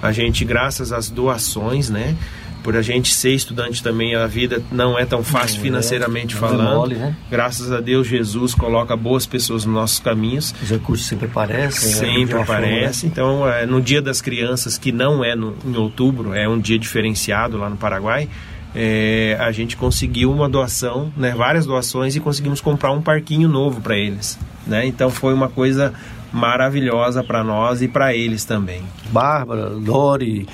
a 0.00 0.10
gente, 0.10 0.42
graças 0.42 0.90
às 0.90 1.10
doações, 1.10 1.90
né? 1.90 2.16
Por 2.62 2.74
a 2.74 2.80
gente 2.80 3.12
ser 3.12 3.34
estudante 3.34 3.82
também, 3.82 4.16
a 4.16 4.26
vida 4.26 4.62
não 4.72 4.98
é 4.98 5.04
tão 5.04 5.22
fácil 5.22 5.56
não 5.56 5.60
é. 5.60 5.64
financeiramente 5.64 6.34
é, 6.34 6.38
falando. 6.38 6.66
É 6.66 6.74
mole, 6.74 6.94
né? 6.94 7.16
Graças 7.30 7.70
a 7.70 7.78
Deus, 7.78 8.06
Jesus 8.06 8.54
coloca 8.54 8.96
boas 8.96 9.26
pessoas 9.26 9.66
nos 9.66 9.74
nossos 9.74 9.98
caminhos. 10.00 10.54
Os 10.62 10.70
recursos 10.70 11.06
sempre 11.06 11.26
aparecem. 11.26 11.90
Né? 11.90 11.94
Sempre 11.94 12.34
né? 12.36 12.40
aparecem. 12.40 13.10
Então, 13.10 13.46
é, 13.46 13.66
no 13.66 13.82
Dia 13.82 14.00
das 14.00 14.22
Crianças, 14.22 14.78
que 14.78 14.90
não 14.92 15.22
é 15.22 15.36
no, 15.36 15.54
em 15.62 15.76
outubro, 15.76 16.32
é 16.32 16.48
um 16.48 16.58
dia 16.58 16.78
diferenciado 16.78 17.58
lá 17.58 17.68
no 17.68 17.76
Paraguai, 17.76 18.30
é, 18.76 19.36
a 19.40 19.50
gente 19.50 19.74
conseguiu 19.76 20.30
uma 20.30 20.48
doação, 20.48 21.10
né, 21.16 21.34
várias 21.34 21.64
doações 21.64 22.14
e 22.14 22.20
conseguimos 22.20 22.60
comprar 22.60 22.92
um 22.92 23.00
parquinho 23.00 23.48
novo 23.48 23.80
para 23.80 23.96
eles. 23.96 24.38
Né? 24.66 24.86
Então 24.86 25.08
foi 25.08 25.32
uma 25.32 25.48
coisa 25.48 25.94
maravilhosa 26.30 27.24
para 27.24 27.42
nós 27.42 27.80
e 27.80 27.88
para 27.88 28.14
eles 28.14 28.44
também. 28.44 28.82
Bárbara, 29.10 29.68
Lori, 29.70 30.46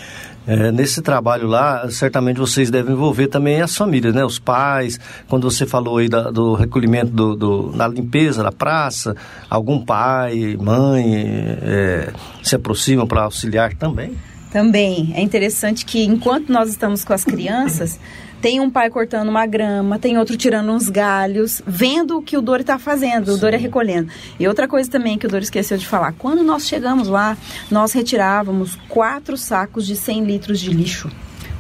é, 0.47 0.71
nesse 0.71 1.03
trabalho 1.03 1.49
lá, 1.49 1.91
certamente 1.91 2.39
vocês 2.39 2.71
devem 2.71 2.93
envolver 2.93 3.27
também 3.27 3.61
as 3.61 3.77
famílias, 3.77 4.15
né? 4.15 4.25
Os 4.25 4.39
pais, 4.39 5.01
quando 5.29 5.51
você 5.51 5.67
falou 5.67 5.99
aí 5.99 6.09
da, 6.09 6.31
do 6.31 6.55
recolhimento 6.55 7.11
do, 7.11 7.35
do, 7.35 7.73
na 7.75 7.89
limpeza 7.89 8.43
da 8.43 8.53
praça, 8.53 9.17
algum 9.49 9.85
pai, 9.85 10.57
mãe 10.61 11.25
é, 11.63 12.13
se 12.43 12.55
aproximam 12.55 13.07
para 13.07 13.23
auxiliar 13.23 13.75
também? 13.75 14.17
Também 14.53 15.13
é 15.17 15.23
interessante 15.23 15.85
que 15.85 16.05
enquanto 16.05 16.53
nós 16.53 16.69
estamos 16.69 17.05
com 17.05 17.13
as 17.13 17.25
crianças, 17.25 17.99
tem 18.43 18.61
um 18.61 18.69
pai 18.69 18.91
cortando 18.91 19.29
uma 19.29 19.47
grama, 19.47 19.99
tem 19.99 20.19
outro 20.19 20.37
tirando 20.37 20.71
uns 20.73 20.89
galhos, 20.89 21.63
vendo 21.67 22.19
o 22.19 22.23
que 22.23 22.37
o 22.37 22.43
Dori 22.43 22.63
está 22.63 22.79
fazendo, 22.79 23.31
Sim. 23.31 23.33
o 23.33 23.37
Dori 23.39 23.55
é 23.55 23.59
recolhendo. 23.59 24.11
E 24.39 24.47
outra 24.47 24.69
coisa 24.69 24.91
também 24.91 25.17
que 25.17 25.27
o 25.27 25.29
Dori 25.31 25.45
esqueceu 25.45 25.79
de 25.79 25.87
falar, 25.87 26.13
quando 26.19 26.43
nós 26.43 26.67
chegamos 26.67 27.09
lá, 27.09 27.37
nós 27.71 27.93
retirávamos 27.93 28.77
quatro 28.89 29.37
sacos 29.37 29.87
de 29.87 29.97
100 29.97 30.25
litros 30.25 30.61
de 30.61 30.71
lixo. 30.71 31.09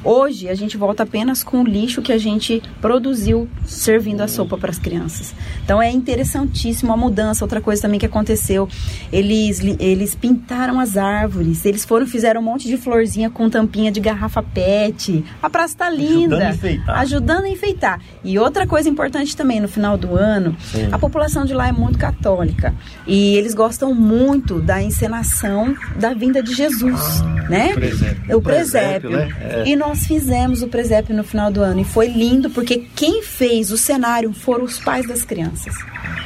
Hoje 0.04 0.48
a 0.48 0.54
gente 0.54 0.76
volta 0.76 1.04
apenas 1.04 1.44
com 1.44 1.62
o 1.62 1.64
lixo 1.64 2.02
que 2.02 2.12
a 2.12 2.18
gente 2.18 2.62
produziu 2.80 3.48
servindo 3.64 4.20
a 4.20 4.28
sopa 4.28 4.58
para 4.58 4.70
as 4.70 4.78
crianças. 4.78 5.34
Então 5.64 5.80
é 5.80 5.90
interessantíssimo 5.90 6.92
a 6.92 6.96
mudança. 6.96 7.44
Outra 7.44 7.60
coisa 7.60 7.82
também 7.82 8.00
que 8.00 8.06
aconteceu, 8.06 8.68
eles, 9.12 9.60
eles 9.78 10.14
pintaram 10.14 10.80
as 10.80 10.96
árvores, 10.96 11.64
eles 11.64 11.84
foram 11.84 12.06
fizeram 12.06 12.40
um 12.40 12.44
monte 12.44 12.66
de 12.66 12.76
florzinha 12.76 13.30
com 13.30 13.48
tampinha 13.48 13.92
de 13.92 14.00
garrafa 14.00 14.42
PET. 14.42 15.24
A 15.40 15.48
praça 15.48 15.74
está 15.74 15.90
linda, 15.90 16.36
ajudando 16.36 16.42
a, 16.42 16.50
enfeitar. 16.50 16.98
ajudando 16.98 17.44
a 17.44 17.48
enfeitar. 17.48 18.00
E 18.24 18.38
outra 18.38 18.66
coisa 18.66 18.88
importante 18.88 19.36
também 19.36 19.60
no 19.60 19.68
final 19.68 19.96
do 19.96 20.16
ano, 20.16 20.56
Sim. 20.60 20.88
a 20.90 20.98
população 20.98 21.44
de 21.44 21.54
lá 21.54 21.68
é 21.68 21.72
muito 21.72 21.98
católica 21.98 22.74
e 23.06 23.36
eles 23.36 23.54
gostam 23.54 23.94
muito 23.94 24.60
da 24.60 24.82
encenação 24.82 25.76
da 25.96 26.12
vinda 26.12 26.42
de 26.42 26.54
Jesus, 26.54 27.20
ah, 27.22 27.48
né? 27.48 27.70
O 27.70 27.74
presépio. 27.74 28.36
O 28.36 28.40
presépio. 28.40 28.40
O 28.40 28.42
presépio 28.42 29.10
né? 29.10 29.28
é. 29.40 29.68
E 29.68 29.76
nós 29.76 29.91
nós 29.92 30.06
fizemos 30.06 30.62
o 30.62 30.68
presépio 30.68 31.14
no 31.14 31.22
final 31.22 31.52
do 31.52 31.60
ano 31.60 31.80
e 31.82 31.84
foi 31.84 32.06
lindo 32.06 32.48
porque 32.48 32.86
quem 32.96 33.22
fez 33.22 33.70
o 33.70 33.76
cenário 33.76 34.32
foram 34.32 34.64
os 34.64 34.78
pais 34.78 35.06
das 35.06 35.22
crianças. 35.22 35.74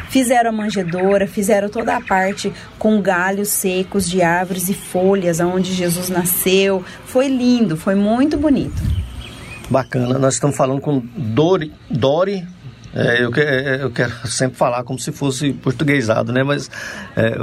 Fizeram 0.08 0.50
a 0.50 0.52
manjedoura, 0.52 1.26
fizeram 1.26 1.68
toda 1.68 1.96
a 1.96 2.00
parte 2.00 2.52
com 2.78 3.02
galhos 3.02 3.48
secos 3.48 4.08
de 4.08 4.22
árvores 4.22 4.68
e 4.68 4.74
folhas 4.74 5.40
aonde 5.40 5.74
Jesus 5.74 6.08
nasceu. 6.08 6.84
Foi 7.06 7.26
lindo, 7.26 7.76
foi 7.76 7.96
muito 7.96 8.36
bonito. 8.36 8.80
Bacana. 9.68 10.16
Nós 10.16 10.34
estamos 10.34 10.56
falando 10.56 10.80
com 10.80 11.02
Dori, 11.16 11.72
Dori 11.90 12.46
é, 12.96 13.22
eu, 13.22 13.30
que, 13.30 13.40
é, 13.40 13.82
eu, 13.82 13.90
quero 13.90 14.12
sempre 14.26 14.56
falar 14.56 14.82
como 14.82 14.98
se 14.98 15.12
fosse 15.12 15.52
portuguesado, 15.52 16.32
né? 16.32 16.42
Mas 16.42 16.70
é, 17.14 17.36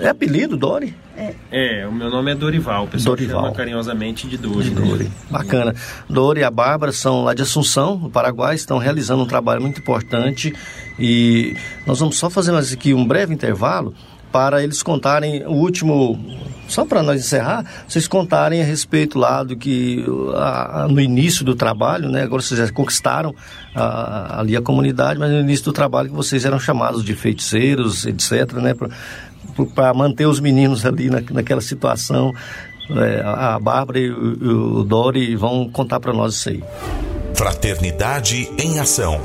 é 0.00 0.08
apelido, 0.08 0.56
Dori? 0.56 0.94
É. 1.16 1.34
é. 1.50 1.86
o 1.86 1.92
meu 1.92 2.10
nome 2.10 2.32
é 2.32 2.34
Dorival, 2.34 2.84
o 2.84 2.88
pessoal 2.88 3.14
Dorival. 3.14 3.42
chama 3.42 3.54
carinhosamente 3.54 4.26
de 4.26 4.38
Dori. 4.38 4.70
De 4.70 4.74
né? 4.74 4.86
Dori. 4.86 5.04
Né? 5.04 5.10
Bacana. 5.30 5.74
Dori 6.08 6.40
e 6.40 6.44
a 6.44 6.50
Bárbara 6.50 6.92
são 6.92 7.24
lá 7.24 7.34
de 7.34 7.42
Assunção, 7.42 7.98
no 7.98 8.10
Paraguai, 8.10 8.54
estão 8.54 8.78
realizando 8.78 9.22
um 9.22 9.26
trabalho 9.26 9.60
muito 9.60 9.80
importante 9.80 10.54
e 10.98 11.54
nós 11.86 11.98
vamos 11.98 12.16
só 12.16 12.30
fazer 12.30 12.52
mais 12.52 12.72
aqui 12.72 12.94
um 12.94 13.06
breve 13.06 13.34
intervalo 13.34 13.94
para 14.36 14.62
eles 14.62 14.82
contarem 14.82 15.46
o 15.46 15.52
último, 15.52 16.20
só 16.68 16.84
para 16.84 17.02
nós 17.02 17.18
encerrar, 17.18 17.64
vocês 17.88 18.06
contarem 18.06 18.60
a 18.60 18.64
respeito 18.66 19.18
lá 19.18 19.42
do 19.42 19.56
que 19.56 20.04
a, 20.34 20.82
a, 20.82 20.88
no 20.88 21.00
início 21.00 21.42
do 21.42 21.54
trabalho, 21.54 22.10
né? 22.10 22.22
Agora 22.24 22.42
vocês 22.42 22.60
já 22.60 22.70
conquistaram 22.70 23.34
a, 23.74 24.40
ali 24.40 24.54
a 24.54 24.60
comunidade, 24.60 25.18
mas 25.18 25.30
no 25.30 25.40
início 25.40 25.64
do 25.64 25.72
trabalho 25.72 26.10
que 26.10 26.14
vocês 26.14 26.44
eram 26.44 26.60
chamados 26.60 27.02
de 27.02 27.14
feiticeiros, 27.14 28.04
etc, 28.04 28.52
né? 28.56 28.74
Para 29.74 29.94
manter 29.94 30.26
os 30.26 30.38
meninos 30.38 30.84
ali 30.84 31.08
na, 31.08 31.22
naquela 31.30 31.62
situação. 31.62 32.34
É, 32.90 33.22
a 33.24 33.58
Bárbara 33.58 33.98
e 33.98 34.10
o, 34.10 34.80
o 34.80 34.84
Dori 34.84 35.34
vão 35.34 35.66
contar 35.70 35.98
para 35.98 36.12
nós 36.12 36.34
isso 36.34 36.50
aí. 36.50 36.62
Fraternidade 37.32 38.50
em 38.62 38.78
Ação. 38.80 39.18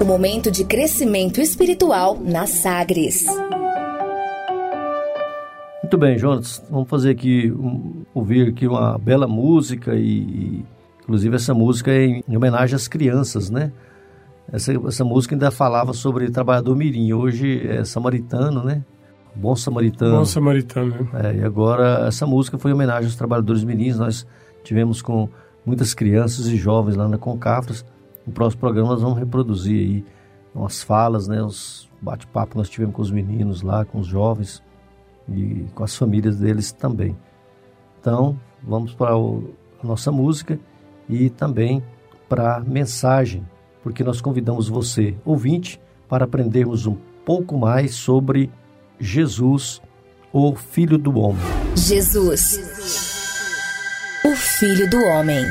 O 0.00 0.04
momento 0.06 0.50
de 0.50 0.64
crescimento 0.64 1.42
espiritual 1.42 2.18
na 2.18 2.46
Sagres. 2.46 3.26
Muito 5.88 5.96
bem, 5.96 6.18
Jonas, 6.18 6.62
vamos 6.70 6.86
fazer 6.86 7.08
aqui, 7.08 7.50
um, 7.50 8.04
ouvir 8.12 8.50
aqui 8.50 8.66
uma 8.66 8.98
bela 8.98 9.26
música 9.26 9.94
e, 9.94 10.62
inclusive 11.00 11.34
essa 11.34 11.54
música 11.54 11.90
é 11.90 12.04
em, 12.04 12.24
em 12.28 12.36
homenagem 12.36 12.76
às 12.76 12.86
crianças, 12.86 13.48
né? 13.48 13.72
Essa, 14.52 14.74
essa 14.86 15.02
música 15.02 15.34
ainda 15.34 15.50
falava 15.50 15.94
sobre 15.94 16.30
trabalhador 16.30 16.76
mirim, 16.76 17.14
hoje 17.14 17.66
é 17.66 17.82
samaritano, 17.84 18.62
né? 18.62 18.84
Bom 19.34 19.56
samaritano. 19.56 20.18
Bom 20.18 20.26
samaritano, 20.26 21.08
né? 21.10 21.32
É, 21.32 21.36
e 21.36 21.42
agora 21.42 22.06
essa 22.06 22.26
música 22.26 22.58
foi 22.58 22.70
em 22.70 22.74
homenagem 22.74 23.06
aos 23.06 23.16
trabalhadores 23.16 23.64
mirins, 23.64 23.96
nós 23.96 24.26
tivemos 24.62 25.00
com 25.00 25.26
muitas 25.64 25.94
crianças 25.94 26.48
e 26.48 26.56
jovens 26.58 26.96
lá 26.96 27.08
na 27.08 27.16
Concafras. 27.16 27.82
No 28.26 28.32
próximo 28.34 28.60
programa 28.60 28.90
nós 28.90 29.00
vamos 29.00 29.18
reproduzir 29.18 29.80
aí 29.80 30.04
umas 30.54 30.82
falas, 30.82 31.26
né? 31.26 31.42
Os 31.42 31.88
bate-papo 31.98 32.50
que 32.50 32.58
nós 32.58 32.68
tivemos 32.68 32.94
com 32.94 33.00
os 33.00 33.10
meninos 33.10 33.62
lá, 33.62 33.86
com 33.86 34.00
os 34.00 34.06
jovens 34.06 34.62
e 35.30 35.66
com 35.74 35.84
as 35.84 35.94
famílias 35.96 36.36
deles 36.36 36.72
também. 36.72 37.16
Então, 38.00 38.38
vamos 38.62 38.94
para 38.94 39.12
a 39.12 39.86
nossa 39.86 40.10
música 40.10 40.58
e 41.08 41.30
também 41.30 41.82
para 42.28 42.56
a 42.56 42.60
mensagem, 42.60 43.46
porque 43.82 44.04
nós 44.04 44.20
convidamos 44.20 44.68
você, 44.68 45.14
ouvinte, 45.24 45.80
para 46.08 46.24
aprendermos 46.24 46.86
um 46.86 46.96
pouco 47.24 47.56
mais 47.58 47.94
sobre 47.94 48.50
Jesus, 48.98 49.80
o 50.32 50.54
Filho 50.54 50.98
do 50.98 51.18
Homem. 51.18 51.42
Jesus, 51.74 52.58
o 54.24 54.34
Filho 54.34 54.88
do 54.90 54.98
Homem. 54.98 55.44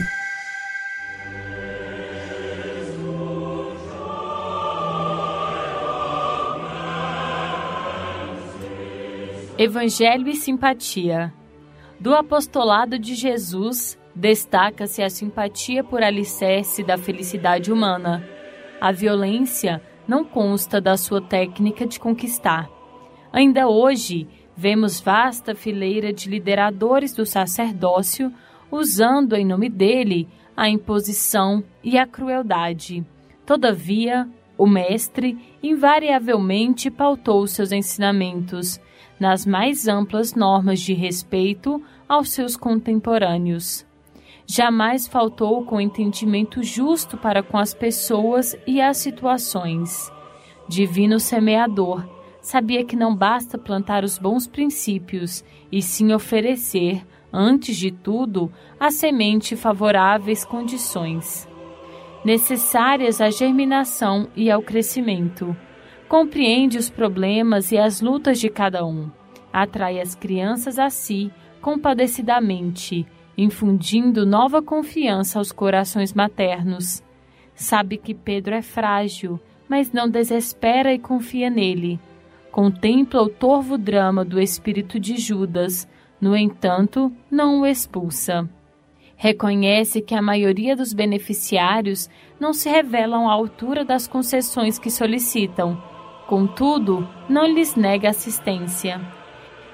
Evangelho 9.59 10.29
e 10.29 10.35
simpatia. 10.35 11.33
Do 11.99 12.13
apostolado 12.13 12.99
de 12.99 13.15
Jesus, 13.15 13.97
destaca-se 14.13 15.01
a 15.01 15.09
simpatia 15.09 15.83
por 15.83 16.03
alicerce 16.03 16.83
da 16.83 16.95
felicidade 16.95 17.71
humana. 17.71 18.23
A 18.79 18.91
violência 18.91 19.81
não 20.07 20.23
consta 20.23 20.79
da 20.79 20.95
sua 20.95 21.19
técnica 21.19 21.87
de 21.87 21.99
conquistar. 21.99 22.69
Ainda 23.33 23.67
hoje, 23.67 24.27
vemos 24.55 25.01
vasta 25.01 25.55
fileira 25.55 26.13
de 26.13 26.29
lideradores 26.29 27.15
do 27.15 27.25
sacerdócio 27.25 28.31
usando 28.69 29.33
em 29.33 29.43
nome 29.43 29.69
dele 29.69 30.27
a 30.55 30.69
imposição 30.69 31.63
e 31.83 31.97
a 31.97 32.05
crueldade. 32.05 33.03
Todavia, 33.43 34.29
o 34.55 34.67
Mestre 34.67 35.35
invariavelmente 35.63 36.91
pautou 36.91 37.47
seus 37.47 37.71
ensinamentos 37.71 38.79
nas 39.19 39.45
mais 39.45 39.87
amplas 39.87 40.33
normas 40.33 40.79
de 40.79 40.93
respeito 40.93 41.81
aos 42.07 42.29
seus 42.29 42.55
contemporâneos. 42.55 43.85
Jamais 44.45 45.07
faltou 45.07 45.65
com 45.65 45.81
entendimento 45.81 46.63
justo 46.63 47.17
para 47.17 47.43
com 47.43 47.57
as 47.57 47.73
pessoas 47.73 48.55
e 48.65 48.79
as 48.79 48.97
situações. 48.97 50.11
Divino 50.69 51.19
semeador, 51.19 52.07
sabia 52.41 52.85
que 52.85 52.95
não 52.95 53.15
basta 53.15 53.57
plantar 53.57 54.03
os 54.03 54.17
bons 54.17 54.47
princípios, 54.47 55.43
e 55.71 55.81
sim 55.81 56.13
oferecer, 56.13 57.05
antes 57.31 57.75
de 57.75 57.91
tudo, 57.91 58.51
a 58.79 58.89
semente 58.89 59.55
favoráveis 59.55 60.45
condições 60.45 61.47
necessárias 62.27 63.21
à 63.21 63.29
germinação 63.29 64.27
e 64.35 64.51
ao 64.51 64.61
crescimento. 64.61 65.55
Compreende 66.07 66.77
os 66.77 66.89
problemas 66.89 67.71
e 67.71 67.77
as 67.77 67.99
lutas 67.99 68.39
de 68.39 68.49
cada 68.49 68.85
um. 68.85 69.09
Atrai 69.51 69.99
as 69.99 70.15
crianças 70.15 70.79
a 70.79 70.89
si 70.89 71.31
compadecidamente, 71.61 73.05
infundindo 73.37 74.25
nova 74.25 74.61
confiança 74.61 75.37
aos 75.37 75.51
corações 75.51 76.13
maternos. 76.13 77.03
Sabe 77.53 77.97
que 77.97 78.13
Pedro 78.13 78.55
é 78.55 78.61
frágil, 78.61 79.37
mas 79.67 79.91
não 79.91 80.09
desespera 80.09 80.93
e 80.93 80.99
confia 80.99 81.49
nele. 81.49 81.99
Contempla 82.51 83.21
o 83.21 83.29
torvo 83.29 83.77
drama 83.77 84.23
do 84.23 84.39
espírito 84.39 84.97
de 84.97 85.17
Judas, 85.17 85.87
no 86.21 86.37
entanto, 86.37 87.11
não 87.29 87.61
o 87.61 87.65
expulsa. 87.65 88.49
Reconhece 89.17 90.01
que 90.01 90.15
a 90.15 90.21
maioria 90.21 90.75
dos 90.75 90.93
beneficiários 90.93 92.09
não 92.39 92.53
se 92.53 92.69
revelam 92.69 93.27
à 93.27 93.33
altura 93.33 93.83
das 93.83 94.07
concessões 94.07 94.79
que 94.79 94.89
solicitam, 94.89 95.77
contudo, 96.27 97.07
não 97.27 97.47
lhes 97.47 97.75
nega 97.75 98.09
assistência. 98.09 99.01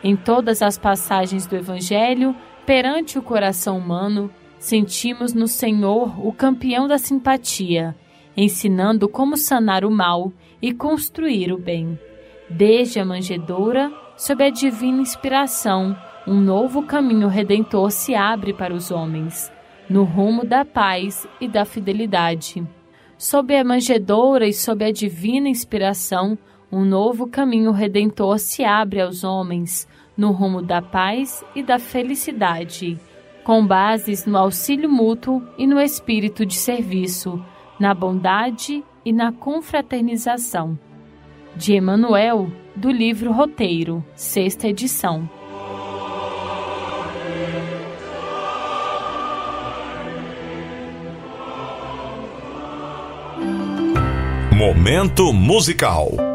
Em 0.04 0.16
todas 0.16 0.62
as 0.62 0.78
passagens 0.78 1.48
do 1.48 1.56
Evangelho, 1.56 2.36
perante 2.66 3.18
o 3.18 3.24
coração 3.24 3.78
humano, 3.78 4.30
sentimos 4.60 5.34
no 5.34 5.48
Senhor 5.48 6.26
o 6.26 6.32
campeão 6.32 6.88
da 6.88 6.98
simpatia, 6.98 7.96
ensinando 8.38 9.10
como 9.10 9.36
sanar 9.36 9.84
o 9.84 9.92
mal 9.92 10.32
e 10.62 10.74
construir 10.74 11.52
o 11.52 11.58
bem. 11.58 12.00
Desde 12.50 13.00
a 13.00 13.06
manjedoura, 13.06 13.92
sob 14.16 14.44
a 14.44 14.50
divina 14.50 15.02
inspiração, 15.02 15.98
um 16.26 16.39
novo 16.39 16.84
caminho 16.84 17.28
redentor 17.28 17.92
se 17.92 18.16
abre 18.16 18.54
para 18.54 18.74
os 18.74 18.92
homens, 18.92 19.52
no 19.89 20.04
rumo 20.04 20.46
da 20.46 20.63
paz 20.63 21.28
e 21.42 21.48
da 21.48 21.66
fidelidade. 21.66 22.66
Sob 23.23 23.55
a 23.55 23.63
manjedoura 23.63 24.45
e 24.45 24.51
sob 24.51 24.83
a 24.83 24.91
divina 24.91 25.47
inspiração, 25.47 26.38
um 26.69 26.83
novo 26.83 27.25
caminho 27.25 27.71
redentor 27.71 28.38
se 28.38 28.65
abre 28.65 28.99
aos 28.99 29.23
homens, 29.23 29.88
no 30.17 30.31
rumo 30.31 30.62
da 30.62 30.81
paz 30.81 31.41
e 31.55 31.63
da 31.63 31.79
felicidade, 31.79 32.99
com 33.45 33.65
bases 33.65 34.25
no 34.25 34.38
auxílio 34.38 34.89
mútuo 34.89 35.41
e 35.57 35.65
no 35.65 35.79
espírito 35.79 36.45
de 36.45 36.55
serviço, 36.55 37.41
na 37.79 37.93
bondade 37.93 38.83
e 39.05 39.13
na 39.13 39.31
confraternização. 39.31 40.77
De 41.55 41.75
Emanuel, 41.75 42.51
do 42.75 42.91
livro 42.91 43.31
Roteiro, 43.31 44.03
sexta 44.15 44.67
edição. 44.67 45.29
Momento 54.63 55.34
musical. 55.34 56.33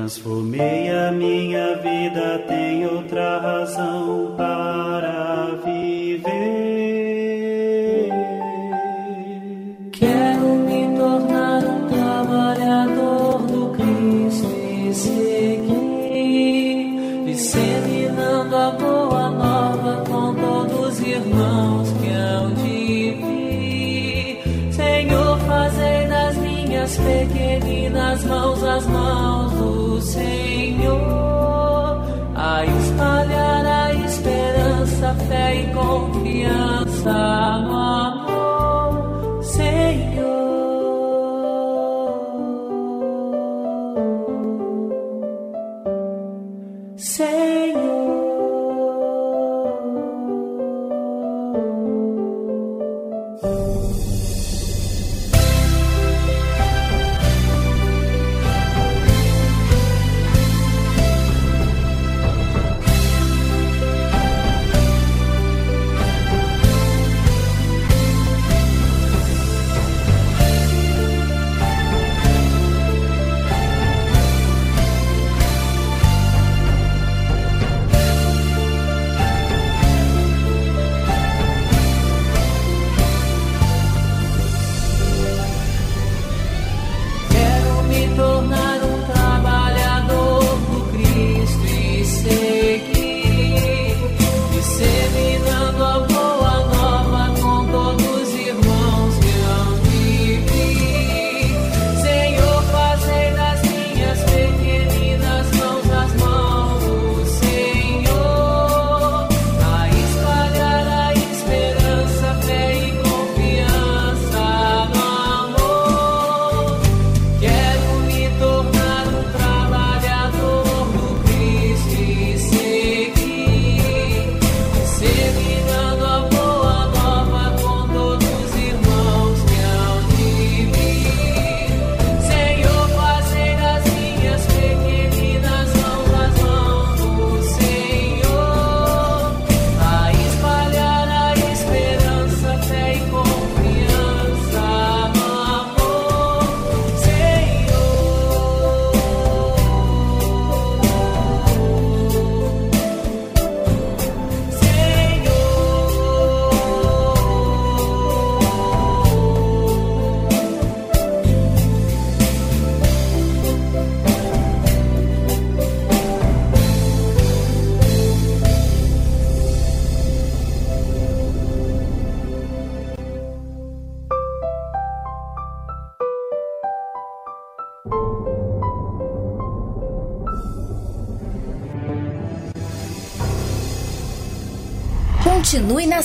Pequeninas 0.00 0.69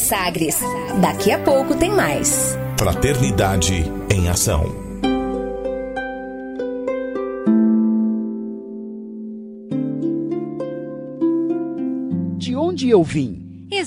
Sagres. 0.06 0.60
Daqui 1.02 1.32
a 1.32 1.40
pouco 1.40 1.76
tem 1.76 1.92
mais. 1.92 2.56
Fraternidade 2.78 3.92
em 4.10 4.30
Ação. 4.30 4.64
De 12.38 12.56
onde 12.56 12.90
eu 12.90 13.04
vim? 13.04 13.45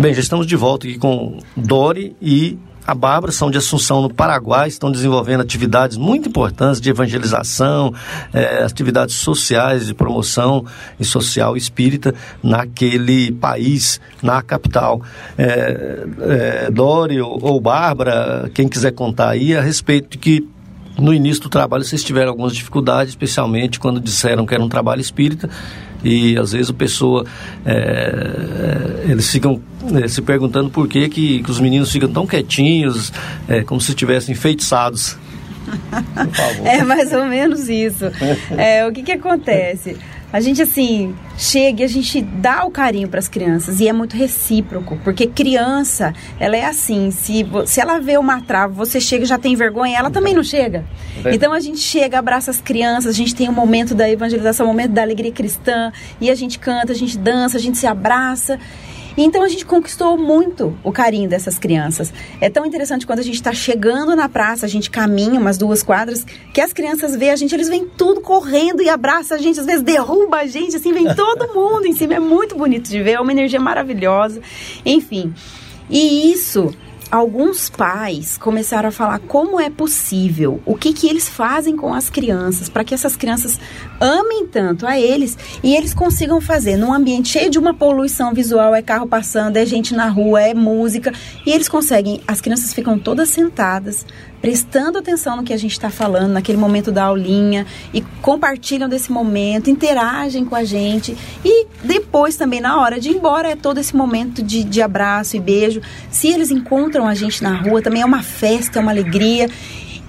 Bem, 0.00 0.14
já 0.14 0.20
estamos 0.22 0.46
de 0.46 0.56
volta 0.56 0.86
aqui 0.86 0.96
com 0.96 1.40
Dori 1.54 2.16
e 2.22 2.58
a 2.86 2.94
Bárbara, 2.94 3.30
são 3.30 3.50
de 3.50 3.58
Assunção, 3.58 4.00
no 4.00 4.08
Paraguai, 4.08 4.66
estão 4.66 4.90
desenvolvendo 4.90 5.42
atividades 5.42 5.98
muito 5.98 6.26
importantes 6.26 6.80
de 6.80 6.88
evangelização, 6.88 7.92
eh, 8.32 8.64
atividades 8.64 9.16
sociais, 9.16 9.84
de 9.84 9.92
promoção 9.92 10.64
e 10.98 11.04
social 11.04 11.54
espírita 11.54 12.14
naquele 12.42 13.30
país, 13.30 14.00
na 14.22 14.40
capital. 14.40 15.02
Eh, 15.36 16.06
eh, 16.18 16.70
Dori 16.70 17.20
ou, 17.20 17.38
ou 17.42 17.60
Bárbara, 17.60 18.50
quem 18.54 18.70
quiser 18.70 18.92
contar 18.92 19.28
aí 19.28 19.54
a 19.54 19.60
respeito 19.60 20.12
de 20.12 20.16
que 20.16 20.48
no 20.98 21.12
início 21.12 21.42
do 21.42 21.50
trabalho 21.50 21.84
vocês 21.84 22.02
tiveram 22.02 22.30
algumas 22.30 22.54
dificuldades, 22.54 23.12
especialmente 23.12 23.78
quando 23.78 24.00
disseram 24.00 24.46
que 24.46 24.54
era 24.54 24.64
um 24.64 24.68
trabalho 24.68 25.02
espírita 25.02 25.50
e 26.04 26.36
às 26.38 26.52
vezes 26.52 26.70
a 26.70 26.74
pessoa 26.74 27.24
é, 27.64 29.04
eles 29.08 29.30
ficam 29.30 29.60
é, 30.02 30.08
se 30.08 30.22
perguntando 30.22 30.70
por 30.70 30.88
que, 30.88 31.08
que, 31.08 31.42
que, 31.42 31.50
os 31.50 31.60
meninos 31.60 31.90
ficam 31.90 32.08
tão 32.08 32.26
quietinhos, 32.26 33.12
é, 33.48 33.62
como 33.62 33.80
se 33.80 33.90
estivessem 33.90 34.32
enfeitiçados. 34.32 35.16
É 36.64 36.82
mais 36.82 37.12
ou 37.12 37.26
menos 37.26 37.68
isso. 37.68 38.06
É, 38.56 38.84
o 38.86 38.92
que, 38.92 39.02
que 39.02 39.12
acontece? 39.12 39.96
A 40.32 40.40
gente, 40.40 40.62
assim, 40.62 41.14
chega 41.36 41.82
e 41.82 41.84
a 41.84 41.88
gente 41.88 42.20
dá 42.20 42.64
o 42.64 42.70
carinho 42.70 43.08
para 43.08 43.18
as 43.18 43.26
crianças 43.26 43.80
e 43.80 43.88
é 43.88 43.92
muito 43.92 44.16
recíproco, 44.16 44.96
porque 45.02 45.26
criança, 45.26 46.14
ela 46.38 46.56
é 46.56 46.64
assim, 46.64 47.10
se, 47.10 47.44
se 47.66 47.80
ela 47.80 47.98
vê 47.98 48.16
uma 48.16 48.40
trava, 48.40 48.72
você 48.72 49.00
chega 49.00 49.24
e 49.24 49.26
já 49.26 49.38
tem 49.38 49.56
vergonha, 49.56 49.98
ela 49.98 50.10
também 50.10 50.32
não 50.32 50.44
chega. 50.44 50.84
Então 51.32 51.52
a 51.52 51.58
gente 51.58 51.80
chega, 51.80 52.18
abraça 52.18 52.50
as 52.50 52.60
crianças, 52.60 53.06
a 53.06 53.16
gente 53.16 53.34
tem 53.34 53.48
o 53.48 53.50
um 53.50 53.54
momento 53.54 53.94
da 53.94 54.08
evangelização, 54.08 54.66
o 54.66 54.68
um 54.68 54.72
momento 54.72 54.92
da 54.92 55.02
alegria 55.02 55.32
cristã, 55.32 55.92
e 56.20 56.30
a 56.30 56.34
gente 56.34 56.58
canta, 56.58 56.92
a 56.92 56.96
gente 56.96 57.18
dança, 57.18 57.56
a 57.56 57.60
gente 57.60 57.76
se 57.76 57.86
abraça. 57.86 58.58
Então 59.16 59.42
a 59.42 59.48
gente 59.48 59.66
conquistou 59.66 60.16
muito 60.16 60.76
o 60.82 60.92
carinho 60.92 61.28
dessas 61.28 61.58
crianças. 61.58 62.12
É 62.40 62.48
tão 62.48 62.64
interessante 62.64 63.06
quando 63.06 63.18
a 63.18 63.22
gente 63.22 63.34
está 63.34 63.52
chegando 63.52 64.14
na 64.14 64.28
praça, 64.28 64.66
a 64.66 64.68
gente 64.68 64.90
caminha 64.90 65.38
umas 65.40 65.58
duas 65.58 65.82
quadras, 65.82 66.24
que 66.52 66.60
as 66.60 66.72
crianças 66.72 67.16
veem 67.16 67.30
a 67.32 67.36
gente, 67.36 67.54
eles 67.54 67.68
vêm 67.68 67.86
tudo 67.86 68.20
correndo 68.20 68.82
e 68.82 68.88
abraçam 68.88 69.36
a 69.36 69.40
gente, 69.40 69.60
às 69.60 69.66
vezes 69.66 69.82
derruba 69.82 70.38
a 70.38 70.46
gente, 70.46 70.76
assim, 70.76 70.92
vem 70.92 71.14
todo 71.14 71.48
mundo 71.54 71.86
em 71.86 71.92
cima. 71.92 72.14
É 72.14 72.20
muito 72.20 72.56
bonito 72.56 72.88
de 72.88 73.02
ver, 73.02 73.12
é 73.12 73.20
uma 73.20 73.32
energia 73.32 73.60
maravilhosa. 73.60 74.40
Enfim. 74.84 75.34
E 75.88 76.30
isso 76.32 76.72
alguns 77.10 77.68
pais 77.68 78.38
começaram 78.38 78.88
a 78.88 78.92
falar 78.92 79.18
como 79.18 79.60
é 79.60 79.68
possível, 79.68 80.60
o 80.64 80.76
que, 80.76 80.92
que 80.92 81.08
eles 81.08 81.28
fazem 81.28 81.76
com 81.76 81.92
as 81.92 82.08
crianças, 82.08 82.68
para 82.68 82.84
que 82.84 82.94
essas 82.94 83.16
crianças 83.16 83.58
amem 84.00 84.46
tanto 84.46 84.86
a 84.86 84.98
eles 84.98 85.36
e 85.62 85.74
eles 85.74 85.92
consigam 85.92 86.40
fazer. 86.40 86.76
Num 86.76 86.92
ambiente 86.92 87.28
cheio 87.28 87.50
de 87.50 87.58
uma 87.58 87.74
poluição 87.74 88.32
visual, 88.32 88.74
é 88.74 88.82
carro 88.82 89.06
passando, 89.06 89.56
é 89.56 89.66
gente 89.66 89.94
na 89.94 90.08
rua, 90.08 90.40
é 90.42 90.54
música, 90.54 91.12
e 91.44 91.50
eles 91.50 91.68
conseguem, 91.68 92.20
as 92.26 92.40
crianças 92.40 92.72
ficam 92.72 92.98
todas 92.98 93.28
sentadas, 93.28 94.06
prestando 94.40 94.98
atenção 94.98 95.36
no 95.36 95.42
que 95.42 95.52
a 95.52 95.56
gente 95.56 95.72
está 95.72 95.90
falando, 95.90 96.32
naquele 96.32 96.58
momento 96.58 96.90
da 96.90 97.04
aulinha, 97.04 97.66
e 97.92 98.00
compartilham 98.22 98.88
desse 98.88 99.12
momento, 99.12 99.70
interagem 99.70 100.44
com 100.44 100.54
a 100.54 100.64
gente. 100.64 101.16
E 101.44 101.66
depois 101.84 102.36
também, 102.36 102.60
na 102.60 102.80
hora 102.80 102.98
de 102.98 103.10
ir 103.10 103.16
embora, 103.16 103.50
é 103.50 103.56
todo 103.56 103.78
esse 103.78 103.94
momento 103.94 104.42
de, 104.42 104.64
de 104.64 104.80
abraço 104.80 105.36
e 105.36 105.40
beijo. 105.40 105.80
Se 106.10 106.28
eles 106.28 106.50
encontram 106.50 107.06
a 107.06 107.14
gente 107.14 107.42
na 107.42 107.54
rua, 107.54 107.82
também 107.82 108.02
é 108.02 108.06
uma 108.06 108.22
festa, 108.22 108.78
é 108.78 108.82
uma 108.82 108.92
alegria. 108.92 109.48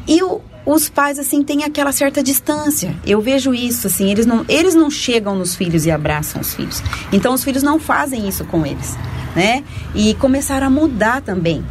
E 0.08 0.24
o, 0.24 0.42
os 0.66 0.90
pais 0.90 1.20
assim 1.20 1.44
têm 1.44 1.64
aquela 1.64 1.92
certa 1.92 2.24
distância. 2.24 2.96
Eu 3.06 3.22
vejo 3.22 3.54
isso 3.54 3.88
assim, 3.88 4.10
eles 4.10 4.26
não 4.26 4.46
eles 4.48 4.76
não 4.76 4.90
chegam 4.90 5.36
nos 5.36 5.56
filhos 5.56 5.86
e 5.86 5.92
abraçam 5.92 6.42
os 6.42 6.54
filhos. 6.54 6.82
Então 7.12 7.34
os 7.34 7.44
filhos 7.44 7.64
não 7.64 7.80
fazem 7.80 8.28
isso 8.28 8.46
com 8.46 8.66
eles 8.66 8.98
né? 9.36 9.64
E 9.96 10.14
começaram 10.16 10.68
a 10.68 10.70
mudar 10.70 11.22
também 11.22 11.64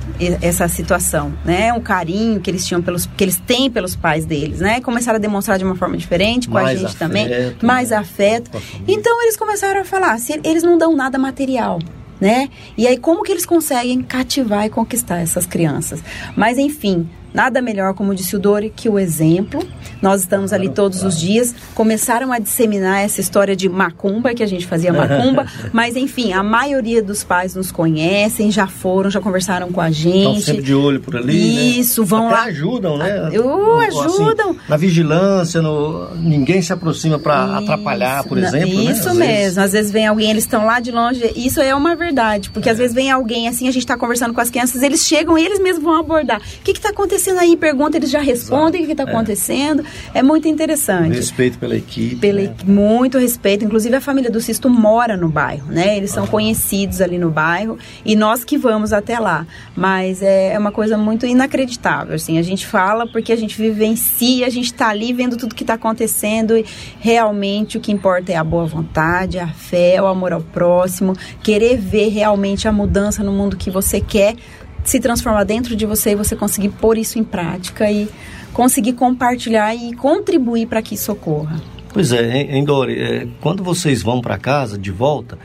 essa 0.43 0.69
situação, 0.69 1.33
né? 1.45 1.73
O 1.73 1.81
carinho 1.81 2.41
que 2.41 2.51
eles 2.51 2.67
tinham 2.67 2.83
pelos 2.83 3.07
que 3.07 3.25
eles 3.25 3.39
têm 3.39 3.71
pelos 3.71 3.97
pais 3.97 4.25
deles, 4.25 4.61
né? 4.61 4.81
Começaram 4.81 5.17
a 5.17 5.21
demonstrar 5.21 5.59
de 5.59 5.65
uma 5.65 5.75
forma 5.75 5.97
diferente 5.97 6.49
com 6.49 6.55
mais 6.55 6.69
a 6.69 6.75
gente 6.75 6.87
afeto, 6.87 6.99
também, 6.99 7.29
mais 7.63 7.91
né? 7.91 7.97
afeto. 7.97 8.51
Então 8.87 9.23
eles 9.23 9.37
começaram 9.37 9.81
a 9.81 9.85
falar, 9.85 10.19
se 10.19 10.41
eles 10.45 10.63
não 10.63 10.79
dão 10.79 10.95
nada 10.97 11.19
material, 11.19 11.79
né? 12.21 12.49
E 12.77 12.87
aí 12.87 12.97
como 12.97 13.23
que 13.23 13.33
eles 13.33 13.47
conseguem 13.47 14.03
cativar 14.03 14.67
e 14.67 14.71
conquistar 14.71 15.19
essas 15.19 15.47
crianças? 15.47 16.03
Mas 16.37 16.59
enfim, 16.59 17.09
Nada 17.33 17.63
melhor, 17.63 17.95
como 17.95 18.15
disse 18.15 18.35
o 18.35 18.39
Dori, 18.39 18.73
que 18.75 18.89
o 18.89 18.99
exemplo. 18.99 19.63
Nós 20.03 20.23
estamos 20.23 20.53
ali 20.53 20.69
todos 20.69 21.03
os 21.03 21.19
dias. 21.19 21.55
Começaram 21.75 22.33
a 22.33 22.39
disseminar 22.39 23.05
essa 23.05 23.21
história 23.21 23.55
de 23.55 23.69
macumba, 23.69 24.35
que 24.35 24.43
a 24.43 24.47
gente 24.47 24.67
fazia 24.67 24.93
macumba. 24.93 25.47
mas, 25.73 25.97
enfim, 25.97 26.33
a 26.33 26.43
maioria 26.43 27.03
dos 27.03 27.23
pais 27.23 27.55
nos 27.55 27.71
conhecem, 27.71 28.51
já 28.51 28.67
foram, 28.67 29.11
já 29.11 29.21
conversaram 29.21 29.71
com 29.71 29.81
a 29.81 29.91
gente. 29.91 30.19
Estão 30.19 30.41
sempre 30.41 30.63
de 30.63 30.75
olho 30.75 31.01
por 31.01 31.17
ali. 31.17 31.33
Né? 31.33 31.63
Isso, 31.79 32.03
né? 32.03 32.07
vão 32.09 32.27
Até 32.27 32.35
lá. 32.35 32.43
ajudam, 32.45 32.99
né? 32.99 33.29
Uh, 33.39 33.79
ajudam. 33.81 34.51
Assim, 34.51 34.61
na 34.69 34.77
vigilância, 34.77 35.63
no... 35.63 36.15
ninguém 36.17 36.63
se 36.63 36.73
aproxima 36.73 37.19
para 37.19 37.59
atrapalhar, 37.59 38.25
por 38.25 38.39
exemplo. 38.39 38.85
Né? 38.85 38.93
Isso 38.93 39.05
né? 39.05 39.11
Às 39.11 39.17
mesmo. 39.17 39.19
Vezes... 39.19 39.59
Às 39.59 39.73
vezes 39.73 39.91
vem 39.93 40.07
alguém, 40.07 40.31
eles 40.31 40.45
estão 40.45 40.65
lá 40.65 40.81
de 40.81 40.91
longe. 40.91 41.33
Isso 41.37 41.61
é 41.61 41.75
uma 41.75 41.95
verdade. 41.95 42.51
Porque 42.51 42.69
é. 42.69 42.73
às 42.73 42.79
vezes 42.79 42.95
vem 42.95 43.11
alguém, 43.11 43.49
assim, 43.49 43.69
a 43.69 43.71
gente 43.71 43.83
está 43.83 43.97
conversando 43.97 44.35
com 44.35 44.41
as 44.41 44.51
crianças, 44.51 44.83
eles 44.83 45.07
chegam 45.07 45.39
e 45.39 45.45
eles 45.45 45.61
mesmos 45.61 45.85
vão 45.85 45.99
abordar. 45.99 46.41
O 46.41 46.63
que 46.63 46.73
está 46.73 46.89
acontecendo? 46.89 47.20
Acontecendo 47.21 47.39
aí? 47.39 47.57
Pergunta, 47.57 47.97
eles 47.97 48.11
já 48.11 48.21
respondem 48.21 48.81
Exato. 48.81 48.85
o 48.85 48.87
que 48.87 48.93
está 48.93 49.05
é. 49.05 49.07
acontecendo. 49.07 49.85
É 50.15 50.23
muito 50.23 50.49
interessante. 50.49 51.15
Respeito 51.15 51.59
pela 51.59 51.77
equipe. 51.77 52.17
Pela, 52.17 52.41
né? 52.43 52.55
Muito 52.65 53.19
respeito. 53.19 53.65
Inclusive, 53.65 53.95
a 53.97 54.01
família 54.01 54.31
do 54.31 54.41
Sisto 54.41 54.71
mora 54.71 55.17
no 55.17 55.29
bairro, 55.29 55.71
né? 55.71 55.97
Eles 55.97 56.11
são 56.11 56.25
ah. 56.25 56.29
conhecidos 56.29 57.01
ali 57.01 57.19
no 57.19 57.31
bairro 57.31 57.79
e 58.05 58.17
nós 58.17 58.45
que 58.45 58.57
vamos 58.57 58.93
até 58.93 59.19
lá. 59.19 59.47
Mas 59.77 60.23
é, 60.23 60.55
é 60.55 60.59
uma 60.59 60.73
coisa 60.73 60.97
muito 60.97 61.27
inacreditável, 61.27 62.15
assim. 62.15 62.39
A 62.39 62.43
gente 62.43 62.67
fala 62.67 63.07
porque 63.07 63.33
a 63.33 63.37
gente 63.37 63.61
vivencia, 63.61 64.47
a 64.47 64.51
gente 64.51 64.67
está 64.67 64.89
ali 64.89 65.13
vendo 65.13 65.37
tudo 65.37 65.55
que 65.55 65.63
está 65.63 65.75
acontecendo 65.75 66.57
e 66.57 66.65
realmente 66.99 67.77
o 67.77 67.81
que 67.81 67.93
importa 67.93 68.33
é 68.33 68.37
a 68.37 68.45
boa 68.45 68.65
vontade, 68.65 69.39
a 69.39 69.49
fé, 69.49 70.01
o 70.01 70.07
amor 70.07 70.33
ao 70.33 70.41
próximo, 70.41 71.15
querer 71.43 71.77
ver 71.77 72.09
realmente 72.09 72.67
a 72.67 72.73
mudança 72.73 73.23
no 73.23 73.33
mundo 73.33 73.57
que 73.57 73.71
você 73.71 74.01
quer 74.01 74.37
se 74.85 75.01
transformar 75.01 75.45
dentro 75.45 75.77
de 75.77 75.87
você 75.87 76.11
e 76.11 76.15
você 76.15 76.35
conseguir 76.35 76.71
pôr 76.71 76.99
isso 76.99 77.19
em 77.19 77.25
prática 77.25 77.91
e 77.91 78.09
conseguir 78.53 78.95
compartilhar 78.95 79.75
e 79.75 79.95
contribuir 79.95 80.67
para 80.67 80.83
que 80.83 80.95
isso 80.95 81.13
ocorra. 81.13 81.61
Pois 81.93 82.13
é, 82.13 82.57
Endori, 82.57 82.99
é, 82.99 83.29
quando 83.41 83.63
vocês 83.63 84.03
vão 84.03 84.21
para 84.21 84.39
casa 84.39 84.79
de 84.79 84.91
volta, 84.91 85.39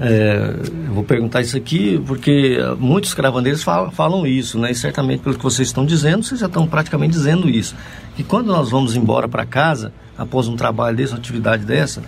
é, 0.00 0.54
eu 0.88 0.92
vou 0.92 1.04
perguntar 1.04 1.40
isso 1.40 1.56
aqui 1.56 2.02
porque 2.06 2.58
muitos 2.78 3.14
cravandeiros 3.14 3.62
falam, 3.62 3.90
falam, 3.90 4.26
isso, 4.26 4.58
né? 4.58 4.72
E 4.72 4.74
certamente 4.74 5.22
pelo 5.22 5.36
que 5.36 5.42
vocês 5.42 5.68
estão 5.68 5.86
dizendo, 5.86 6.22
vocês 6.24 6.40
já 6.40 6.46
estão 6.46 6.66
praticamente 6.66 7.12
dizendo 7.12 7.48
isso. 7.48 7.74
Que 8.14 8.22
quando 8.22 8.48
nós 8.48 8.70
vamos 8.70 8.94
embora 8.94 9.28
para 9.28 9.46
casa, 9.46 9.92
após 10.18 10.48
um 10.48 10.56
trabalho 10.56 10.96
desse, 10.96 11.12
uma 11.12 11.18
atividade 11.18 11.64
dessa, 11.64 12.02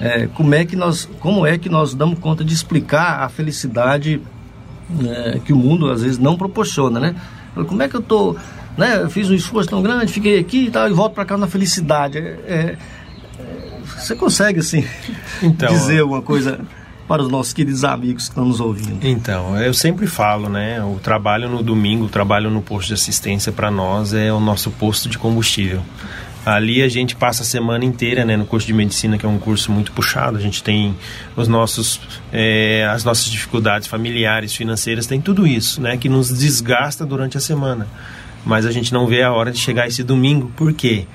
é, 0.00 0.26
como 0.28 0.54
é 0.54 0.64
que 0.64 0.74
nós, 0.74 1.08
como 1.20 1.46
é 1.46 1.58
que 1.58 1.68
nós 1.68 1.94
damos 1.94 2.18
conta 2.18 2.44
de 2.44 2.54
explicar 2.54 3.22
a 3.22 3.28
felicidade 3.28 4.20
é, 5.06 5.38
que 5.44 5.52
o 5.52 5.56
mundo 5.56 5.90
às 5.90 6.02
vezes 6.02 6.18
não 6.18 6.36
proporciona, 6.36 7.00
né? 7.00 7.14
Como 7.66 7.82
é 7.82 7.88
que 7.88 7.94
eu 7.94 8.02
tô, 8.02 8.36
né? 8.76 9.02
Eu 9.02 9.10
fiz 9.10 9.30
um 9.30 9.34
esforço 9.34 9.70
tão 9.70 9.82
grande, 9.82 10.12
fiquei 10.12 10.38
aqui 10.38 10.66
e 10.66 10.70
tal, 10.70 10.88
e 10.88 10.92
volto 10.92 11.14
para 11.14 11.24
cá 11.24 11.36
na 11.36 11.46
felicidade. 11.46 12.18
É, 12.18 12.32
é, 12.46 12.76
você 13.96 14.14
consegue 14.14 14.60
assim 14.60 14.84
então, 15.42 15.72
dizer 15.72 16.00
alguma 16.00 16.22
coisa? 16.22 16.60
para 17.06 17.22
os 17.22 17.28
nossos 17.28 17.52
queridos 17.52 17.84
amigos 17.84 18.24
que 18.24 18.30
estão 18.30 18.46
nos 18.46 18.60
ouvindo? 18.60 19.06
Então, 19.06 19.60
eu 19.60 19.74
sempre 19.74 20.06
falo, 20.06 20.48
né? 20.48 20.82
O 20.82 20.98
trabalho 20.98 21.48
no 21.48 21.62
domingo, 21.62 22.06
o 22.06 22.08
trabalho 22.08 22.50
no 22.50 22.62
posto 22.62 22.88
de 22.88 22.94
assistência 22.94 23.52
para 23.52 23.70
nós 23.70 24.14
é 24.14 24.32
o 24.32 24.40
nosso 24.40 24.70
posto 24.70 25.08
de 25.08 25.18
combustível. 25.18 25.82
Ali 26.44 26.82
a 26.82 26.88
gente 26.88 27.16
passa 27.16 27.42
a 27.42 27.46
semana 27.46 27.84
inteira, 27.84 28.24
né, 28.24 28.36
no 28.36 28.44
curso 28.44 28.66
de 28.66 28.72
medicina, 28.72 29.16
que 29.16 29.24
é 29.24 29.28
um 29.28 29.38
curso 29.38 29.72
muito 29.72 29.92
puxado. 29.92 30.36
A 30.36 30.40
gente 30.40 30.62
tem 30.62 30.94
os 31.34 31.48
nossos, 31.48 32.00
é, 32.32 32.86
as 32.90 33.02
nossas 33.02 33.30
dificuldades 33.30 33.88
familiares, 33.88 34.54
financeiras, 34.54 35.06
tem 35.06 35.20
tudo 35.20 35.46
isso, 35.46 35.80
né, 35.80 35.96
que 35.96 36.08
nos 36.08 36.28
desgasta 36.28 37.06
durante 37.06 37.38
a 37.38 37.40
semana. 37.40 37.86
Mas 38.44 38.66
a 38.66 38.70
gente 38.70 38.92
não 38.92 39.06
vê 39.06 39.22
a 39.22 39.32
hora 39.32 39.50
de 39.50 39.58
chegar 39.58 39.86
esse 39.86 40.02
domingo. 40.02 40.52
Por 40.54 40.74
quê? 40.74 41.06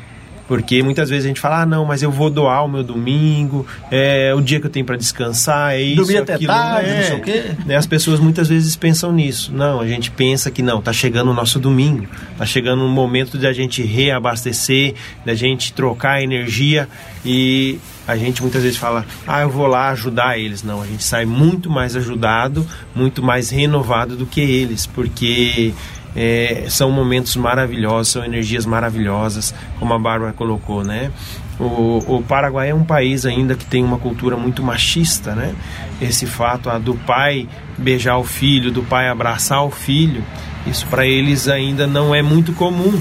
Muitas 0.83 1.09
vezes 1.09 1.25
a 1.25 1.27
gente 1.27 1.39
fala, 1.39 1.61
ah, 1.61 1.65
não, 1.65 1.85
mas 1.85 2.01
eu 2.01 2.11
vou 2.11 2.29
doar 2.29 2.65
o 2.65 2.67
meu 2.67 2.83
domingo, 2.83 3.65
é 3.91 4.33
o 4.33 4.41
dia 4.41 4.59
que 4.59 4.65
eu 4.65 4.69
tenho 4.69 4.85
para 4.85 4.97
descansar, 4.97 5.73
é 5.73 5.81
isso, 5.81 5.97
Dormir 5.97 6.17
até 6.17 6.33
aquilo, 6.33 6.51
tarde, 6.53 6.89
é. 6.89 6.95
não 6.95 7.03
sei 7.03 7.17
o 7.17 7.21
quê. 7.21 7.43
Né, 7.65 7.75
as 7.75 7.85
pessoas 7.85 8.19
muitas 8.19 8.47
vezes 8.47 8.75
pensam 8.75 9.11
nisso. 9.11 9.53
Não, 9.53 9.79
a 9.79 9.87
gente 9.87 10.09
pensa 10.11 10.49
que 10.49 10.61
não, 10.61 10.81
tá 10.81 10.91
chegando 10.91 11.31
o 11.31 11.33
nosso 11.33 11.59
domingo, 11.59 12.07
tá 12.37 12.45
chegando 12.45 12.83
um 12.83 12.89
momento 12.89 13.37
de 13.37 13.45
a 13.45 13.53
gente 13.53 13.83
reabastecer, 13.83 14.95
da 15.25 15.33
gente 15.33 15.73
trocar 15.73 16.21
energia 16.21 16.87
e 17.23 17.77
a 18.07 18.17
gente 18.17 18.41
muitas 18.41 18.63
vezes 18.63 18.77
fala, 18.77 19.05
ah, 19.27 19.41
eu 19.41 19.49
vou 19.49 19.67
lá 19.67 19.89
ajudar 19.89 20.39
eles. 20.39 20.63
Não, 20.63 20.81
a 20.81 20.85
gente 20.85 21.03
sai 21.03 21.25
muito 21.25 21.69
mais 21.69 21.95
ajudado, 21.95 22.65
muito 22.95 23.21
mais 23.21 23.51
renovado 23.51 24.15
do 24.15 24.25
que 24.25 24.41
eles, 24.41 24.87
porque 24.87 25.73
é, 26.15 26.65
são 26.69 26.91
momentos 26.91 27.35
maravilhosos, 27.35 28.13
são 28.13 28.23
energias 28.23 28.65
maravilhosas, 28.65 29.53
como 29.79 29.93
a 29.93 29.99
Bárbara 29.99 30.33
colocou, 30.33 30.83
né? 30.83 31.11
O, 31.59 32.03
o, 32.07 32.23
Paraguai 32.23 32.69
é 32.69 32.73
um 32.73 32.85
país 32.85 33.25
ainda 33.25 33.53
que 33.53 33.65
tem 33.65 33.83
uma 33.83 33.97
cultura 33.97 34.37
muito 34.37 34.63
machista, 34.63 35.35
né? 35.35 35.53
Esse 36.01 36.25
fato 36.25 36.69
do 36.79 36.95
pai 36.95 37.49
beijar 37.77 38.17
o 38.17 38.23
filho, 38.23 38.71
do 38.71 38.81
pai 38.81 39.09
abraçar 39.09 39.65
o 39.65 39.69
filho, 39.69 40.23
isso 40.65 40.87
para 40.87 41.05
eles 41.05 41.49
ainda 41.49 41.85
não 41.85 42.15
é 42.15 42.21
muito 42.21 42.53
comum. 42.53 42.99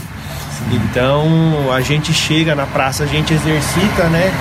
Então 0.72 1.72
a 1.72 1.80
gente 1.80 2.12
chega 2.12 2.54
na 2.54 2.66
praça, 2.66 3.04
a 3.04 3.06
gente 3.06 3.32
exercita, 3.32 4.08
né? 4.08 4.32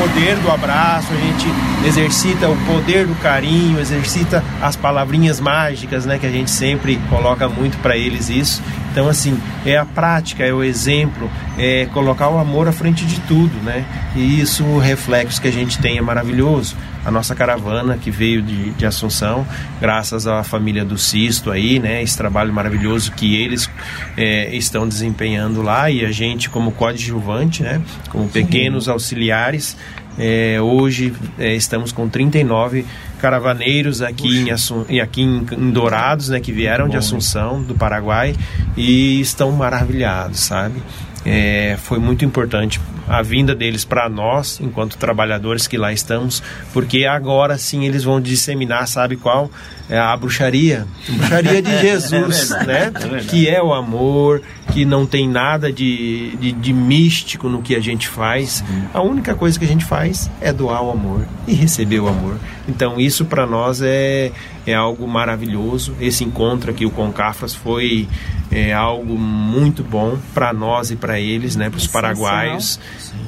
Poder 0.00 0.36
do 0.36 0.50
abraço, 0.50 1.08
a 1.12 1.16
gente 1.16 1.46
exercita 1.86 2.48
o 2.48 2.56
poder 2.66 3.06
do 3.06 3.14
carinho, 3.16 3.80
exercita 3.80 4.42
as 4.62 4.76
palavrinhas 4.76 5.40
mágicas, 5.40 6.06
né, 6.06 6.18
que 6.18 6.26
a 6.26 6.30
gente 6.30 6.50
sempre 6.50 7.00
coloca 7.08 7.48
muito 7.48 7.78
para 7.78 7.96
eles 7.96 8.28
isso. 8.28 8.62
Então 8.98 9.08
assim, 9.08 9.40
é 9.64 9.76
a 9.76 9.84
prática, 9.84 10.44
é 10.44 10.52
o 10.52 10.60
exemplo, 10.60 11.30
é 11.56 11.86
colocar 11.92 12.28
o 12.30 12.36
amor 12.36 12.66
à 12.66 12.72
frente 12.72 13.06
de 13.06 13.20
tudo, 13.20 13.56
né? 13.62 13.84
E 14.16 14.40
isso, 14.40 14.64
o 14.64 14.80
reflexo 14.80 15.40
que 15.40 15.46
a 15.46 15.52
gente 15.52 15.78
tem 15.78 15.98
é 15.98 16.00
maravilhoso. 16.00 16.76
A 17.04 17.10
nossa 17.12 17.32
caravana 17.32 17.96
que 17.96 18.10
veio 18.10 18.42
de, 18.42 18.72
de 18.72 18.84
Assunção, 18.84 19.46
graças 19.80 20.26
à 20.26 20.42
família 20.42 20.84
do 20.84 20.98
Sisto 20.98 21.52
aí, 21.52 21.78
né? 21.78 22.02
Esse 22.02 22.16
trabalho 22.18 22.52
maravilhoso 22.52 23.12
que 23.12 23.40
eles 23.40 23.70
é, 24.16 24.52
estão 24.56 24.88
desempenhando 24.88 25.62
lá 25.62 25.88
e 25.88 26.04
a 26.04 26.10
gente 26.10 26.50
como 26.50 26.72
coadjuvante, 26.72 27.62
né? 27.62 27.80
Como 28.10 28.28
pequenos 28.28 28.88
auxiliares, 28.88 29.76
é, 30.18 30.60
hoje 30.60 31.14
é, 31.38 31.54
estamos 31.54 31.92
com 31.92 32.08
39 32.08 32.84
caravaneiros 33.18 34.00
aqui, 34.02 34.38
em, 34.38 34.50
Assun 34.50 34.84
aqui 35.02 35.22
em, 35.22 35.46
em, 35.52 35.70
Dourados, 35.70 36.28
né, 36.28 36.40
que 36.40 36.52
vieram 36.52 36.86
Bom, 36.86 36.92
de 36.92 36.96
Assunção, 36.96 37.62
do 37.62 37.74
Paraguai, 37.74 38.34
e 38.76 39.20
estão 39.20 39.52
maravilhados, 39.52 40.40
sabe? 40.40 40.82
É, 41.26 41.76
foi 41.82 41.98
muito 41.98 42.24
importante 42.24 42.80
a 43.08 43.22
vinda 43.22 43.54
deles 43.54 43.84
para 43.84 44.08
nós, 44.08 44.60
enquanto 44.60 44.98
trabalhadores 44.98 45.66
que 45.66 45.78
lá 45.78 45.92
estamos, 45.92 46.42
porque 46.72 47.06
agora 47.06 47.56
sim 47.56 47.86
eles 47.86 48.04
vão 48.04 48.20
disseminar, 48.20 48.86
sabe 48.86 49.16
qual? 49.16 49.50
É 49.88 49.98
a 49.98 50.14
bruxaria, 50.16 50.86
a 51.08 51.12
bruxaria 51.12 51.62
de 51.62 51.80
Jesus, 51.80 52.50
é 52.50 52.64
né? 52.66 52.92
É 53.14 53.20
que 53.24 53.48
é 53.48 53.62
o 53.62 53.72
amor, 53.72 54.42
que 54.78 54.84
não 54.84 55.04
tem 55.04 55.28
nada 55.28 55.72
de, 55.72 56.36
de, 56.36 56.52
de, 56.52 56.72
místico 56.72 57.48
no 57.48 57.60
que 57.60 57.74
a 57.74 57.80
gente 57.80 58.06
faz. 58.06 58.62
A 58.94 59.02
única 59.02 59.34
coisa 59.34 59.58
que 59.58 59.64
a 59.64 59.68
gente 59.68 59.84
faz 59.84 60.30
é 60.40 60.52
doar 60.52 60.84
o 60.84 60.92
amor 60.92 61.26
e 61.48 61.52
receber 61.52 61.98
o 61.98 62.06
amor. 62.06 62.36
Então 62.68 63.00
isso 63.00 63.24
para 63.24 63.44
nós 63.44 63.82
é, 63.82 64.30
é 64.64 64.74
algo 64.74 65.08
maravilhoso. 65.08 65.96
Esse 66.00 66.22
encontro 66.22 66.70
aqui, 66.70 66.86
o 66.86 66.90
Concafras, 66.90 67.56
foi 67.56 68.06
é, 68.52 68.72
algo 68.72 69.18
muito 69.18 69.82
bom 69.82 70.16
para 70.32 70.52
nós 70.52 70.92
e 70.92 70.96
para 70.96 71.18
eles, 71.18 71.56
né? 71.56 71.68
Para 71.68 71.78
os 71.78 71.88
paraguaios. 71.88 72.78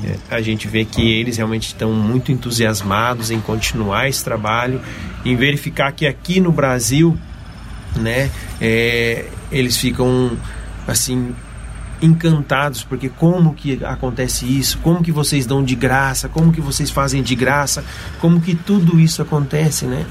É, 0.04 0.36
a 0.36 0.40
gente 0.40 0.68
vê 0.68 0.84
que 0.84 1.02
eles 1.02 1.36
realmente 1.36 1.66
estão 1.66 1.92
muito 1.92 2.30
entusiasmados 2.30 3.32
em 3.32 3.40
continuar 3.40 4.08
esse 4.08 4.22
trabalho, 4.22 4.80
em 5.24 5.34
verificar 5.34 5.90
que 5.90 6.06
aqui 6.06 6.40
no 6.40 6.52
Brasil, 6.52 7.18
né, 7.96 8.30
é, 8.60 9.24
eles 9.50 9.76
ficam 9.76 10.38
assim 10.90 11.34
encantados 12.02 12.82
porque 12.82 13.08
como 13.08 13.54
que 13.54 13.84
acontece 13.84 14.46
isso? 14.46 14.78
Como 14.78 15.02
que 15.02 15.12
vocês 15.12 15.44
dão 15.44 15.62
de 15.62 15.74
graça? 15.74 16.28
Como 16.28 16.52
que 16.52 16.60
vocês 16.60 16.90
fazem 16.90 17.22
de 17.22 17.34
graça? 17.34 17.84
Como 18.20 18.40
que 18.40 18.54
tudo 18.54 18.98
isso 18.98 19.20
acontece 19.20 19.84
né? 19.84 20.06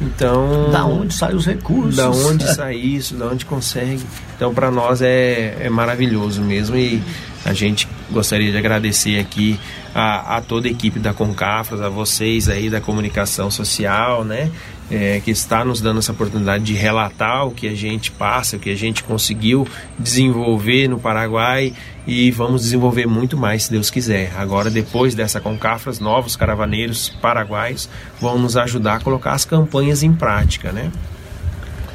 Então 0.00 0.70
da 0.70 0.84
onde 0.84 1.14
saem 1.14 1.36
os 1.36 1.46
recursos? 1.46 1.96
da 1.96 2.10
onde 2.10 2.46
sai 2.54 2.76
isso? 2.76 3.16
Da 3.16 3.26
onde 3.26 3.44
consegue? 3.44 4.02
Então 4.36 4.54
para 4.54 4.70
nós 4.70 5.02
é, 5.02 5.56
é 5.60 5.68
maravilhoso 5.68 6.40
mesmo 6.42 6.76
e 6.76 7.02
a 7.44 7.52
gente 7.52 7.88
gostaria 8.10 8.52
de 8.52 8.56
agradecer 8.56 9.18
aqui 9.18 9.58
a, 9.94 10.36
a 10.36 10.40
toda 10.40 10.68
a 10.68 10.70
equipe 10.70 10.98
da 10.98 11.12
Concafras, 11.12 11.80
a 11.80 11.88
vocês 11.88 12.48
aí 12.48 12.70
da 12.70 12.80
comunicação 12.80 13.50
social, 13.50 14.24
né? 14.24 14.50
É, 14.94 15.22
que 15.24 15.30
está 15.30 15.64
nos 15.64 15.80
dando 15.80 16.00
essa 16.00 16.12
oportunidade 16.12 16.64
de 16.64 16.74
relatar 16.74 17.46
o 17.46 17.50
que 17.50 17.66
a 17.66 17.74
gente 17.74 18.10
passa, 18.10 18.58
o 18.58 18.60
que 18.60 18.68
a 18.68 18.76
gente 18.76 19.02
conseguiu 19.02 19.66
desenvolver 19.98 20.86
no 20.86 20.98
Paraguai 20.98 21.72
e 22.06 22.30
vamos 22.30 22.60
desenvolver 22.60 23.06
muito 23.06 23.34
mais 23.34 23.64
se 23.64 23.70
Deus 23.70 23.88
quiser. 23.88 24.32
Agora, 24.36 24.68
depois 24.68 25.14
dessa 25.14 25.40
Concafras, 25.40 25.98
novos 25.98 26.36
caravaneiros 26.36 27.08
paraguaios 27.08 27.88
vão 28.20 28.38
nos 28.38 28.54
ajudar 28.54 28.96
a 28.96 29.00
colocar 29.00 29.32
as 29.32 29.46
campanhas 29.46 30.02
em 30.02 30.12
prática, 30.12 30.72
né? 30.72 30.92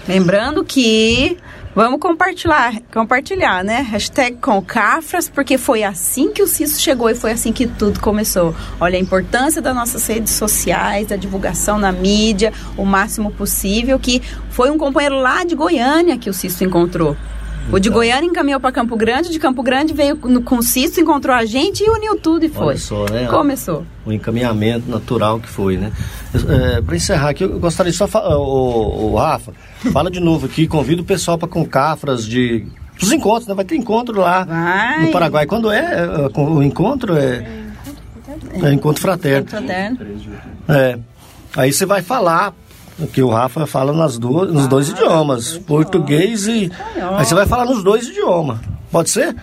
Lembrando 0.08 0.64
que 0.64 1.38
Vamos 1.78 2.00
compartilhar, 2.00 2.82
compartilhar, 2.92 3.64
né? 3.64 3.82
Hashtag 3.82 4.38
com 4.38 4.60
Cafras, 4.64 5.30
porque 5.30 5.60
foi 5.60 5.84
assim 5.84 6.32
que 6.32 6.42
o 6.42 6.48
CISO 6.48 6.82
chegou 6.82 7.08
e 7.08 7.14
foi 7.14 7.30
assim 7.30 7.54
que 7.54 7.68
tudo 7.68 8.00
começou. 8.00 8.56
Olha 8.80 8.98
a 8.98 9.00
importância 9.00 9.62
das 9.62 9.76
nossas 9.76 10.08
redes 10.08 10.34
sociais, 10.34 11.06
da 11.06 11.16
divulgação 11.16 11.78
na 11.78 11.92
mídia, 11.92 12.52
o 12.76 12.84
máximo 12.84 13.30
possível, 13.30 14.00
que 14.00 14.24
foi 14.50 14.72
um 14.72 14.78
companheiro 14.80 15.20
lá 15.20 15.44
de 15.44 15.54
Goiânia 15.54 16.18
que 16.18 16.32
o 16.32 16.34
CISO 16.34 16.64
encontrou. 16.64 17.16
O 17.72 17.80
de. 17.80 17.90
Goiânia 17.90 18.28
encaminhou 18.28 18.60
para 18.60 18.72
Campo 18.72 18.96
Grande, 18.96 19.30
de 19.30 19.40
Campo 19.40 19.62
Grande 19.64 19.94
veio 19.94 20.16
no, 20.24 20.42
com 20.42 20.58
o 20.58 20.64
Cisto, 20.64 21.00
encontrou 21.00 21.36
a 21.36 21.46
gente 21.46 21.84
e 21.84 21.90
uniu 21.90 22.16
tudo 22.16 22.46
e 22.46 22.50
foi. 22.50 22.78
Só, 22.78 23.06
né? 23.10 23.28
Começou. 23.28 23.84
O 24.06 24.12
encaminhamento 24.12 24.90
natural 24.90 25.40
que 25.40 25.50
foi, 25.50 25.78
né? 25.78 25.92
É, 26.34 26.82
para 26.82 26.96
encerrar 26.96 27.30
aqui, 27.30 27.44
eu 27.44 27.60
gostaria 27.60 27.92
de 27.92 27.98
só 27.98 28.08
falar, 28.08 28.38
o, 28.38 29.12
o, 29.12 29.16
Rafa, 29.16 29.54
fala 29.92 30.12
de 30.12 30.20
novo 30.20 30.46
aqui, 30.46 30.68
convida 30.68 31.02
o 31.02 31.06
pessoal 31.06 31.38
para 31.38 31.48
Concafras 31.48 32.26
de 32.26 32.66
os 33.02 33.12
encontros, 33.12 33.48
né? 33.48 33.54
Vai 33.54 33.66
ter 33.66 33.76
encontro 33.76 34.20
lá 34.20 34.44
Vai. 34.44 35.06
no 35.06 35.12
Paraguai. 35.12 35.46
Quando 35.46 35.72
é, 35.72 35.80
é 35.80 36.40
o 36.40 36.64
encontro? 36.64 37.16
É, 37.16 37.46
é 38.64 38.74
encontro 38.74 39.02
fraterno. 39.02 39.48
Encontro 39.48 39.66
fraterno. 39.66 39.98
É. 40.68 41.00
Aí 41.56 41.72
você 41.72 41.86
vai 41.86 42.02
falar 42.02 42.54
que 43.06 43.22
o 43.22 43.30
Rafa 43.30 43.68
fala 43.68 43.94
nas 43.94 44.18
duas, 44.18 44.52
nos 44.52 44.68
dois 44.68 44.90
ah, 44.90 44.94
idiomas, 44.94 45.58
português 45.60 46.48
e. 46.48 46.72
Aí 47.16 47.26
você 47.26 47.36
vai 47.36 47.46
falar 47.46 47.66
nos 47.66 47.84
dois 47.84 48.08
idiomas. 48.08 48.60
Pode 48.92 49.10
ser? 49.10 49.36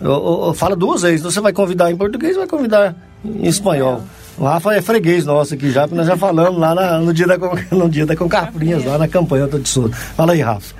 Eu, 0.00 0.54
fala 0.54 0.74
duas 0.74 1.02
vezes. 1.02 1.20
Então 1.20 1.30
você 1.30 1.40
vai 1.40 1.52
convidar 1.52 1.90
em 1.90 1.96
português 1.96 2.36
vai 2.36 2.46
convidar 2.46 2.94
em 3.24 3.46
espanhol. 3.46 4.02
O 4.38 4.44
Rafa 4.44 4.74
é 4.74 4.80
freguês 4.80 5.26
nosso 5.26 5.54
aqui 5.54 5.70
já, 5.70 5.82
porque 5.82 5.96
nós 5.96 6.06
já 6.06 6.16
falamos 6.16 6.58
lá 6.58 6.74
na, 6.74 6.98
no, 6.98 7.12
dia 7.12 7.26
da, 7.26 7.36
no 7.70 7.88
dia 7.88 8.06
da 8.06 8.16
Concafrinhas, 8.16 8.84
lá 8.84 8.96
na 8.96 9.06
campanha 9.06 9.46
do 9.46 9.66
Sul. 9.68 9.90
Fala 9.90 10.32
aí, 10.32 10.40
Rafa. 10.40 10.74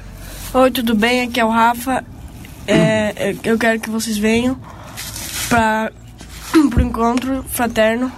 Oi, 0.55 0.70
tudo 0.70 0.95
bem? 0.95 1.22
Aqui 1.22 1.39
é 1.39 1.45
o 1.45 1.51
Rafa. 1.51 2.03
É, 2.66 3.30
é 3.30 3.37
eu 3.45 3.59
quero 3.59 3.78
que 3.78 3.91
vocês 3.91 4.16
venham 4.16 4.57
para 5.49 5.93
o 6.57 6.80
encontro 6.80 7.45
fraterno 7.49 8.11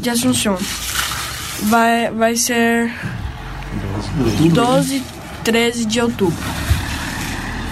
de 0.00 0.08
Assunção. 0.08 0.56
Vai, 1.64 2.10
vai 2.10 2.36
ser 2.36 2.92
12 4.16 5.02
13 5.44 5.84
de 5.84 6.00
outubro. 6.00 6.42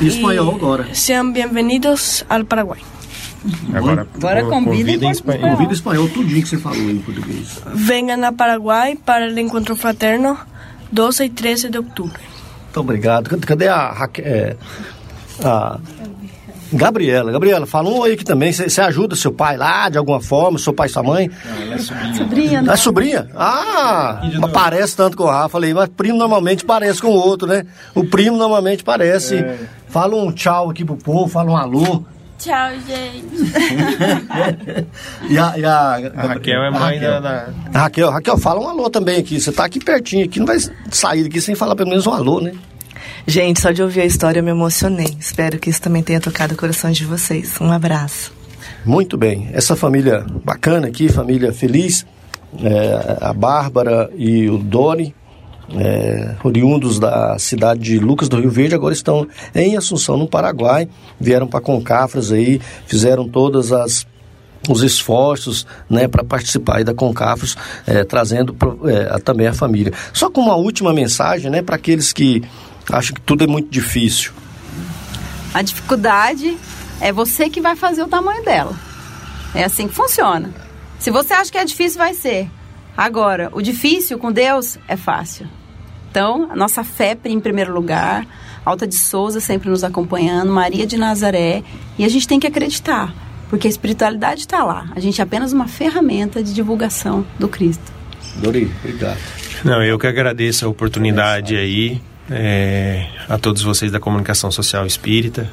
Em 0.00 0.06
espanhol 0.06 0.54
agora. 0.54 0.86
Sejam 0.94 1.32
bem-vindos 1.32 2.24
ao 2.28 2.44
Paraguai. 2.44 2.80
Agora, 3.74 4.06
Agora 4.14 4.44
convida 4.44 4.90
em 4.90 5.08
em 5.08 5.10
espanhol. 5.10 5.50
Convida 5.50 5.70
em 5.70 5.74
espanhol, 5.74 6.08
tudinho 6.10 6.42
que 6.42 6.48
você 6.48 6.58
falou 6.58 6.90
em 6.90 6.98
português. 6.98 7.60
Vengan 7.74 8.26
a 8.26 8.32
Paraguay 8.32 8.94
para 8.96 9.26
el 9.26 9.38
encuentro 9.38 9.74
fraterno 9.74 10.36
12 10.92 11.24
y 11.24 11.30
13 11.30 11.70
de 11.70 11.78
octubre. 11.78 12.20
Muito 12.64 12.80
obrigado. 12.80 13.28
Cadê- 13.40 13.68
a, 13.68 14.08
é, 14.18 14.56
a 15.42 15.78
Gabriela? 16.74 17.32
Gabriela, 17.32 17.66
fala 17.66 17.88
um 17.88 17.98
oi 17.98 18.12
aqui 18.14 18.24
também. 18.24 18.52
Você 18.52 18.80
ajuda 18.80 19.14
seu 19.16 19.32
pai 19.32 19.56
lá 19.56 19.88
de 19.88 19.98
alguma 19.98 20.20
forma, 20.20 20.58
seu 20.58 20.72
pai 20.72 20.88
e 20.88 20.90
sua 20.90 21.02
mãe? 21.02 21.30
Sobrinha, 22.16 22.64
É 22.68 22.76
sobrinha? 22.76 23.28
Ah, 23.34 24.20
mas 24.40 24.52
parece 24.52 24.96
tanto 24.96 25.16
com 25.16 25.24
o 25.24 25.26
Rafa. 25.26 25.50
Falei, 25.50 25.72
mas 25.72 25.88
primo 25.88 26.18
normalmente 26.18 26.64
parece 26.64 27.00
com 27.00 27.08
o 27.08 27.12
outro, 27.14 27.46
né? 27.46 27.64
O 27.94 28.04
primo 28.04 28.36
normalmente 28.36 28.82
parece. 28.84 29.44
Fala 29.88 30.16
um 30.16 30.32
tchau 30.32 30.70
aqui 30.70 30.84
pro 30.84 30.96
povo, 30.96 31.28
fala 31.28 31.50
um 31.52 31.56
alô. 31.56 32.04
Tchau, 32.38 32.70
gente. 32.86 33.24
E 35.30 35.38
a, 35.38 35.56
e 35.58 35.64
a, 35.64 35.94
A 36.16 36.26
Raquel 36.26 36.62
é 36.62 36.70
mãe 36.70 36.94
Raquel. 36.98 37.10
da, 37.12 37.20
da- 37.20 37.48
Raquel, 37.80 38.10
Raquel, 38.10 38.38
fala 38.38 38.60
um 38.60 38.68
alô 38.68 38.90
também 38.90 39.16
aqui. 39.18 39.40
Você 39.40 39.50
tá 39.52 39.64
aqui 39.64 39.78
pertinho 39.82 40.24
aqui, 40.26 40.38
não 40.38 40.46
vai 40.46 40.58
sair 40.90 41.22
daqui 41.22 41.40
sem 41.40 41.54
falar 41.54 41.74
pelo 41.76 41.88
menos 41.88 42.06
um 42.06 42.12
alô, 42.12 42.40
né? 42.40 42.52
Gente, 43.26 43.60
só 43.60 43.70
de 43.70 43.82
ouvir 43.82 44.02
a 44.02 44.04
história 44.06 44.40
eu 44.40 44.44
me 44.44 44.50
emocionei. 44.50 45.16
Espero 45.18 45.58
que 45.58 45.70
isso 45.70 45.80
também 45.80 46.02
tenha 46.02 46.20
tocado 46.20 46.54
o 46.54 46.56
coração 46.56 46.90
de 46.90 47.04
vocês. 47.04 47.54
Um 47.60 47.70
abraço. 47.72 48.32
Muito 48.84 49.16
bem. 49.16 49.48
Essa 49.52 49.74
família 49.74 50.26
bacana 50.44 50.88
aqui, 50.88 51.08
família 51.08 51.52
feliz, 51.52 52.04
é, 52.62 53.16
a 53.20 53.32
Bárbara 53.32 54.10
e 54.14 54.48
o 54.50 54.58
Doni, 54.58 55.14
é, 55.74 56.34
oriundos 56.44 56.98
da 56.98 57.38
cidade 57.38 57.80
de 57.80 57.98
Lucas 57.98 58.28
do 58.28 58.38
Rio 58.38 58.50
Verde, 58.50 58.74
agora 58.74 58.92
estão 58.92 59.26
em 59.54 59.74
Assunção, 59.76 60.18
no 60.18 60.28
Paraguai. 60.28 60.86
Vieram 61.18 61.46
para 61.46 61.62
Concafras 61.62 62.30
aí, 62.30 62.60
fizeram 62.86 63.26
todas 63.26 63.72
as 63.72 64.06
os 64.66 64.82
esforços 64.82 65.66
né, 65.90 66.08
para 66.08 66.24
participar 66.24 66.82
da 66.84 66.94
Concafros, 66.94 67.54
é, 67.86 68.02
trazendo 68.02 68.54
pro- 68.54 68.80
é, 68.88 69.18
também 69.18 69.46
a 69.46 69.52
família. 69.52 69.92
Só 70.10 70.30
com 70.30 70.40
uma 70.40 70.54
última 70.56 70.90
mensagem 70.90 71.50
né, 71.50 71.60
para 71.60 71.76
aqueles 71.76 72.14
que 72.14 72.42
acham 72.90 73.14
que 73.14 73.20
tudo 73.20 73.44
é 73.44 73.46
muito 73.46 73.70
difícil. 73.70 74.32
A 75.52 75.62
dificuldade 75.62 76.56
é 77.00 77.12
você 77.12 77.48
que 77.48 77.60
vai 77.60 77.76
fazer 77.76 78.02
o 78.02 78.08
tamanho 78.08 78.44
dela. 78.44 78.74
É 79.54 79.64
assim 79.64 79.86
que 79.86 79.94
funciona. 79.94 80.50
Se 80.98 81.10
você 81.10 81.32
acha 81.32 81.50
que 81.50 81.58
é 81.58 81.64
difícil, 81.64 81.98
vai 81.98 82.14
ser. 82.14 82.48
Agora, 82.96 83.50
o 83.52 83.60
difícil 83.60 84.18
com 84.18 84.32
Deus 84.32 84.78
é 84.88 84.96
fácil. 84.96 85.46
Então, 86.10 86.48
a 86.50 86.56
nossa 86.56 86.84
fé 86.84 87.16
em 87.24 87.40
primeiro 87.40 87.72
lugar, 87.72 88.26
Alta 88.64 88.86
de 88.86 88.94
Souza 88.94 89.40
sempre 89.40 89.68
nos 89.68 89.84
acompanhando, 89.84 90.52
Maria 90.52 90.86
de 90.86 90.96
Nazaré, 90.96 91.62
e 91.98 92.04
a 92.04 92.08
gente 92.08 92.26
tem 92.26 92.40
que 92.40 92.46
acreditar, 92.46 93.12
porque 93.50 93.66
a 93.66 93.70
espiritualidade 93.70 94.40
está 94.40 94.64
lá. 94.64 94.88
A 94.94 95.00
gente 95.00 95.20
é 95.20 95.24
apenas 95.24 95.52
uma 95.52 95.66
ferramenta 95.66 96.42
de 96.42 96.54
divulgação 96.54 97.26
do 97.38 97.48
Cristo. 97.48 97.92
Dori, 98.36 98.70
obrigado. 98.78 99.18
Não, 99.64 99.82
eu 99.82 99.98
que 99.98 100.06
agradeço 100.06 100.64
a 100.66 100.68
oportunidade 100.68 101.56
aí 101.56 102.00
é, 102.30 103.06
a 103.28 103.38
todos 103.38 103.62
vocês 103.62 103.90
da 103.92 104.00
comunicação 104.00 104.50
social 104.50 104.86
espírita 104.86 105.50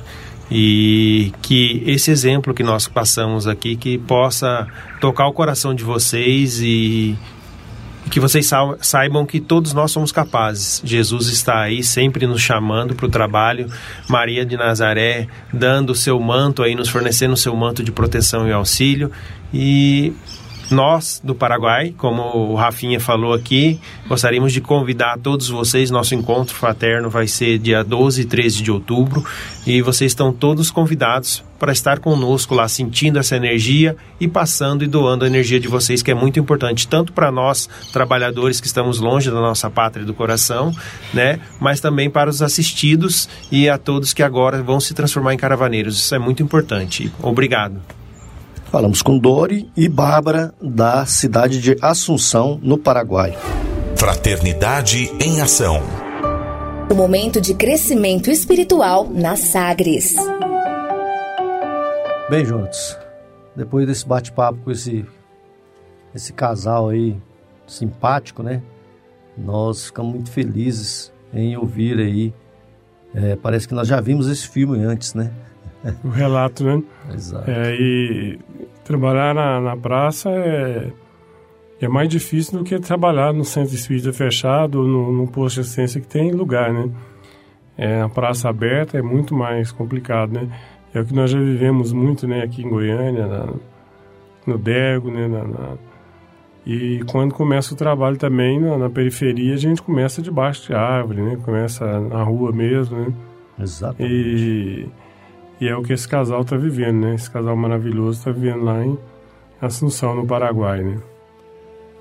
e 0.50 1.32
que 1.42 1.82
esse 1.86 2.12
exemplo 2.12 2.54
que 2.54 2.64
nós 2.64 2.88
passamos 2.88 3.48
aqui 3.48 3.76
que 3.76 3.98
possa 3.98 4.68
tocar 5.00 5.28
o 5.28 5.34
coração 5.34 5.74
de 5.74 5.84
vocês 5.84 6.60
e 6.62 7.18
que 8.10 8.20
vocês 8.20 8.46
sa- 8.48 8.76
saibam 8.82 9.26
que 9.26 9.40
todos 9.40 9.72
nós 9.74 9.92
somos 9.92 10.12
capazes. 10.12 10.82
Jesus 10.84 11.28
está 11.28 11.62
aí 11.62 11.82
sempre 11.82 12.28
nos 12.28 12.42
chamando 12.42 12.94
para 12.96 13.06
o 13.06 13.10
trabalho. 13.10 13.70
Maria 14.10 14.46
de 14.46 14.58
Nazaré 14.58 15.28
dando 15.54 15.92
o 15.92 15.96
seu 15.96 16.20
manto 16.20 16.64
aí, 16.64 16.76
nos 16.76 16.90
fornecendo 16.90 17.34
o 17.34 17.38
seu 17.38 17.56
manto 17.56 17.82
de 17.82 17.92
proteção 17.92 18.46
e 18.48 18.52
auxílio. 18.52 19.10
E 19.54 20.12
nós 20.72 21.22
do 21.24 21.36
Paraguai, 21.36 21.94
como 21.98 22.22
o 22.22 22.56
Rafinha 22.56 23.00
falou 23.00 23.34
aqui, 23.34 23.80
gostaríamos 24.08 24.54
de 24.54 24.62
convidar 24.62 25.18
todos 25.20 25.50
vocês. 25.50 25.92
Nosso 25.92 26.16
encontro 26.16 26.56
fraterno 26.56 27.10
vai 27.10 27.28
ser 27.28 27.60
dia 27.60 27.84
12 27.84 28.22
e 28.22 28.26
13 28.26 28.64
de 28.64 28.72
outubro 28.72 29.24
e 29.66 29.82
vocês 29.82 30.12
estão 30.12 30.34
todos 30.34 30.72
convidados 30.72 31.44
para 31.60 31.72
estar 31.72 32.00
conosco 32.00 32.56
lá, 32.56 32.68
sentindo 32.68 33.20
essa 33.20 33.36
energia 33.36 33.96
e 34.20 34.28
passando 34.28 34.84
e 34.84 34.88
doando 34.88 35.26
a 35.26 35.28
energia 35.28 35.60
de 35.60 35.68
vocês, 35.68 36.02
que 36.02 36.10
é 36.10 36.16
muito 36.16 36.40
importante, 36.40 36.88
tanto 36.88 37.14
para 37.14 37.32
nós, 37.32 37.70
trabalhadores 37.94 38.60
que 38.60 38.66
estamos 38.66 39.00
longe 39.00 39.30
da 39.30 39.40
nossa 39.40 39.70
pátria 39.70 40.04
do 40.04 40.14
coração, 40.14 40.74
né, 41.14 41.40
mas 41.60 41.80
também 41.80 42.10
para 42.10 42.32
os 42.32 42.42
assistidos 42.42 43.30
e 43.52 43.70
a 43.70 43.78
todos 43.78 44.12
que 44.12 44.24
agora 44.24 44.64
vão 44.64 44.80
se 44.80 44.96
transformar 44.96 45.36
em 45.36 45.38
caravaneiros. 45.38 45.98
Isso 45.98 46.16
é 46.16 46.20
muito 46.20 46.42
importante. 46.42 47.14
Obrigado. 47.22 47.80
Falamos 48.72 49.02
com 49.02 49.20
Dori 49.20 49.70
e 49.76 49.90
Bárbara, 49.90 50.54
da 50.62 51.06
cidade 51.06 51.60
de 51.60 51.76
Assunção, 51.82 52.58
no 52.64 52.78
Paraguai. 52.78 53.38
Fraternidade 53.98 55.12
em 55.20 55.42
Ação. 55.42 55.82
O 56.90 56.96
momento 56.96 57.42
de 57.42 57.54
crescimento 57.54 58.32
espiritual 58.32 59.10
na 59.10 59.36
Sagres. 59.36 60.16
Bem, 62.30 62.46
Jonas, 62.46 62.98
depois 63.58 63.86
desse 63.86 64.08
bate-papo 64.08 64.60
com 64.64 64.72
esse, 64.72 65.06
esse 66.16 66.32
casal 66.32 66.88
aí 66.88 67.18
simpático, 67.68 68.42
né? 68.42 68.62
Nós 69.38 69.88
ficamos 69.88 70.14
muito 70.14 70.32
felizes 70.32 71.12
em 71.34 71.58
ouvir 71.58 72.00
aí. 72.00 72.34
É, 73.14 73.36
parece 73.36 73.68
que 73.68 73.74
nós 73.74 73.90
já 73.90 74.00
vimos 74.00 74.30
esse 74.30 74.48
filme 74.48 74.82
antes, 74.82 75.14
né? 75.14 75.30
O 76.04 76.10
relato, 76.10 76.64
né? 76.64 76.84
Exato. 77.14 77.50
É, 77.50 77.76
e 77.76 78.40
trabalhar 78.84 79.34
na, 79.34 79.60
na 79.60 79.76
praça 79.78 80.30
é, 80.30 80.92
é 81.82 81.88
mais 81.88 82.08
difícil 82.10 82.60
do 82.60 82.64
que 82.64 82.80
trabalhar 82.80 83.34
no 83.34 83.44
centro 83.44 83.74
espírita 83.74 84.14
fechado 84.14 84.82
ou 84.82 84.88
no, 84.88 85.12
no 85.12 85.28
posto 85.28 85.56
de 85.56 85.62
assistência 85.62 86.00
que 86.00 86.08
tem 86.08 86.32
lugar, 86.32 86.72
né? 86.72 86.90
É, 87.78 88.02
a 88.02 88.10
praça 88.10 88.48
aberta 88.50 88.98
é 88.98 89.02
muito 89.02 89.34
mais 89.36 89.72
complicado, 89.72 90.34
né? 90.34 90.48
É 90.94 91.00
o 91.00 91.06
que 91.06 91.14
nós 91.16 91.32
já 91.32 91.40
vivemos 91.40 91.92
muito, 91.94 92.28
né? 92.28 92.44
Aqui 92.44 92.64
em 92.64 92.70
Goiânia, 92.70 93.26
na- 93.26 93.54
no 94.46 94.58
Dego, 94.58 95.10
né? 95.10 95.28
na- 95.28 95.44
na- 95.46 95.78
e 96.66 97.04
quando 97.10 97.34
começa 97.34 97.74
o 97.74 97.78
trabalho 97.78 98.18
também 98.18 98.60
na, 98.60 98.78
na 98.78 98.90
periferia, 98.90 99.56
a 99.56 99.58
gente 99.58 99.82
começa 99.82 100.22
debaixo 100.22 100.68
de 100.68 100.74
árvore, 100.76 101.22
né? 101.24 101.38
Começa 101.44 102.00
na 102.02 102.22
rua 102.22 102.52
mesmo, 102.52 102.98
né? 103.00 103.14
Exato. 103.60 103.96
E, 104.00 104.88
e 105.62 105.68
é 105.68 105.76
o 105.78 105.84
que 105.84 105.94
esse 105.94 106.08
casal 106.08 106.42
está 106.42 106.58
vivendo, 106.58 107.02
né? 107.02 107.14
Esse 107.14 107.30
casal 107.30 107.56
maravilhoso 107.56 108.18
está 108.18 108.32
vivendo 108.32 108.64
lá 108.64 108.84
em 108.84 108.98
Assunção, 109.62 110.16
no 110.16 110.26
Paraguai, 110.26 110.84
né? 110.84 111.00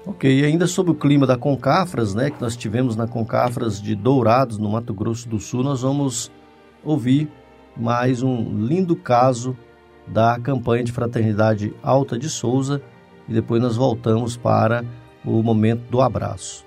Ok, 0.07 0.41
e 0.41 0.47
ainda 0.47 0.67
sobre 0.67 0.93
o 0.93 0.95
clima 0.95 1.27
da 1.27 1.37
Concafras, 1.37 2.15
né, 2.15 2.31
que 2.31 2.41
nós 2.41 2.57
tivemos 2.57 2.97
na 2.97 3.07
Concafras 3.07 3.81
de 3.83 3.95
Dourados, 3.95 4.57
no 4.57 4.71
Mato 4.71 4.95
Grosso 4.95 5.29
do 5.29 5.39
Sul, 5.39 5.63
nós 5.63 5.83
vamos 5.83 6.33
ouvir 6.83 7.31
mais 7.77 8.23
um 8.23 8.67
lindo 8.67 8.97
caso 8.97 9.55
da 10.07 10.41
campanha 10.41 10.83
de 10.83 10.91
fraternidade 10.91 11.75
Alta 11.83 12.19
de 12.19 12.31
Souza 12.31 12.81
e 13.29 13.35
depois 13.35 13.61
nós 13.61 13.77
voltamos 13.77 14.39
para 14.39 14.83
o 15.23 15.43
momento 15.43 15.83
do 15.91 16.01
abraço. 16.01 16.65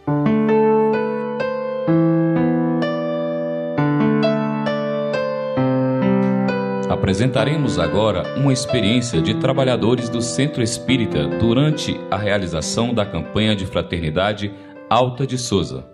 Apresentaremos 7.13 7.77
agora 7.77 8.35
uma 8.39 8.51
experiência 8.51 9.21
de 9.21 9.35
trabalhadores 9.35 10.09
do 10.09 10.19
Centro 10.19 10.63
Espírita 10.63 11.27
durante 11.27 11.95
a 12.09 12.17
realização 12.17 12.91
da 12.91 13.05
campanha 13.05 13.55
de 13.55 13.67
fraternidade 13.67 14.51
Alta 14.89 15.27
de 15.27 15.37
Souza. 15.37 15.85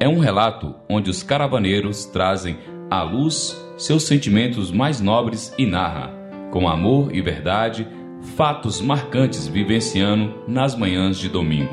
É 0.00 0.08
um 0.08 0.18
relato 0.18 0.74
onde 0.88 1.08
os 1.08 1.22
caravaneiros 1.22 2.06
trazem 2.06 2.58
à 2.90 3.04
luz 3.04 3.56
seus 3.78 4.02
sentimentos 4.02 4.72
mais 4.72 5.00
nobres 5.00 5.54
e 5.56 5.64
narra, 5.64 6.10
com 6.50 6.68
amor 6.68 7.14
e 7.14 7.22
verdade, 7.22 7.86
fatos 8.34 8.80
marcantes 8.80 9.46
vivenciando 9.46 10.42
nas 10.48 10.74
manhãs 10.74 11.18
de 11.18 11.28
domingo. 11.28 11.72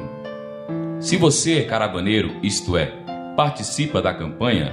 Se 0.99 1.17
você 1.17 1.57
é 1.57 1.63
caravaneiro, 1.63 2.36
isto 2.43 2.78
é, 2.78 2.93
participa 3.36 3.99
da 3.99 4.13
campanha, 4.13 4.72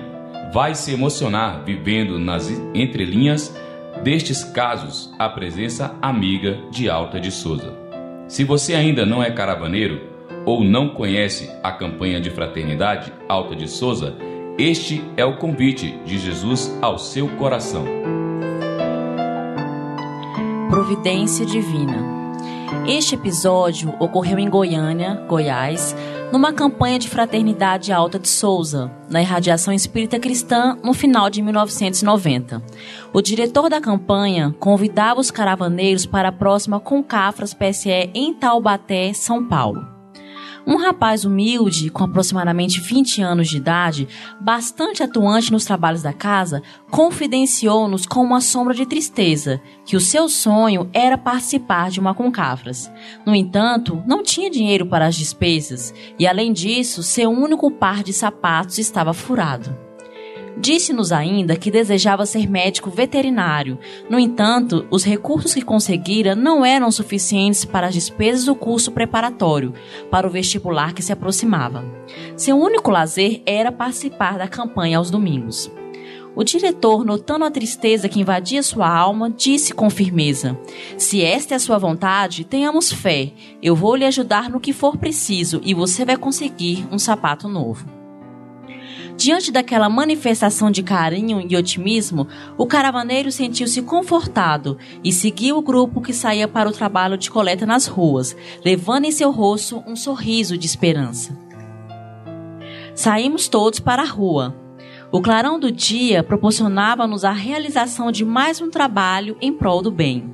vai 0.52 0.74
se 0.74 0.92
emocionar 0.92 1.64
vivendo 1.64 2.18
nas 2.18 2.50
entrelinhas 2.74 3.56
destes 4.06 4.44
casos 4.44 5.12
a 5.18 5.28
presença 5.28 5.96
amiga 6.00 6.60
de 6.70 6.88
Alta 6.88 7.18
de 7.18 7.32
Souza. 7.32 7.76
Se 8.28 8.44
você 8.44 8.72
ainda 8.72 9.04
não 9.04 9.20
é 9.20 9.32
caravaneiro 9.32 10.00
ou 10.44 10.62
não 10.62 10.90
conhece 10.90 11.50
a 11.60 11.72
campanha 11.72 12.20
de 12.20 12.30
fraternidade 12.30 13.12
Alta 13.28 13.56
de 13.56 13.66
Souza, 13.66 14.14
este 14.56 15.02
é 15.16 15.24
o 15.24 15.38
convite 15.38 15.98
de 16.04 16.20
Jesus 16.20 16.72
ao 16.80 17.00
seu 17.00 17.26
coração. 17.30 17.84
Providência 20.70 21.44
Divina. 21.44 21.98
Este 22.86 23.16
episódio 23.16 23.92
ocorreu 23.98 24.38
em 24.38 24.48
Goiânia, 24.48 25.20
Goiás, 25.26 25.96
numa 26.32 26.52
campanha 26.52 26.98
de 26.98 27.08
fraternidade 27.08 27.92
alta 27.92 28.18
de 28.18 28.28
Souza, 28.28 28.90
na 29.08 29.22
irradiação 29.22 29.72
espírita 29.72 30.18
cristã, 30.18 30.76
no 30.82 30.92
final 30.92 31.30
de 31.30 31.40
1990. 31.42 32.62
O 33.12 33.22
diretor 33.22 33.68
da 33.68 33.80
campanha 33.80 34.54
convidava 34.58 35.20
os 35.20 35.30
caravaneiros 35.30 36.06
para 36.06 36.28
a 36.28 36.32
próxima 36.32 36.80
Concafras 36.80 37.54
PSE 37.54 38.10
em 38.14 38.34
Taubaté, 38.34 39.12
São 39.12 39.46
Paulo. 39.46 39.95
Um 40.66 40.76
rapaz 40.76 41.24
humilde, 41.24 41.90
com 41.90 42.02
aproximadamente 42.02 42.80
20 42.80 43.22
anos 43.22 43.48
de 43.48 43.58
idade, 43.58 44.08
bastante 44.40 45.00
atuante 45.00 45.52
nos 45.52 45.64
trabalhos 45.64 46.02
da 46.02 46.12
casa, 46.12 46.60
confidenciou-nos 46.90 48.04
com 48.04 48.20
uma 48.20 48.40
sombra 48.40 48.74
de 48.74 48.84
tristeza 48.84 49.60
que 49.84 49.96
o 49.96 50.00
seu 50.00 50.28
sonho 50.28 50.90
era 50.92 51.16
participar 51.16 51.88
de 51.88 52.00
uma 52.00 52.14
concafras. 52.14 52.90
No 53.24 53.32
entanto, 53.32 54.02
não 54.08 54.24
tinha 54.24 54.50
dinheiro 54.50 54.86
para 54.86 55.06
as 55.06 55.14
despesas 55.14 55.94
e, 56.18 56.26
além 56.26 56.52
disso, 56.52 57.00
seu 57.00 57.30
único 57.30 57.70
par 57.70 58.02
de 58.02 58.12
sapatos 58.12 58.78
estava 58.78 59.14
furado. 59.14 59.85
Disse-nos 60.58 61.12
ainda 61.12 61.54
que 61.54 61.70
desejava 61.70 62.24
ser 62.24 62.48
médico 62.48 62.90
veterinário. 62.90 63.78
No 64.08 64.18
entanto, 64.18 64.86
os 64.90 65.04
recursos 65.04 65.52
que 65.52 65.60
conseguira 65.60 66.34
não 66.34 66.64
eram 66.64 66.90
suficientes 66.90 67.64
para 67.64 67.88
as 67.88 67.94
despesas 67.94 68.46
do 68.46 68.54
curso 68.54 68.90
preparatório 68.90 69.74
para 70.10 70.26
o 70.26 70.30
vestibular 70.30 70.94
que 70.94 71.02
se 71.02 71.12
aproximava. 71.12 71.84
Seu 72.36 72.56
único 72.58 72.90
lazer 72.90 73.42
era 73.44 73.70
participar 73.70 74.38
da 74.38 74.48
campanha 74.48 74.96
aos 74.96 75.10
domingos. 75.10 75.70
O 76.34 76.44
diretor, 76.44 77.04
notando 77.04 77.44
a 77.46 77.50
tristeza 77.50 78.08
que 78.08 78.20
invadia 78.20 78.62
sua 78.62 78.88
alma, 78.88 79.30
disse 79.30 79.72
com 79.72 79.88
firmeza: 79.88 80.58
Se 80.96 81.22
esta 81.22 81.54
é 81.54 81.56
a 81.56 81.60
sua 81.60 81.78
vontade, 81.78 82.44
tenhamos 82.44 82.92
fé. 82.92 83.32
Eu 83.62 83.74
vou 83.74 83.96
lhe 83.96 84.04
ajudar 84.04 84.50
no 84.50 84.60
que 84.60 84.74
for 84.74 84.98
preciso 84.98 85.60
e 85.64 85.72
você 85.72 86.04
vai 86.04 86.16
conseguir 86.16 86.86
um 86.92 86.98
sapato 86.98 87.48
novo. 87.48 87.95
Diante 89.16 89.50
daquela 89.50 89.88
manifestação 89.88 90.70
de 90.70 90.82
carinho 90.82 91.44
e 91.48 91.56
otimismo, 91.56 92.28
o 92.58 92.66
caravaneiro 92.66 93.32
sentiu-se 93.32 93.80
confortado 93.80 94.76
e 95.02 95.10
seguiu 95.10 95.56
o 95.56 95.62
grupo 95.62 96.02
que 96.02 96.12
saía 96.12 96.46
para 96.46 96.68
o 96.68 96.72
trabalho 96.72 97.16
de 97.16 97.30
coleta 97.30 97.64
nas 97.64 97.86
ruas, 97.86 98.36
levando 98.62 99.06
em 99.06 99.10
seu 99.10 99.30
rosto 99.30 99.82
um 99.86 99.96
sorriso 99.96 100.58
de 100.58 100.66
esperança. 100.66 101.36
Saímos 102.94 103.48
todos 103.48 103.80
para 103.80 104.02
a 104.02 104.06
rua. 104.06 104.54
O 105.10 105.22
clarão 105.22 105.58
do 105.58 105.72
dia 105.72 106.22
proporcionava-nos 106.22 107.24
a 107.24 107.32
realização 107.32 108.12
de 108.12 108.24
mais 108.24 108.60
um 108.60 108.68
trabalho 108.68 109.36
em 109.40 109.52
prol 109.52 109.80
do 109.80 109.90
bem. 109.90 110.30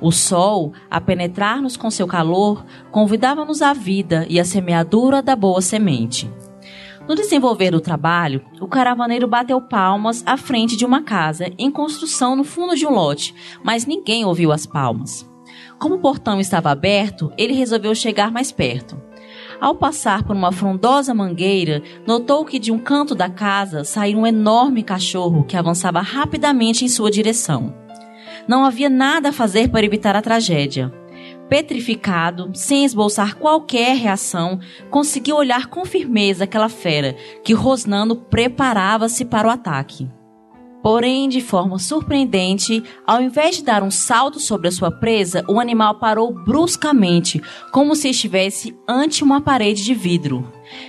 O 0.00 0.10
sol, 0.10 0.72
a 0.90 1.00
penetrar-nos 1.00 1.76
com 1.76 1.88
seu 1.90 2.06
calor, 2.06 2.64
convidava-nos 2.90 3.62
à 3.62 3.72
vida 3.72 4.26
e 4.28 4.40
à 4.40 4.44
semeadura 4.44 5.22
da 5.22 5.36
boa 5.36 5.60
semente. 5.60 6.28
No 7.06 7.14
desenvolver 7.14 7.70
do 7.70 7.82
trabalho, 7.82 8.42
o 8.58 8.66
caravaneiro 8.66 9.28
bateu 9.28 9.60
palmas 9.60 10.22
à 10.26 10.38
frente 10.38 10.74
de 10.74 10.86
uma 10.86 11.02
casa 11.02 11.52
em 11.58 11.70
construção 11.70 12.34
no 12.34 12.44
fundo 12.44 12.74
de 12.74 12.86
um 12.86 12.90
lote, 12.90 13.34
mas 13.62 13.84
ninguém 13.84 14.24
ouviu 14.24 14.50
as 14.50 14.64
palmas. 14.64 15.28
Como 15.78 15.96
o 15.96 15.98
portão 15.98 16.40
estava 16.40 16.70
aberto, 16.70 17.30
ele 17.36 17.52
resolveu 17.52 17.94
chegar 17.94 18.30
mais 18.30 18.50
perto. 18.50 18.98
Ao 19.60 19.74
passar 19.74 20.22
por 20.22 20.34
uma 20.34 20.50
frondosa 20.50 21.12
mangueira, 21.12 21.82
notou 22.06 22.42
que 22.42 22.58
de 22.58 22.72
um 22.72 22.78
canto 22.78 23.14
da 23.14 23.28
casa 23.28 23.84
saía 23.84 24.16
um 24.16 24.26
enorme 24.26 24.82
cachorro 24.82 25.44
que 25.44 25.58
avançava 25.58 26.00
rapidamente 26.00 26.86
em 26.86 26.88
sua 26.88 27.10
direção. 27.10 27.74
Não 28.48 28.64
havia 28.64 28.88
nada 28.88 29.28
a 29.28 29.32
fazer 29.32 29.68
para 29.68 29.84
evitar 29.84 30.16
a 30.16 30.22
tragédia 30.22 31.03
petrificado, 31.48 32.50
sem 32.54 32.84
esboçar 32.84 33.36
qualquer 33.36 33.96
reação, 33.96 34.58
conseguiu 34.90 35.36
olhar 35.36 35.66
com 35.66 35.84
firmeza 35.84 36.44
aquela 36.44 36.68
fera 36.68 37.14
que, 37.42 37.52
rosnando, 37.52 38.16
preparava-se 38.16 39.24
para 39.24 39.48
o 39.48 39.50
ataque. 39.50 40.08
Porém, 40.84 41.30
de 41.30 41.40
forma 41.40 41.78
surpreendente, 41.78 42.84
ao 43.06 43.22
invés 43.22 43.56
de 43.56 43.64
dar 43.64 43.82
um 43.82 43.90
salto 43.90 44.38
sobre 44.38 44.68
a 44.68 44.70
sua 44.70 44.90
presa, 44.90 45.42
o 45.48 45.58
animal 45.58 45.94
parou 45.94 46.30
bruscamente, 46.30 47.42
como 47.72 47.96
se 47.96 48.10
estivesse 48.10 48.76
ante 48.86 49.24
uma 49.24 49.40
parede 49.40 49.82
de 49.82 49.94
vidro. 49.94 50.46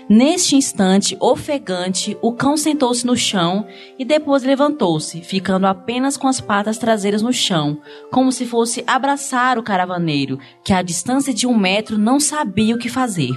Neste 0.10 0.58
instante, 0.58 1.16
ofegante, 1.18 2.18
o 2.22 2.34
cão 2.34 2.58
sentou-se 2.58 3.08
no 3.08 3.16
chão 3.16 3.66
e 3.98 4.04
depois 4.04 4.44
levantou-se, 4.44 5.22
ficando 5.22 5.66
apenas 5.66 6.18
com 6.18 6.28
as 6.28 6.42
patas 6.42 6.78
traseiras 6.78 7.22
no 7.22 7.32
chão, 7.32 7.80
como 8.12 8.34
se 8.34 8.46
fosse 8.46 8.84
abraçar 8.86 9.58
o 9.58 9.64
caravaneiro, 9.64 10.38
que 10.62 10.74
à 10.74 10.82
distância 10.82 11.34
de 11.34 11.48
um 11.48 11.58
metro 11.58 11.98
não 11.98 12.20
sabia 12.20 12.76
o 12.76 12.78
que 12.80 12.90
fazer. 12.90 13.32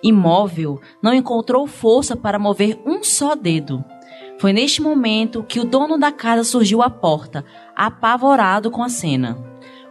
Imóvel, 0.00 0.80
não 1.02 1.12
encontrou 1.12 1.66
força 1.66 2.14
para 2.14 2.38
mover 2.38 2.78
um 2.86 3.02
só 3.02 3.34
dedo. 3.34 3.84
Foi 4.38 4.52
neste 4.52 4.80
momento 4.80 5.42
que 5.42 5.58
o 5.58 5.64
dono 5.64 5.98
da 5.98 6.12
casa 6.12 6.44
surgiu 6.44 6.80
à 6.80 6.88
porta, 6.88 7.44
apavorado 7.74 8.70
com 8.70 8.84
a 8.84 8.88
cena. 8.88 9.36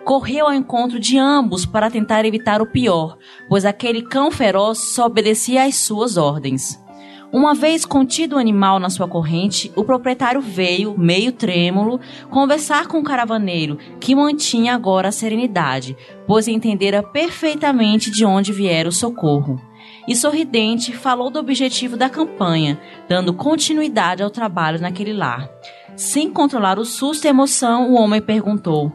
Correu 0.06 0.46
ao 0.46 0.54
encontro 0.54 0.98
de 1.00 1.18
ambos 1.18 1.66
para 1.66 1.92
tentar 1.92 2.24
evitar 2.24 2.62
o 2.62 2.72
pior, 2.72 3.18
pois 3.50 3.66
aquele 3.66 4.02
cão 4.02 4.32
feroz 4.32 4.78
só 4.78 5.08
obedecia 5.08 5.66
às 5.66 5.76
suas 5.76 6.16
ordens. 6.16 6.82
Uma 7.30 7.54
vez 7.54 7.86
contido 7.86 8.38
o 8.38 8.40
animal 8.40 8.80
na 8.80 8.90
sua 8.90 9.06
corrente, 9.06 9.70
o 9.76 9.84
proprietário 9.84 10.40
veio, 10.40 10.98
meio 10.98 11.34
trêmulo, 11.34 12.00
conversar 12.30 12.88
com 12.88 13.00
o 13.00 13.04
caravaneiro, 13.04 13.78
que 14.00 14.16
mantinha 14.16 14.74
agora 14.74 15.10
a 15.10 15.12
serenidade, 15.12 15.98
pois 16.26 16.48
entendera 16.48 17.04
perfeitamente 17.04 18.10
de 18.10 18.24
onde 18.24 18.54
viera 18.54 18.88
o 18.88 18.94
socorro 18.94 19.62
e 20.08 20.16
sorridente 20.16 20.94
falou 20.94 21.30
do 21.30 21.40
objetivo 21.40 21.98
da 21.98 22.10
campanha, 22.10 22.80
dando 23.10 23.34
continuidade 23.34 24.24
ao 24.24 24.30
trabalho 24.30 24.80
naquele 24.80 25.14
lar. 25.14 25.50
Sem 25.96 26.32
controlar 26.32 26.80
o 26.80 26.86
susto 26.86 27.26
e 27.26 27.28
emoção, 27.28 27.92
o 27.92 27.96
homem 27.96 28.22
perguntou: 28.22 28.92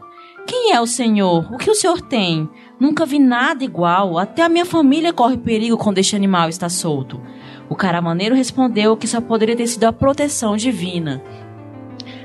Quem 0.47 0.73
é 0.73 0.81
o 0.81 0.87
senhor? 0.87 1.53
O 1.53 1.57
que 1.57 1.69
o 1.69 1.75
senhor 1.75 2.01
tem? 2.01 2.49
Nunca 2.79 3.05
vi 3.05 3.19
nada 3.19 3.63
igual, 3.63 4.17
até 4.17 4.41
a 4.41 4.49
minha 4.49 4.65
família 4.65 5.13
corre 5.13 5.37
perigo 5.37 5.77
quando 5.77 5.99
este 5.99 6.15
animal 6.15 6.49
está 6.49 6.67
solto. 6.69 7.21
O 7.69 7.75
caramaneiro 7.75 8.35
respondeu 8.35 8.97
que 8.97 9.07
só 9.07 9.21
poderia 9.21 9.55
ter 9.55 9.67
sido 9.67 9.85
a 9.85 9.93
proteção 9.93 10.57
divina. 10.57 11.23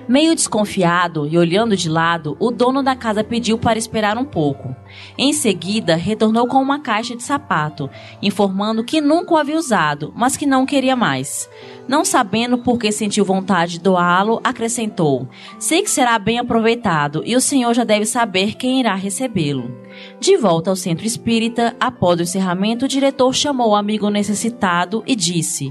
Meio 0.08 0.34
desconfiado 0.34 1.26
e 1.26 1.36
olhando 1.36 1.76
de 1.76 1.86
lado, 1.86 2.34
o 2.40 2.50
dono 2.50 2.82
da 2.82 2.96
casa 2.96 3.22
pediu 3.22 3.58
para 3.58 3.78
esperar 3.78 4.16
um 4.16 4.24
pouco. 4.24 4.74
Em 5.18 5.34
seguida, 5.34 5.96
retornou 5.96 6.46
com 6.46 6.56
uma 6.62 6.80
caixa 6.80 7.14
de 7.14 7.22
sapato, 7.22 7.90
informando 8.22 8.82
que 8.82 9.02
nunca 9.02 9.34
o 9.34 9.36
havia 9.36 9.58
usado, 9.58 10.10
mas 10.16 10.34
que 10.34 10.46
não 10.46 10.64
queria 10.64 10.96
mais. 10.96 11.46
Não 11.86 12.06
sabendo 12.06 12.56
por 12.56 12.78
que 12.78 12.90
sentiu 12.90 13.22
vontade 13.22 13.72
de 13.72 13.80
doá-lo, 13.80 14.40
acrescentou: 14.42 15.28
Sei 15.58 15.82
que 15.82 15.90
será 15.90 16.18
bem 16.18 16.38
aproveitado 16.38 17.22
e 17.26 17.36
o 17.36 17.40
senhor 17.40 17.74
já 17.74 17.84
deve 17.84 18.06
saber 18.06 18.54
quem 18.54 18.80
irá 18.80 18.94
recebê-lo. 18.94 19.76
De 20.18 20.38
volta 20.38 20.70
ao 20.70 20.76
centro 20.76 21.06
espírita, 21.06 21.76
após 21.78 22.18
o 22.18 22.22
encerramento, 22.22 22.86
o 22.86 22.88
diretor 22.88 23.34
chamou 23.34 23.72
o 23.72 23.76
amigo 23.76 24.08
necessitado 24.08 25.02
e 25.06 25.14
disse: 25.14 25.70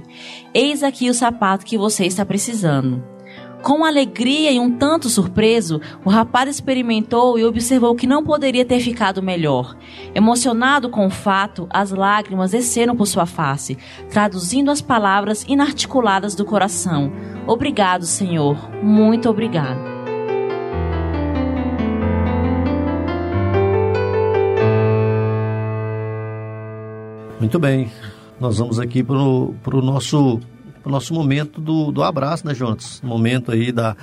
Eis 0.54 0.84
aqui 0.84 1.10
o 1.10 1.14
sapato 1.14 1.66
que 1.66 1.76
você 1.76 2.06
está 2.06 2.24
precisando. 2.24 3.17
Com 3.62 3.84
alegria 3.84 4.52
e 4.52 4.60
um 4.60 4.72
tanto 4.72 5.10
surpreso, 5.10 5.82
o 6.06 6.10
rapaz 6.10 6.50
experimentou 6.50 7.38
e 7.38 7.44
observou 7.44 7.96
que 7.96 8.08
não 8.08 8.24
poderia 8.24 8.64
ter 8.64 8.80
ficado 8.80 9.22
melhor. 9.22 9.76
Emocionado 10.16 10.90
com 10.90 11.08
o 11.08 11.10
fato, 11.10 11.68
as 11.70 11.92
lágrimas 11.92 12.52
desceram 12.52 12.96
por 12.96 13.08
sua 13.08 13.26
face, 13.26 13.78
traduzindo 14.10 14.72
as 14.72 14.82
palavras 14.82 15.44
inarticuladas 15.48 16.36
do 16.36 16.46
coração. 16.46 17.12
Obrigado, 17.46 18.06
Senhor. 18.06 18.58
Muito 18.82 19.30
obrigado. 19.30 19.80
Muito 27.40 27.60
bem. 27.60 27.92
Nós 28.40 28.58
vamos 28.60 28.80
aqui 28.80 29.04
para 29.04 29.16
o 29.18 29.82
nosso 29.82 30.40
o 30.88 30.92
nosso 30.92 31.14
momento 31.14 31.60
do, 31.60 31.92
do 31.92 32.02
abraço, 32.02 32.48
né, 32.48 32.56
Jonas? 32.56 33.02
Momento 33.04 33.52
aí 33.52 33.72
da, 33.72 33.96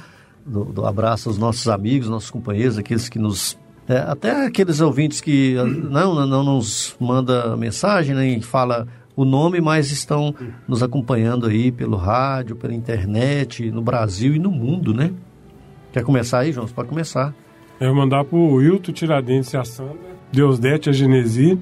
do, 0.45 0.65
do, 0.65 0.87
abraço 0.87 1.29
aos 1.29 1.39
nossos 1.39 1.67
amigos, 1.67 2.09
nossos 2.09 2.31
companheiros, 2.31 2.79
aqueles 2.79 3.09
que 3.09 3.19
nos. 3.19 3.59
É, 3.89 3.99
até 3.99 4.47
aqueles 4.47 4.81
ouvintes 4.81 5.21
que 5.21 5.55
não, 5.91 6.27
não 6.27 6.43
nos 6.43 6.97
manda 7.01 7.57
mensagem, 7.57 8.15
nem 8.15 8.41
fala 8.41 8.87
o 9.17 9.25
nome, 9.25 9.61
mas 9.61 9.91
estão 9.91 10.35
nos 10.67 10.83
acompanhando 10.83 11.47
aí 11.47 11.71
pelo 11.71 11.97
rádio, 11.97 12.57
pela 12.57 12.75
internet, 12.75 13.71
no 13.71 13.83
Brasil 13.83 14.35
e 14.35 14.39
no 14.39 14.51
mundo, 14.51 14.95
né? 14.95 15.11
Quer 15.93 16.03
começar 16.03 16.41
aí, 16.41 16.53
Jonas? 16.53 16.73
Pode 16.73 16.89
começar. 16.89 17.35
Eu 17.81 17.95
mandar 17.95 18.25
para 18.25 18.37
o 18.37 18.55
Wilton 18.55 18.93
Tiradentes 18.93 19.53
e 19.53 19.57
a 19.57 19.65
Sandra, 19.65 19.97
Deusdete, 20.33 20.89
a 20.89 20.93
Genesi, 20.93 21.59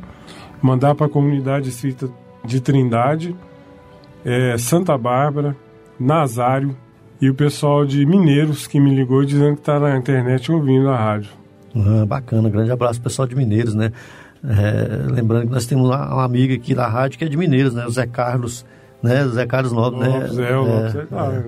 mandar 0.62 0.94
para 0.94 1.06
a 1.06 1.10
comunidade 1.10 1.68
espírita 1.68 2.08
de 2.44 2.60
Trindade, 2.60 3.36
é, 4.24 4.56
Santa 4.58 4.96
Bárbara, 4.96 5.56
Nazário 5.98 6.76
e 7.20 7.30
o 7.30 7.34
pessoal 7.34 7.84
de 7.84 8.04
Mineiros 8.04 8.66
que 8.66 8.80
me 8.80 8.94
ligou 8.94 9.24
dizendo 9.24 9.54
que 9.54 9.60
está 9.60 9.78
na 9.78 9.96
internet 9.96 10.50
ouvindo 10.50 10.88
a 10.88 10.96
rádio. 10.96 11.30
Ah, 11.74 12.04
bacana, 12.04 12.50
grande 12.50 12.70
abraço 12.70 13.00
pessoal 13.00 13.26
de 13.26 13.34
Mineiros, 13.34 13.74
né? 13.74 13.92
É, 14.44 15.12
lembrando 15.12 15.46
que 15.46 15.52
nós 15.52 15.66
temos 15.66 15.88
uma, 15.88 16.12
uma, 16.12 16.24
amiga 16.24 16.54
aqui 16.54 16.74
da 16.74 16.88
rádio 16.88 17.16
que 17.16 17.24
é 17.24 17.28
de 17.28 17.36
Mineiros, 17.36 17.74
né? 17.74 17.86
O 17.86 17.90
Zé 17.90 18.06
Carlos, 18.06 18.66
né? 19.02 19.24
O 19.24 19.30
Zé 19.30 19.46
Carlos 19.46 19.72
Nobre, 19.72 20.00
né? 20.00 20.26
Zé, 20.28 20.50
é, 20.50 20.56
Lopes, 20.56 20.94
é, 20.96 20.98
é, 21.00 21.44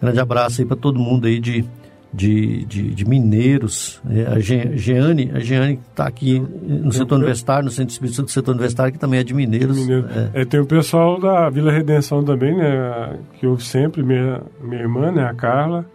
Grande 0.00 0.18
abraço 0.18 0.60
aí 0.60 0.66
para 0.66 0.76
todo 0.76 0.98
mundo 0.98 1.26
aí 1.26 1.38
de, 1.38 1.64
de, 2.12 2.64
de, 2.66 2.94
de 2.94 3.04
Mineiros. 3.04 4.00
É, 4.08 4.26
a 4.26 4.38
Jeane, 4.38 5.30
a 5.34 5.40
Jeane 5.40 5.80
está 5.90 6.06
aqui 6.06 6.38
no 6.40 6.92
setor 6.92 7.16
universitário, 7.16 7.64
no 7.64 7.70
Centro 7.70 7.92
Espírita 7.92 8.22
do 8.22 8.30
setor 8.30 8.52
universitário, 8.52 8.92
que 8.92 8.98
também 8.98 9.20
é 9.20 9.24
de 9.24 9.32
Mineiros. 9.32 9.78
Mineiro. 9.78 10.06
É. 10.34 10.44
tem 10.44 10.60
o 10.60 10.66
pessoal 10.66 11.20
da 11.20 11.48
Vila 11.48 11.72
Redenção 11.72 12.22
também, 12.22 12.56
né? 12.56 13.18
Que 13.38 13.46
eu 13.46 13.58
sempre, 13.58 14.02
minha, 14.02 14.42
minha 14.60 14.82
irmã, 14.82 15.10
né? 15.10 15.24
A 15.24 15.34
Carla, 15.34 15.86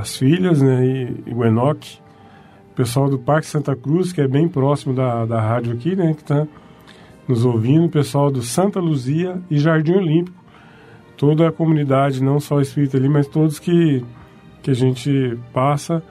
as 0.00 0.16
filhas, 0.16 0.62
né? 0.62 0.86
E, 0.86 1.30
e 1.30 1.34
o 1.34 1.44
Enoque 1.44 2.04
pessoal 2.74 3.08
do 3.08 3.18
Parque 3.18 3.46
Santa 3.46 3.74
Cruz, 3.76 4.12
que 4.12 4.20
é 4.20 4.28
bem 4.28 4.48
próximo 4.48 4.94
da, 4.94 5.24
da 5.24 5.40
rádio 5.40 5.72
aqui, 5.72 5.94
né, 5.94 6.12
que 6.12 6.22
está 6.22 6.46
nos 7.26 7.44
ouvindo, 7.44 7.88
pessoal 7.88 8.30
do 8.30 8.42
Santa 8.42 8.80
Luzia 8.80 9.40
e 9.50 9.58
Jardim 9.58 9.94
Olímpico, 9.94 10.36
toda 11.16 11.48
a 11.48 11.52
comunidade, 11.52 12.22
não 12.22 12.40
só 12.40 12.60
espírita 12.60 12.96
ali, 12.96 13.08
mas 13.08 13.26
todos 13.26 13.58
que, 13.58 14.04
que 14.64 14.70
a 14.70 14.74
gente 14.74 15.38
passa, 15.52 16.02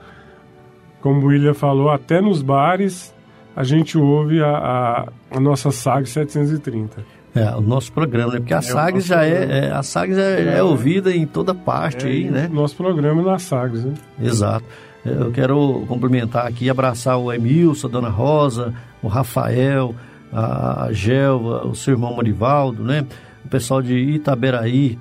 como 1.02 1.20
o 1.20 1.26
William 1.26 1.54
falou, 1.54 1.90
até 1.90 2.20
nos 2.20 2.40
bares 2.40 3.12
a 3.56 3.62
gente 3.62 3.96
ouve 3.96 4.42
a, 4.42 4.48
a, 4.48 5.08
a 5.30 5.40
nossa 5.40 5.70
SAG 5.70 6.08
730. 6.08 7.04
É, 7.34 7.54
o 7.54 7.60
nosso 7.60 7.92
programa, 7.92 8.32
né? 8.32 8.38
Porque 8.38 8.54
a 8.54 8.58
é 8.58 8.62
SAGS 8.62 9.06
já 9.06 9.24
é, 9.24 9.66
é, 9.66 9.72
a 9.72 9.82
SAGS 9.82 10.18
é, 10.18 10.40
é, 10.40 10.58
é, 10.58 10.62
ouvida 10.62 11.14
em 11.14 11.26
toda 11.26 11.52
parte 11.52 12.06
é, 12.06 12.08
aí, 12.08 12.30
né? 12.30 12.48
Nosso 12.52 12.76
programa 12.76 13.22
é 13.22 13.24
na 13.24 13.38
SAGS, 13.38 13.84
né? 13.84 13.94
Exato. 14.20 14.64
Eu 15.04 15.30
quero 15.32 15.84
cumprimentar 15.86 16.46
aqui, 16.46 16.70
abraçar 16.70 17.18
o 17.18 17.32
Emilson, 17.32 17.88
a 17.88 17.90
Dona 17.90 18.08
Rosa, 18.08 18.72
o 19.02 19.08
Rafael, 19.08 19.94
a 20.32 20.88
Gelva, 20.92 21.66
o 21.66 21.74
seu 21.74 21.94
irmão 21.94 22.14
Marivaldo, 22.14 22.82
né? 22.82 23.04
O 23.44 23.48
pessoal 23.48 23.82
de 23.82 23.94
Itaberaí, 23.94 24.98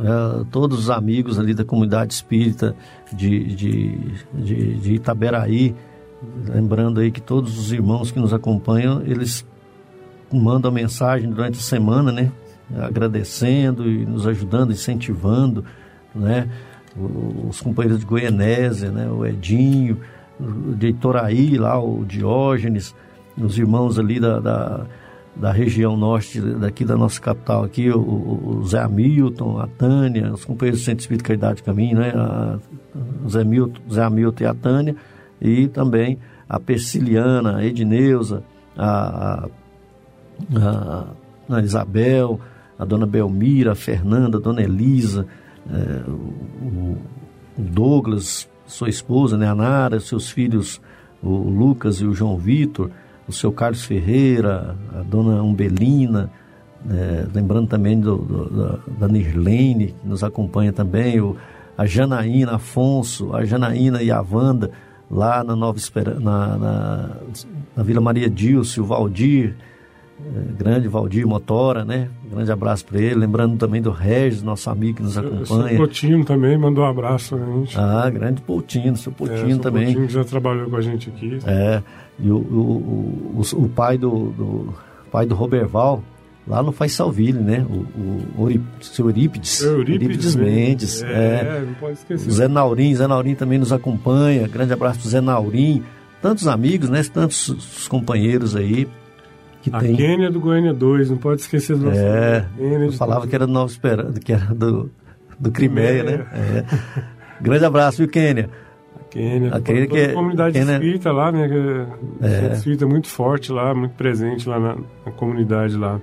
é, 0.00 0.44
todos 0.50 0.78
os 0.78 0.90
amigos 0.90 1.38
ali 1.38 1.54
da 1.54 1.64
comunidade 1.64 2.12
espírita 2.12 2.74
de, 3.12 3.54
de, 3.54 3.98
de, 4.34 4.74
de 4.74 4.94
Itaberaí, 4.94 5.74
lembrando 6.46 7.00
aí 7.00 7.10
que 7.10 7.20
todos 7.20 7.58
os 7.58 7.72
irmãos 7.72 8.10
que 8.10 8.18
nos 8.18 8.32
acompanham, 8.32 9.02
eles 9.02 9.46
mandam 10.32 10.70
mensagem 10.70 11.28
durante 11.28 11.58
a 11.58 11.62
semana, 11.62 12.12
né? 12.12 12.30
Agradecendo 12.78 13.90
e 13.90 14.06
nos 14.06 14.26
ajudando, 14.26 14.72
incentivando, 14.72 15.64
né? 16.14 16.48
os 17.48 17.60
companheiros 17.60 18.00
de 18.00 18.06
Goianésia, 18.06 18.90
né, 18.90 19.08
o 19.08 19.24
Edinho, 19.24 20.00
de 20.76 20.88
Itoraí, 20.88 21.56
lá 21.56 21.78
o 21.78 22.04
Diógenes, 22.04 22.94
os 23.36 23.58
irmãos 23.58 23.98
ali 23.98 24.18
da, 24.18 24.40
da, 24.40 24.86
da, 25.40 25.52
região 25.52 25.96
norte 25.96 26.40
daqui 26.40 26.84
da 26.84 26.96
nossa 26.96 27.20
capital 27.20 27.64
aqui, 27.64 27.90
o, 27.90 27.98
o 27.98 28.64
Zé 28.66 28.80
Hamilton, 28.80 29.58
a 29.58 29.66
Tânia, 29.66 30.32
os 30.32 30.44
companheiros 30.44 30.80
do 30.80 30.84
Centro 30.84 31.00
Espírito 31.00 31.24
Caridade 31.24 31.62
Caminho, 31.62 31.98
né, 31.98 32.12
a, 32.14 32.58
o 33.24 33.28
Zé, 33.28 33.44
Milton, 33.44 33.80
Zé 33.92 34.02
Hamilton 34.02 34.44
e 34.44 34.46
a 34.46 34.54
Tânia, 34.54 34.96
e 35.40 35.68
também 35.68 36.18
a 36.48 36.58
Persiliana, 36.58 37.56
a 37.56 37.64
Edneuza, 37.64 38.42
a, 38.76 39.48
a, 40.56 41.04
a 41.48 41.60
Isabel, 41.60 42.40
a 42.78 42.84
dona 42.84 43.06
Belmira, 43.06 43.72
a 43.72 43.74
Fernanda, 43.76 44.38
a 44.38 44.40
dona 44.40 44.62
Elisa, 44.62 45.26
é, 45.70 46.02
o, 46.08 46.96
Douglas, 47.56 48.48
sua 48.66 48.88
esposa, 48.88 49.36
né, 49.36 49.46
a 49.46 49.54
Nara, 49.54 50.00
seus 50.00 50.30
filhos, 50.30 50.80
o 51.22 51.28
Lucas 51.28 52.00
e 52.00 52.06
o 52.06 52.14
João 52.14 52.38
Vitor, 52.38 52.90
o 53.30 53.32
seu 53.32 53.52
Carlos 53.52 53.84
Ferreira, 53.84 54.76
a 54.92 55.02
dona 55.02 55.40
Umbelina, 55.40 56.28
é, 56.90 57.26
lembrando 57.32 57.68
também 57.68 57.98
do, 57.98 58.16
do, 58.16 58.50
da, 58.50 58.78
da 58.98 59.08
Nirlene, 59.08 59.94
que 60.02 60.08
nos 60.08 60.24
acompanha 60.24 60.72
também, 60.72 61.20
o, 61.20 61.36
a 61.78 61.86
Janaína 61.86 62.56
Afonso, 62.56 63.34
a 63.34 63.44
Janaína 63.44 64.02
e 64.02 64.10
a 64.10 64.20
Wanda, 64.20 64.72
lá 65.08 65.44
na 65.44 65.54
Nova 65.54 65.78
Esperança, 65.78 66.18
na, 66.18 66.58
na, 66.58 67.10
na 67.76 67.82
Vila 67.84 68.00
Maria 68.00 68.28
Dilce, 68.28 68.80
o 68.80 68.84
Valdir, 68.84 69.54
grande 70.58 70.88
Valdir 70.88 71.26
Motora, 71.26 71.84
né? 71.84 72.08
grande 72.30 72.52
abraço 72.52 72.84
para 72.84 73.00
ele. 73.00 73.16
Lembrando 73.16 73.56
também 73.56 73.82
do 73.82 73.90
Regis, 73.90 74.42
nosso 74.42 74.70
amigo 74.70 74.98
que 74.98 75.02
nos 75.02 75.18
acompanha. 75.18 75.74
O 75.74 75.76
Potino 75.78 76.24
também 76.24 76.56
mandou 76.56 76.84
um 76.84 76.86
abraço 76.86 77.36
pra 77.36 77.44
gente. 77.44 77.78
Ah, 77.78 78.08
grande 78.08 78.40
Potino, 78.40 78.96
seu 78.96 79.12
Potino 79.12 79.56
é, 79.56 79.58
também. 79.58 79.86
Potino 79.86 80.08
já 80.08 80.24
trabalhou 80.24 80.70
com 80.70 80.76
a 80.76 80.80
gente 80.80 81.10
aqui. 81.10 81.38
É, 81.44 81.82
e 82.18 82.30
o, 82.30 82.36
o, 82.36 83.42
o, 83.42 83.64
o 83.64 83.68
pai 83.68 83.98
do, 83.98 84.30
do, 84.30 84.74
pai 85.10 85.26
do 85.26 85.34
Roberval, 85.34 86.02
lá 86.46 86.62
no 86.62 86.70
Faz 86.70 86.92
Salville, 86.92 87.40
né? 87.40 87.66
O, 87.68 88.42
o, 88.42 88.44
o 88.46 88.60
seu 88.80 89.06
Eurípides. 89.06 89.62
Eurípides, 89.62 90.34
Eurípides 90.34 90.36
Mendes. 90.36 91.02
É, 91.02 91.08
é, 91.08 91.64
não 91.66 91.74
pode 91.74 91.94
esquecer. 91.94 92.28
O 92.28 92.32
Zé 92.32 92.46
Naurim, 92.46 92.94
Zé 92.94 93.06
Naurim 93.06 93.34
também 93.34 93.58
nos 93.58 93.72
acompanha. 93.72 94.46
Grande 94.46 94.72
abraço 94.72 95.00
pro 95.00 95.08
Zé 95.08 95.20
Naurim. 95.20 95.82
Tantos 96.22 96.46
amigos, 96.46 96.88
né? 96.88 97.02
Tantos 97.02 97.88
companheiros 97.88 98.54
aí 98.54 98.86
que 99.62 99.70
a 99.72 99.78
tem. 99.78 99.94
Quênia 99.94 100.30
do 100.30 100.40
Goiânia 100.40 100.72
2, 100.72 101.10
não 101.10 101.16
pode 101.16 101.42
esquecer 101.42 101.76
do 101.76 101.86
nosso. 101.86 101.98
É, 101.98 102.46
eu 102.58 102.92
falava 102.92 103.26
que 103.26 103.34
era 103.34 103.46
do 103.46 103.52
Nova 103.52 103.70
Esperança, 103.70 104.18
que 104.18 104.32
era 104.32 104.54
do, 104.54 104.90
do 105.38 105.50
Crimeia, 105.50 106.02
né? 106.02 106.26
É. 106.32 106.64
Grande 107.40 107.64
abraço, 107.64 107.98
viu, 107.98 108.08
Quênia? 108.08 108.48
A 108.98 109.04
Quênia, 109.04 109.54
a 109.54 109.60
Quênia 109.60 109.86
que 109.86 109.98
é, 109.98 110.12
comunidade 110.12 110.58
Quênia... 110.58 110.74
espírita 110.74 111.12
lá, 111.12 111.32
né? 111.32 111.48
É, 112.22 112.26
é. 112.26 112.52
espírita 112.52 112.86
muito 112.86 113.08
forte 113.08 113.52
lá, 113.52 113.74
muito 113.74 113.92
presente 113.92 114.48
lá 114.48 114.58
na, 114.58 114.76
na 115.04 115.12
comunidade 115.12 115.76
lá. 115.76 116.00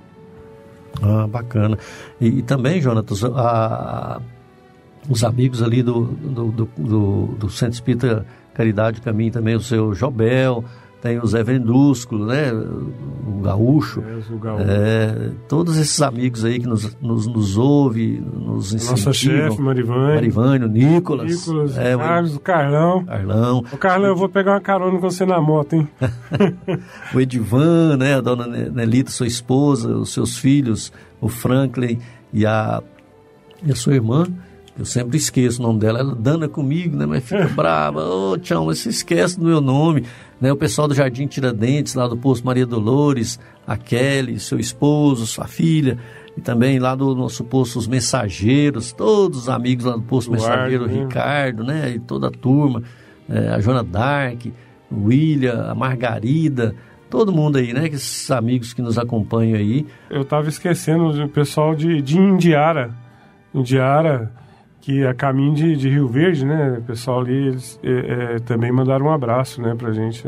Ah, 1.02 1.26
bacana. 1.26 1.78
E, 2.20 2.38
e 2.38 2.42
também, 2.42 2.80
Jonatas, 2.80 3.24
a, 3.24 4.20
os 5.08 5.24
amigos 5.24 5.62
ali 5.62 5.82
do, 5.82 6.04
do, 6.04 6.44
do, 6.50 6.68
do, 6.76 7.26
do 7.38 7.50
Centro 7.50 7.74
Espírita 7.74 8.26
Caridade 8.52 9.00
Caminho 9.00 9.32
também, 9.32 9.54
o 9.54 9.60
seu 9.60 9.94
Jobel, 9.94 10.64
tem 11.00 11.18
o 11.18 11.26
Zé 11.26 11.44
Vendúsculo, 11.44 12.26
né? 12.26 12.52
O 12.52 13.40
Gaúcho. 13.40 14.02
É, 14.02 14.34
o 14.34 14.38
Gaúcho. 14.38 14.64
É, 14.66 15.30
todos 15.48 15.76
esses 15.76 16.02
amigos 16.02 16.44
aí 16.44 16.58
que 16.58 16.66
nos, 16.66 16.96
nos, 17.00 17.26
nos 17.26 17.56
ouve, 17.56 18.20
nos 18.34 18.72
ensinam. 18.72 18.92
Nossa 18.92 19.12
chefe, 19.12 19.60
Marivane. 19.60 20.14
Marivane, 20.14 20.64
o 20.64 20.68
Nicolas. 20.68 21.30
Nicolas, 21.30 21.78
é, 21.78 21.96
Carlos, 21.96 22.34
o 22.34 22.40
Carlão. 22.40 23.04
Carlão. 23.04 23.64
O 23.72 23.76
Carlão, 23.76 24.08
eu 24.08 24.16
vou 24.16 24.28
pegar 24.28 24.54
uma 24.54 24.60
carona 24.60 24.98
com 24.98 25.00
você 25.00 25.24
na 25.24 25.40
moto, 25.40 25.74
hein? 25.74 25.88
o 27.14 27.20
Edivan, 27.20 27.96
né? 27.96 28.16
A 28.16 28.20
dona 28.20 28.46
Nelita, 28.46 29.10
sua 29.10 29.28
esposa, 29.28 29.96
os 29.96 30.12
seus 30.12 30.36
filhos, 30.36 30.92
o 31.20 31.28
Franklin 31.28 32.00
e 32.32 32.44
a, 32.44 32.82
e 33.64 33.70
a 33.70 33.76
sua 33.76 33.94
irmã. 33.94 34.26
Eu 34.78 34.84
sempre 34.84 35.16
esqueço 35.16 35.60
o 35.60 35.66
nome 35.66 35.80
dela. 35.80 35.98
Ela 35.98 36.14
dana 36.14 36.48
comigo, 36.48 36.96
né? 36.96 37.04
Mas 37.04 37.24
fica 37.24 37.48
brava. 37.50 38.04
Ô, 38.04 38.32
oh, 38.32 38.38
tchau, 38.38 38.66
mas 38.66 38.78
você 38.78 38.90
esquece 38.90 39.38
do 39.38 39.44
meu 39.44 39.60
nome. 39.60 40.04
Né? 40.40 40.52
O 40.52 40.56
pessoal 40.56 40.86
do 40.86 40.94
Jardim 40.94 41.26
Tiradentes, 41.26 41.94
lá 41.94 42.06
do 42.06 42.16
Posto 42.16 42.46
Maria 42.46 42.64
Dolores, 42.64 43.40
a 43.66 43.76
Kelly, 43.76 44.38
seu 44.38 44.58
esposo, 44.60 45.26
sua 45.26 45.48
filha. 45.48 45.98
E 46.36 46.40
também 46.40 46.78
lá 46.78 46.94
do 46.94 47.12
nosso 47.16 47.42
posto 47.42 47.80
Os 47.80 47.88
Mensageiros, 47.88 48.92
todos 48.92 49.40
os 49.40 49.48
amigos 49.48 49.84
lá 49.84 49.96
do 49.96 50.02
posto 50.02 50.30
Mensageiro, 50.30 50.84
o 50.84 50.86
Ricardo, 50.86 51.64
né? 51.64 51.94
E 51.96 51.98
toda 51.98 52.28
a 52.28 52.30
turma. 52.30 52.84
É, 53.28 53.48
a 53.48 53.60
Joana 53.60 53.82
Dark, 53.82 54.46
o 54.88 55.06
William, 55.06 55.66
a 55.68 55.74
Margarida, 55.74 56.76
todo 57.10 57.32
mundo 57.32 57.58
aí, 57.58 57.72
né? 57.72 57.88
Esses 57.88 58.30
amigos 58.30 58.72
que 58.72 58.80
nos 58.80 58.96
acompanham 58.96 59.58
aí. 59.58 59.84
Eu 60.08 60.22
estava 60.22 60.48
esquecendo 60.48 61.24
o 61.24 61.28
pessoal 61.28 61.74
de, 61.74 62.00
de 62.00 62.16
Indiara. 62.16 62.94
Indiara 63.52 64.32
que 64.88 65.04
a 65.04 65.12
caminho 65.12 65.54
de, 65.54 65.76
de, 65.76 65.90
Rio 65.90 66.08
Verde, 66.08 66.46
né? 66.46 66.78
O 66.78 66.82
pessoal 66.82 67.20
ali 67.20 67.48
eles, 67.48 67.78
é, 67.82 68.36
é, 68.36 68.38
também 68.38 68.72
mandaram 68.72 69.04
um 69.04 69.12
abraço, 69.12 69.60
né, 69.60 69.74
pra 69.74 69.92
gente. 69.92 70.26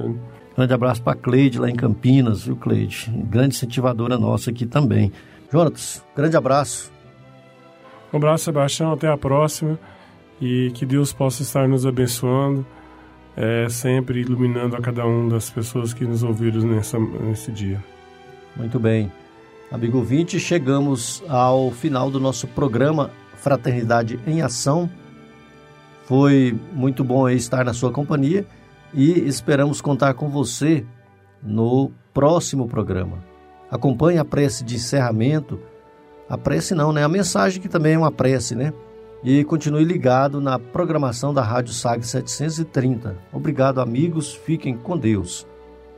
Grande 0.55 0.75
abraço 0.75 1.03
para 1.03 1.17
Cleide 1.17 1.59
lá 1.59 1.71
em 1.71 1.75
Campinas, 1.75 2.45
viu, 2.45 2.55
Cleide? 2.57 3.11
Grande 3.11 3.55
incentivadora 3.55 4.19
nossa 4.19 4.51
aqui 4.51 4.67
também. 4.67 5.11
Jonatas, 5.51 6.05
grande 6.15 6.37
abraço. 6.37 6.93
Um 8.13 8.19
abraço, 8.19 8.45
Sebastião. 8.45 8.93
Até 8.93 9.09
a 9.09 9.17
próxima. 9.17 9.81
E 10.39 10.71
que 10.75 10.85
Deus 10.85 11.11
possa 11.11 11.41
estar 11.41 11.67
nos 11.67 11.87
abençoando, 11.87 12.67
é, 13.35 13.67
sempre 13.71 14.21
iluminando 14.21 14.77
a 14.77 14.81
cada 14.83 15.07
um 15.07 15.27
das 15.27 15.49
pessoas 15.49 15.95
que 15.95 16.05
nos 16.05 16.23
ouviram 16.23 16.61
nessa, 16.67 16.99
nesse 16.99 17.51
dia. 17.51 17.83
Muito 18.55 18.79
bem. 18.79 19.11
Amigo 19.73 20.03
20, 20.03 20.39
chegamos 20.39 21.23
ao 21.31 21.71
final 21.71 22.11
do 22.11 22.21
nosso 22.21 22.47
programa 22.47 23.11
Fraternidade 23.41 24.21
em 24.27 24.43
Ação. 24.43 24.89
Foi 26.05 26.59
muito 26.73 27.03
bom 27.03 27.29
estar 27.29 27.65
na 27.65 27.73
sua 27.73 27.91
companhia 27.93 28.47
e 28.93 29.11
esperamos 29.27 29.81
contar 29.81 30.15
com 30.15 30.29
você 30.29 30.85
no 31.43 31.91
próximo 32.13 32.69
programa. 32.69 33.19
Acompanhe 33.71 34.19
a 34.19 34.25
prece 34.25 34.65
de 34.65 34.77
encerramento, 34.77 35.61
a 36.29 36.37
prece 36.37 36.75
não, 36.75 36.93
né? 36.93 37.05
A 37.05 37.09
mensagem 37.09 37.61
que 37.61 37.69
também 37.69 37.95
é 37.95 37.99
uma 37.99 38.11
prece, 38.11 38.55
né? 38.55 38.73
E 39.23 39.45
continue 39.45 39.85
ligado 39.85 40.41
na 40.41 40.59
programação 40.59 41.33
da 41.33 41.43
Rádio 41.43 41.75
SAG 41.75 42.05
730. 42.07 43.17
Obrigado, 43.33 43.81
amigos. 43.81 44.35
Fiquem 44.35 44.77
com 44.77 44.97
Deus. 44.97 45.47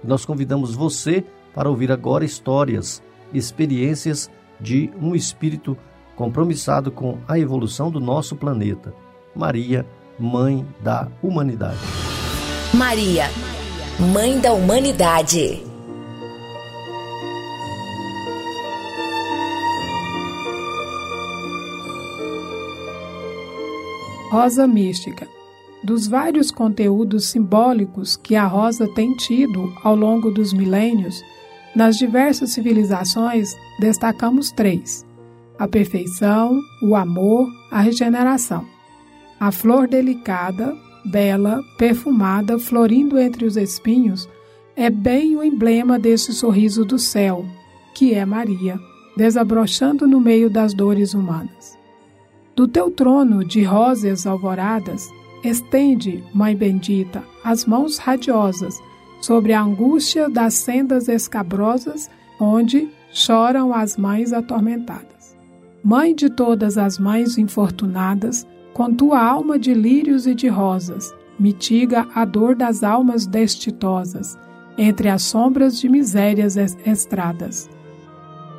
Nós 0.03 0.25
convidamos 0.25 0.75
você 0.75 1.25
para 1.55 1.71
ouvir 1.71 1.93
agora 1.93 2.25
histórias 2.25 3.03
experiências 3.33 4.31
de 4.61 4.91
um 5.01 5.15
espírito 5.15 5.77
compromissado 6.17 6.91
com 6.91 7.19
a 7.27 7.39
evolução 7.39 7.91
do 7.91 8.01
nosso 8.01 8.37
planeta. 8.37 8.95
Maria, 9.35 9.87
Mãe 10.19 10.67
da 10.81 11.09
Humanidade. 11.23 11.79
Maria, 12.75 13.25
Mãe 14.13 14.39
da 14.41 14.53
Humanidade. 14.53 15.63
Rosa 24.31 24.67
Mística. 24.67 25.29
Dos 25.85 26.07
vários 26.07 26.51
conteúdos 26.51 27.27
simbólicos 27.27 28.17
que 28.17 28.35
a 28.35 28.47
rosa 28.47 28.89
tem 28.95 29.15
tido 29.17 29.71
ao 29.83 29.95
longo 29.95 30.31
dos 30.31 30.55
milênios, 30.55 31.23
nas 31.75 31.97
diversas 31.97 32.51
civilizações 32.51 33.55
destacamos 33.79 34.51
três: 34.51 35.05
a 35.59 35.69
perfeição, 35.69 36.61
o 36.83 36.95
amor, 36.97 37.49
a 37.71 37.81
regeneração. 37.81 38.67
A 39.39 39.51
flor 39.51 39.89
delicada, 39.89 40.77
bela, 41.05 41.63
perfumada, 41.77 42.59
florindo 42.59 43.19
entre 43.19 43.45
os 43.45 43.57
espinhos, 43.57 44.29
é 44.77 44.89
bem 44.89 45.37
o 45.37 45.43
emblema 45.43 45.99
desse 45.99 46.33
sorriso 46.33 46.85
do 46.85 46.99
céu, 46.99 47.45
que 47.95 48.15
é 48.15 48.25
Maria, 48.25 48.79
desabrochando 49.17 50.07
no 50.07 50.21
meio 50.21 50.49
das 50.49 50.73
dores 50.75 51.13
humanas. 51.13 51.79
Do 52.55 52.69
teu 52.69 52.91
trono 52.91 53.45
de 53.45 53.63
rosas 53.63 54.27
alvoradas, 54.27 55.09
estende, 55.43 56.23
Mãe 56.35 56.55
bendita, 56.55 57.23
as 57.45 57.65
mãos 57.65 57.99
radiosas 57.99 58.81
sobre 59.21 59.53
a 59.53 59.63
angústia 59.63 60.29
das 60.29 60.55
sendas 60.55 61.09
escabrosas 61.09 62.11
onde 62.39 62.89
choram 63.13 63.73
as 63.73 63.97
mães 63.97 64.33
atormentadas. 64.33 65.12
Mãe 65.85 66.15
de 66.15 66.31
todas 66.31 66.79
as 66.79 66.97
mães 66.97 67.37
infortunadas, 67.37 68.47
com 68.73 68.95
tua 68.95 69.21
alma 69.21 69.59
de 69.59 69.75
lírios 69.75 70.29
e 70.29 70.35
de 70.35 70.47
rosas, 70.47 71.13
mitiga 71.37 72.07
a 72.15 72.25
dor 72.25 72.55
das 72.55 72.85
almas 72.85 73.27
destituosas, 73.27 74.39
entre 74.79 75.09
as 75.09 75.23
sombras 75.23 75.81
de 75.81 75.89
misérias 75.89 76.57
estradas. 76.57 77.69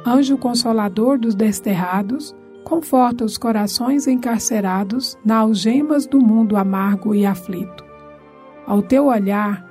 Anjo 0.05 0.37
consolador 0.37 1.17
dos 1.17 1.33
desterrados, 1.33 2.35
conforta 2.65 3.23
os 3.23 3.37
corações 3.37 4.05
encarcerados 4.05 5.17
na 5.23 5.37
algemas 5.37 6.05
do 6.05 6.19
mundo 6.19 6.57
amargo 6.57 7.15
e 7.15 7.25
aflito. 7.25 7.85
Ao 8.67 8.81
teu 8.81 9.05
olhar, 9.05 9.65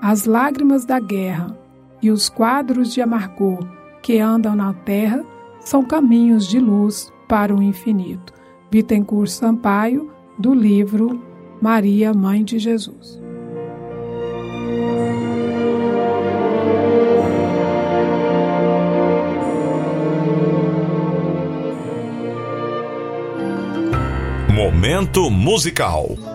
as 0.00 0.24
lágrimas 0.24 0.86
da 0.86 0.98
guerra 0.98 1.54
e 2.00 2.10
os 2.10 2.30
quadros 2.30 2.94
de 2.94 3.02
amargor 3.02 3.58
que 4.02 4.18
andam 4.18 4.56
na 4.56 4.72
terra 4.72 5.22
são 5.64 5.82
caminhos 5.82 6.46
de 6.46 6.60
luz 6.60 7.12
para 7.26 7.54
o 7.54 7.62
infinito. 7.62 8.32
Bittencourt 8.70 9.30
Sampaio, 9.30 10.10
do 10.38 10.52
livro 10.52 11.22
Maria, 11.60 12.12
Mãe 12.12 12.44
de 12.44 12.58
Jesus. 12.58 13.20
Momento 24.52 25.30
musical. 25.30 26.33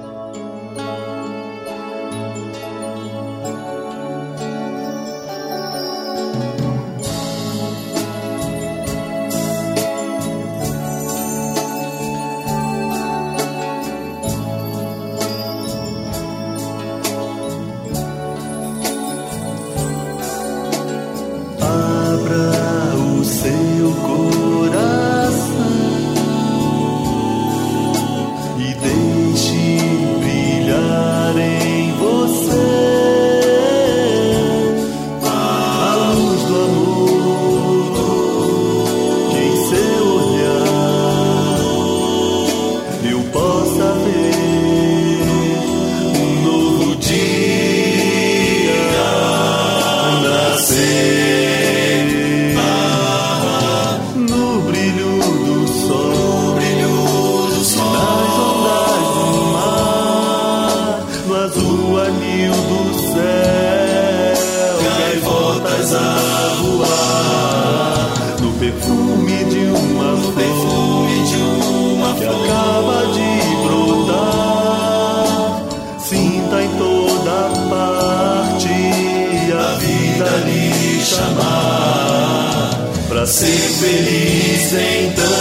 Ser 83.29 83.45
feliz 83.45 84.73
então. 84.73 85.38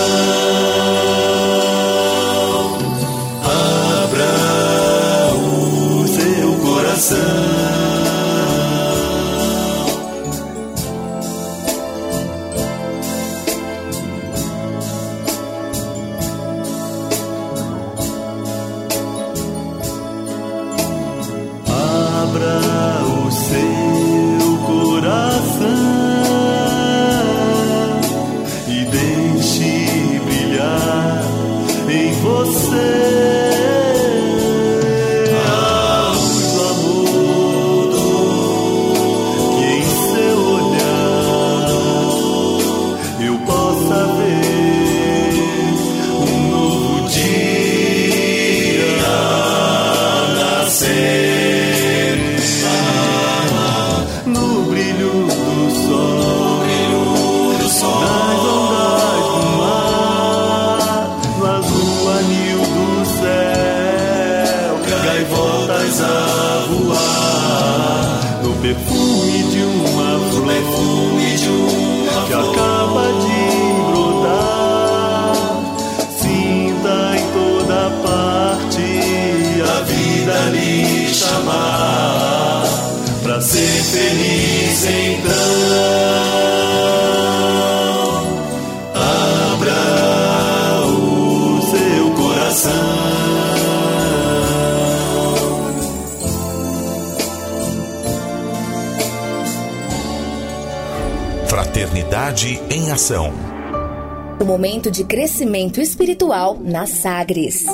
De 104.98 105.04
crescimento 105.04 105.80
espiritual 105.80 106.58
na 106.60 106.84
Sagres. 106.84 107.64